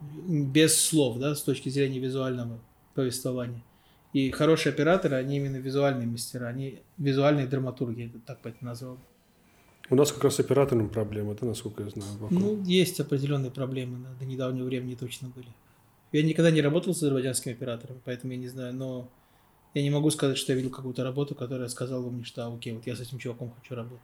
Без 0.00 0.80
слов, 0.80 1.18
да, 1.18 1.34
с 1.34 1.42
точки 1.42 1.68
зрения 1.68 1.98
визуального 1.98 2.60
повествования. 2.94 3.64
И 4.12 4.30
хорошие 4.30 4.72
операторы, 4.72 5.16
они 5.16 5.36
именно 5.36 5.56
визуальные 5.56 6.06
мастера, 6.06 6.46
они 6.46 6.82
визуальные 6.96 7.48
драматурги, 7.48 8.06
это 8.06 8.20
так 8.20 8.40
бы 8.42 8.50
это 8.50 8.64
назвал. 8.64 8.98
У 9.90 9.94
нас 9.94 10.12
как 10.12 10.24
раз 10.24 10.34
с 10.34 10.40
оператором 10.40 10.90
проблемы, 10.90 11.34
да, 11.40 11.46
насколько 11.46 11.82
я 11.82 11.88
знаю. 11.88 12.10
Вокруг. 12.18 12.40
Ну, 12.40 12.62
есть 12.64 13.00
определенные 13.00 13.50
проблемы, 13.50 13.98
да, 14.04 14.10
до 14.18 14.26
недавнего 14.26 14.66
времени 14.66 14.94
точно 14.94 15.28
были. 15.28 15.48
Я 16.12 16.22
никогда 16.22 16.50
не 16.50 16.60
работал 16.60 16.94
с 16.94 16.98
азербайджанским 16.98 17.52
оператором, 17.52 18.00
поэтому 18.04 18.32
я 18.34 18.38
не 18.38 18.48
знаю, 18.48 18.74
но 18.74 19.10
я 19.74 19.82
не 19.82 19.90
могу 19.90 20.10
сказать, 20.10 20.36
что 20.36 20.52
я 20.52 20.56
видел 20.56 20.70
какую-то 20.70 21.04
работу, 21.04 21.34
которая 21.34 21.68
сказала 21.68 22.02
бы 22.02 22.10
мне, 22.10 22.24
что 22.24 22.46
а, 22.46 22.54
окей, 22.54 22.74
вот 22.74 22.86
я 22.86 22.96
с 22.96 23.00
этим 23.00 23.18
чуваком 23.18 23.52
хочу 23.58 23.74
работать. 23.74 24.02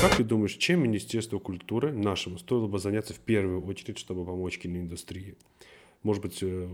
Как 0.00 0.16
ты 0.16 0.24
думаешь, 0.24 0.54
чем 0.54 0.82
Министерство 0.82 1.38
культуры 1.38 1.92
нашему 1.92 2.38
стоило 2.38 2.68
бы 2.68 2.78
заняться 2.78 3.12
в 3.12 3.18
первую 3.18 3.64
очередь, 3.66 3.98
чтобы 3.98 4.24
помочь 4.24 4.58
киноиндустрии? 4.58 5.36
Может 6.02 6.22
быть, 6.22 6.38
э, 6.42 6.68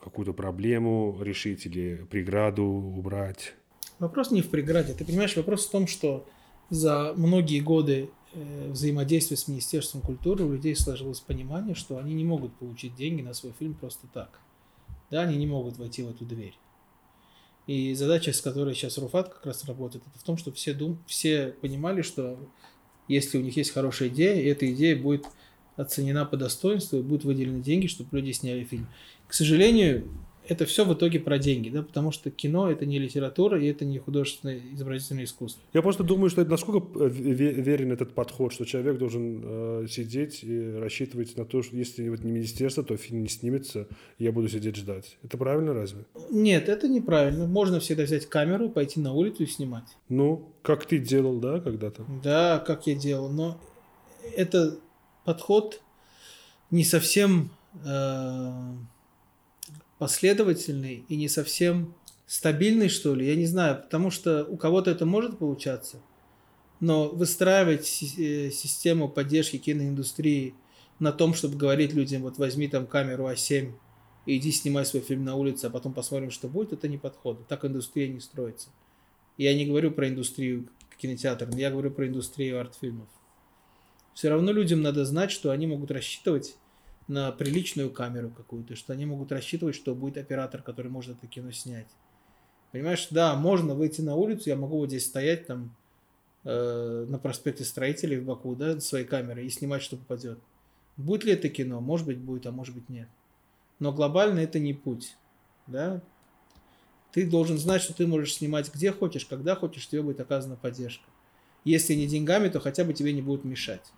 какую-то 0.00 0.32
проблему 0.32 1.18
решить 1.20 1.66
или 1.66 2.06
преграду 2.10 2.64
убрать? 2.64 3.54
Вопрос 3.98 4.30
не 4.30 4.42
в 4.42 4.50
преграде. 4.50 4.94
Ты 4.94 5.04
понимаешь, 5.04 5.36
вопрос 5.36 5.66
в 5.66 5.70
том, 5.70 5.86
что 5.86 6.26
за 6.70 7.14
многие 7.16 7.60
годы 7.60 8.10
э, 8.32 8.70
взаимодействия 8.70 9.36
с 9.36 9.48
Министерством 9.48 10.02
культуры 10.02 10.44
у 10.44 10.52
людей 10.52 10.76
сложилось 10.76 11.20
понимание, 11.20 11.74
что 11.74 11.98
они 11.98 12.14
не 12.14 12.24
могут 12.24 12.54
получить 12.54 12.94
деньги 12.94 13.22
на 13.22 13.34
свой 13.34 13.52
фильм 13.58 13.74
просто 13.74 14.06
так. 14.12 14.40
Да, 15.10 15.22
они 15.22 15.36
не 15.36 15.46
могут 15.46 15.78
войти 15.78 16.02
в 16.02 16.10
эту 16.10 16.24
дверь. 16.24 16.54
И 17.66 17.94
задача, 17.94 18.32
с 18.32 18.40
которой 18.40 18.74
сейчас 18.74 18.98
Руфат 18.98 19.28
как 19.28 19.46
раз 19.46 19.64
работает, 19.64 20.04
это 20.06 20.18
в 20.18 20.22
том, 20.22 20.36
чтобы 20.36 20.56
все, 20.56 20.72
дум... 20.74 20.98
все 21.06 21.54
понимали, 21.60 22.02
что 22.02 22.38
если 23.08 23.38
у 23.38 23.42
них 23.42 23.56
есть 23.56 23.72
хорошая 23.72 24.08
идея, 24.08 24.52
эта 24.52 24.70
идея 24.72 24.96
будет 24.96 25.26
оценена 25.76 26.24
по 26.24 26.36
достоинству, 26.36 26.98
и 26.98 27.02
будут 27.02 27.24
выделены 27.24 27.60
деньги, 27.60 27.86
чтобы 27.86 28.16
люди 28.18 28.32
сняли 28.32 28.64
фильм. 28.64 28.88
К 29.26 29.34
сожалению, 29.34 30.08
это 30.48 30.64
все 30.64 30.84
в 30.84 30.94
итоге 30.94 31.20
про 31.20 31.38
деньги, 31.38 31.68
да, 31.68 31.82
потому 31.82 32.10
что 32.10 32.30
кино 32.30 32.70
это 32.70 32.86
не 32.86 32.98
литература 32.98 33.60
и 33.60 33.66
это 33.66 33.84
не 33.84 33.98
художественное 33.98 34.60
изобразительное 34.72 35.24
искусство. 35.24 35.62
Я 35.74 35.82
просто 35.82 36.02
думаю, 36.02 36.30
что 36.30 36.40
это 36.40 36.50
насколько 36.50 36.98
э, 36.98 37.08
верен 37.08 37.92
этот 37.92 38.14
подход, 38.14 38.52
что 38.52 38.64
человек 38.64 38.98
должен 38.98 39.42
э, 39.44 39.86
сидеть 39.90 40.40
и 40.42 40.72
рассчитывать 40.72 41.36
на 41.36 41.44
то, 41.44 41.62
что 41.62 41.76
если 41.76 42.08
вот 42.08 42.24
не 42.24 42.32
министерство, 42.32 42.82
то 42.82 42.96
фильм 42.96 43.22
не 43.22 43.28
снимется, 43.28 43.88
и 44.16 44.24
я 44.24 44.32
буду 44.32 44.48
сидеть 44.48 44.76
ждать. 44.76 45.18
Это 45.22 45.36
правильно 45.36 45.74
разве? 45.74 46.06
Нет, 46.30 46.68
это 46.68 46.88
неправильно. 46.88 47.46
Можно 47.46 47.78
всегда 47.78 48.04
взять 48.04 48.26
камеру, 48.26 48.70
пойти 48.70 49.00
на 49.00 49.12
улицу 49.12 49.42
и 49.42 49.46
снимать. 49.46 49.96
Ну, 50.08 50.50
как 50.62 50.86
ты 50.86 50.98
делал, 50.98 51.38
да, 51.38 51.60
когда-то? 51.60 52.06
Да, 52.24 52.58
как 52.58 52.86
я 52.86 52.94
делал, 52.94 53.28
но 53.28 53.60
это 54.34 54.78
подход 55.24 55.82
не 56.70 56.84
совсем 56.84 57.50
э, 57.84 58.50
последовательный 59.98 61.04
и 61.08 61.16
не 61.16 61.28
совсем 61.28 61.94
стабильный, 62.26 62.88
что 62.88 63.14
ли, 63.14 63.26
я 63.26 63.36
не 63.36 63.46
знаю, 63.46 63.82
потому 63.82 64.10
что 64.10 64.44
у 64.44 64.56
кого-то 64.56 64.90
это 64.90 65.06
может 65.06 65.38
получаться, 65.38 66.00
но 66.80 67.08
выстраивать 67.08 68.02
э, 68.18 68.50
систему 68.50 69.08
поддержки 69.08 69.56
киноиндустрии 69.56 70.54
на 70.98 71.12
том, 71.12 71.34
чтобы 71.34 71.56
говорить 71.56 71.94
людям, 71.94 72.22
вот 72.22 72.38
возьми 72.38 72.68
там 72.68 72.86
камеру 72.86 73.28
А7 73.28 73.72
и 74.26 74.36
иди 74.36 74.52
снимай 74.52 74.84
свой 74.84 75.02
фильм 75.02 75.24
на 75.24 75.36
улице, 75.36 75.66
а 75.66 75.70
потом 75.70 75.94
посмотрим, 75.94 76.30
что 76.30 76.48
будет, 76.48 76.74
это 76.74 76.86
не 76.86 76.98
подходит. 76.98 77.48
Так 77.48 77.64
индустрия 77.64 78.08
не 78.08 78.20
строится. 78.20 78.68
Я 79.38 79.54
не 79.54 79.64
говорю 79.64 79.90
про 79.90 80.08
индустрию 80.08 80.68
кинотеатра, 80.98 81.50
я 81.56 81.70
говорю 81.70 81.90
про 81.90 82.06
индустрию 82.06 82.60
артфильмов. 82.60 83.08
Все 84.12 84.28
равно 84.28 84.52
людям 84.52 84.82
надо 84.82 85.04
знать, 85.04 85.30
что 85.30 85.50
они 85.50 85.66
могут 85.66 85.90
рассчитывать 85.90 86.56
на 87.08 87.32
приличную 87.32 87.90
камеру 87.90 88.30
какую-то, 88.30 88.76
что 88.76 88.92
они 88.92 89.06
могут 89.06 89.32
рассчитывать, 89.32 89.74
что 89.74 89.94
будет 89.94 90.18
оператор, 90.18 90.62
который 90.62 90.90
может 90.90 91.16
это 91.16 91.26
кино 91.26 91.50
снять. 91.50 91.88
Понимаешь, 92.70 93.08
да, 93.10 93.34
можно 93.34 93.74
выйти 93.74 94.02
на 94.02 94.14
улицу, 94.14 94.50
я 94.50 94.56
могу 94.56 94.76
вот 94.76 94.90
здесь 94.90 95.06
стоять 95.06 95.46
там 95.46 95.74
э, 96.44 97.06
на 97.08 97.18
проспекте 97.18 97.64
Строителей 97.64 98.18
в 98.18 98.24
Баку, 98.24 98.54
да, 98.54 98.78
своей 98.78 99.06
камерой 99.06 99.46
и 99.46 99.50
снимать, 99.50 99.82
что 99.82 99.96
попадет. 99.96 100.38
Будет 100.98 101.24
ли 101.24 101.32
это 101.32 101.48
кино? 101.48 101.80
Может 101.80 102.06
быть, 102.06 102.18
будет, 102.18 102.46
а 102.46 102.52
может 102.52 102.74
быть, 102.74 102.90
нет. 102.90 103.08
Но 103.78 103.92
глобально 103.92 104.40
это 104.40 104.58
не 104.58 104.74
путь, 104.74 105.16
да. 105.66 106.02
Ты 107.12 107.28
должен 107.28 107.56
знать, 107.56 107.80
что 107.80 107.94
ты 107.94 108.06
можешь 108.06 108.34
снимать 108.34 108.72
где 108.72 108.92
хочешь, 108.92 109.24
когда 109.24 109.56
хочешь, 109.56 109.88
тебе 109.88 110.02
будет 110.02 110.20
оказана 110.20 110.56
поддержка. 110.56 111.04
Если 111.64 111.94
не 111.94 112.06
деньгами, 112.06 112.48
то 112.48 112.60
хотя 112.60 112.84
бы 112.84 112.92
тебе 112.92 113.14
не 113.14 113.22
будут 113.22 113.44
мешать. 113.44 113.92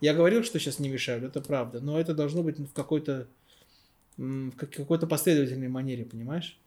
Я 0.00 0.14
говорил, 0.14 0.44
что 0.44 0.58
сейчас 0.58 0.78
не 0.78 0.88
мешают, 0.88 1.24
это 1.24 1.40
правда, 1.40 1.80
но 1.80 1.98
это 1.98 2.14
должно 2.14 2.42
быть 2.42 2.58
в 2.58 2.72
какой-то 2.72 3.28
в 4.16 4.50
какой-то 4.56 5.06
последовательной 5.06 5.68
манере, 5.68 6.04
понимаешь? 6.04 6.58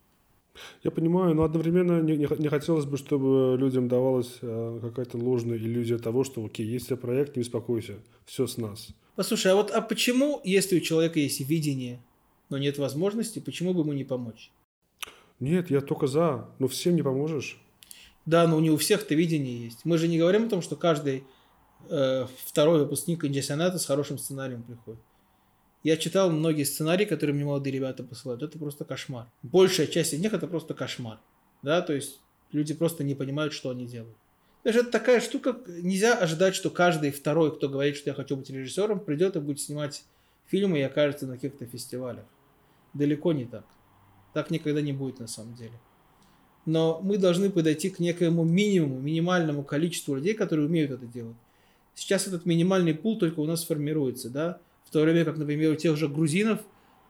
Я 0.83 0.91
понимаю, 0.91 1.35
но 1.35 1.43
одновременно 1.43 2.01
не, 2.01 2.15
не, 2.15 2.27
не 2.39 2.47
хотелось 2.49 2.85
бы, 2.85 2.97
чтобы 2.97 3.57
людям 3.57 3.87
давалась 3.87 4.37
э, 4.41 4.79
какая-то 4.81 5.17
ложная 5.17 5.57
иллюзия 5.57 5.97
того, 5.97 6.23
что, 6.23 6.43
окей, 6.45 6.65
если 6.65 6.95
проект, 6.95 7.35
не 7.35 7.41
беспокойся, 7.41 7.99
все 8.25 8.47
с 8.47 8.57
нас. 8.57 8.89
Послушай, 9.15 9.51
а 9.51 9.55
вот 9.55 9.71
а 9.71 9.81
почему, 9.81 10.41
если 10.43 10.77
у 10.77 10.81
человека 10.81 11.19
есть 11.19 11.41
видение, 11.41 12.01
но 12.49 12.57
нет 12.57 12.77
возможности, 12.77 13.39
почему 13.39 13.73
бы 13.73 13.81
ему 13.81 13.93
не 13.93 14.03
помочь? 14.03 14.51
Нет, 15.39 15.71
я 15.71 15.81
только 15.81 16.07
за, 16.07 16.49
но 16.59 16.67
всем 16.67 16.95
не 16.95 17.01
поможешь. 17.01 17.59
Да, 18.25 18.47
но 18.47 18.59
не 18.59 18.69
у 18.69 18.77
всех-то 18.77 19.15
видение 19.15 19.65
есть. 19.65 19.79
Мы 19.83 19.97
же 19.97 20.07
не 20.07 20.19
говорим 20.19 20.45
о 20.45 20.49
том, 20.49 20.61
что 20.61 20.75
каждый 20.75 21.23
Э, 21.89 22.27
второй 22.45 22.79
выпускник 22.79 23.23
Индиасианата 23.25 23.79
с 23.79 23.85
хорошим 23.85 24.17
сценарием 24.17 24.63
приходит. 24.63 25.01
Я 25.83 25.97
читал 25.97 26.29
многие 26.29 26.63
сценарии, 26.63 27.05
которые 27.05 27.35
мне 27.35 27.43
молодые 27.43 27.73
ребята 27.73 28.03
посылают. 28.03 28.43
Это 28.43 28.59
просто 28.59 28.85
кошмар. 28.85 29.27
Большая 29.41 29.87
часть 29.87 30.13
из 30.13 30.19
них 30.19 30.33
это 30.33 30.47
просто 30.47 30.73
кошмар. 30.73 31.19
Да, 31.63 31.81
то 31.81 31.93
есть 31.93 32.19
люди 32.51 32.73
просто 32.73 33.03
не 33.03 33.15
понимают, 33.15 33.53
что 33.53 33.71
они 33.71 33.85
делают. 33.87 34.15
Даже 34.63 34.81
это 34.81 34.91
такая 34.91 35.19
штука, 35.21 35.57
нельзя 35.67 36.15
ожидать, 36.15 36.53
что 36.53 36.69
каждый 36.69 37.11
второй, 37.11 37.55
кто 37.55 37.67
говорит, 37.67 37.97
что 37.97 38.11
я 38.11 38.13
хочу 38.13 38.37
быть 38.37 38.49
режиссером, 38.51 38.99
придет 38.99 39.35
и 39.35 39.39
будет 39.39 39.59
снимать 39.59 40.03
фильмы 40.45 40.79
и 40.79 40.83
окажется 40.83 41.25
на 41.25 41.33
каких-то 41.33 41.65
фестивалях. 41.65 42.25
Далеко 42.93 43.33
не 43.33 43.45
так. 43.45 43.65
Так 44.33 44.51
никогда 44.51 44.81
не 44.81 44.93
будет 44.93 45.19
на 45.19 45.27
самом 45.27 45.55
деле. 45.55 45.73
Но 46.65 46.99
мы 47.01 47.17
должны 47.17 47.49
подойти 47.49 47.89
к 47.89 47.97
некоему 47.97 48.43
минимуму, 48.43 48.99
минимальному 48.99 49.63
количеству 49.63 50.13
людей, 50.13 50.35
которые 50.35 50.67
умеют 50.67 50.91
это 50.91 51.07
делать. 51.07 51.37
Сейчас 51.95 52.27
этот 52.27 52.45
минимальный 52.45 52.93
пул 52.93 53.17
только 53.17 53.39
у 53.39 53.45
нас 53.45 53.63
формируется, 53.63 54.29
да, 54.29 54.59
в 54.85 54.91
то 54.91 55.01
время 55.01 55.25
как, 55.25 55.37
например, 55.37 55.71
у 55.71 55.75
тех 55.75 55.97
же 55.97 56.07
грузинов 56.07 56.61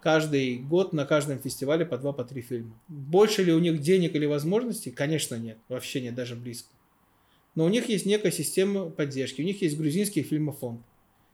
каждый 0.01 0.57
год 0.57 0.93
на 0.93 1.05
каждом 1.05 1.39
фестивале 1.39 1.85
по 1.85 1.97
два, 1.97 2.11
по 2.11 2.23
три 2.23 2.41
фильма. 2.41 2.73
Больше 2.87 3.43
ли 3.43 3.53
у 3.53 3.59
них 3.59 3.81
денег 3.81 4.15
или 4.15 4.25
возможностей? 4.25 4.91
Конечно, 4.91 5.35
нет. 5.35 5.57
Вообще 5.69 6.01
нет, 6.01 6.15
даже 6.15 6.35
близко. 6.35 6.69
Но 7.55 7.65
у 7.65 7.69
них 7.69 7.89
есть 7.89 8.05
некая 8.05 8.31
система 8.31 8.89
поддержки. 8.89 9.41
У 9.41 9.45
них 9.45 9.61
есть 9.61 9.77
грузинский 9.77 10.23
фильмофонд, 10.23 10.81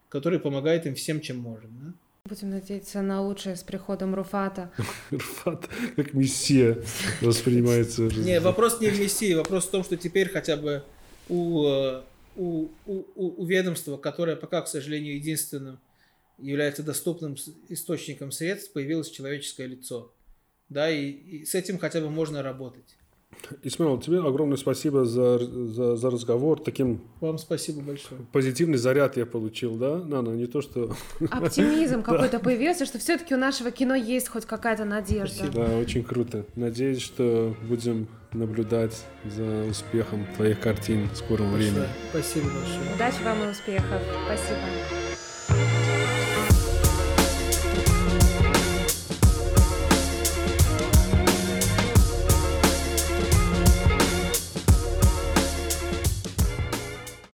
который 0.09 0.39
помогает 0.39 0.85
им 0.85 0.95
всем, 0.95 1.21
чем 1.21 1.37
может. 1.37 1.69
Да? 1.79 1.93
Будем 2.25 2.49
надеяться 2.49 3.01
на 3.01 3.21
лучшее 3.21 3.55
с 3.55 3.63
приходом 3.63 4.13
Руфата. 4.13 4.71
Руфат 5.11 5.69
как 5.95 6.13
мессия 6.13 6.77
воспринимается. 7.21 8.03
Не, 8.03 8.39
вопрос 8.39 8.81
не 8.81 8.89
в 8.89 8.99
мессии, 8.99 9.33
вопрос 9.33 9.65
в 9.65 9.71
том, 9.71 9.83
что 9.83 9.95
теперь 9.95 10.29
хотя 10.29 10.57
бы 10.57 10.83
у 11.29 11.65
э, 11.67 12.01
у, 12.37 12.69
у, 12.85 13.03
у 13.15 13.45
ведомства, 13.45 13.97
которое 13.97 14.35
пока, 14.35 14.61
к 14.61 14.67
сожалению, 14.67 15.15
единственным 15.15 15.79
является 16.37 16.83
доступным 16.83 17.35
источником 17.69 18.31
средств, 18.31 18.71
появилось 18.71 19.09
человеческое 19.09 19.67
лицо. 19.67 20.13
Да, 20.69 20.89
и, 20.89 21.09
и 21.09 21.45
с 21.45 21.55
этим 21.55 21.79
хотя 21.79 22.01
бы 22.01 22.09
можно 22.09 22.43
работать. 22.43 22.96
Исмаил, 23.63 23.97
тебе 23.99 24.19
огромное 24.19 24.57
спасибо 24.57 25.05
за, 25.05 25.39
за, 25.39 25.95
за 25.95 26.09
разговор. 26.09 26.59
Таким 26.59 27.01
Вам 27.21 27.37
спасибо 27.37 27.81
большое. 27.81 28.21
Позитивный 28.31 28.77
заряд 28.77 29.17
я 29.17 29.25
получил, 29.25 29.75
да? 29.75 29.97
Нана, 29.97 30.31
не 30.31 30.47
то, 30.47 30.61
что... 30.61 30.95
Оптимизм 31.31 32.01
какой-то 32.03 32.39
появился, 32.39 32.85
что 32.85 32.99
все-таки 32.99 33.35
у 33.35 33.37
нашего 33.37 33.71
кино 33.71 33.95
есть 33.95 34.27
хоть 34.27 34.45
какая-то 34.45 34.85
надежда. 34.85 35.45
Спасибо. 35.45 35.65
Да, 35.65 35.77
очень 35.77 36.03
круто. 36.03 36.45
Надеюсь, 36.55 37.01
что 37.01 37.55
будем 37.67 38.07
наблюдать 38.33 39.05
за 39.25 39.65
успехом 39.69 40.25
твоих 40.35 40.59
картин 40.59 41.09
в 41.09 41.15
скором 41.15 41.53
времени. 41.53 41.87
Спасибо 42.09 42.47
большое. 42.47 42.95
Удачи 42.95 43.23
вам 43.23 43.43
и 43.43 43.51
успехов. 43.51 44.01
Спасибо. 44.25 45.06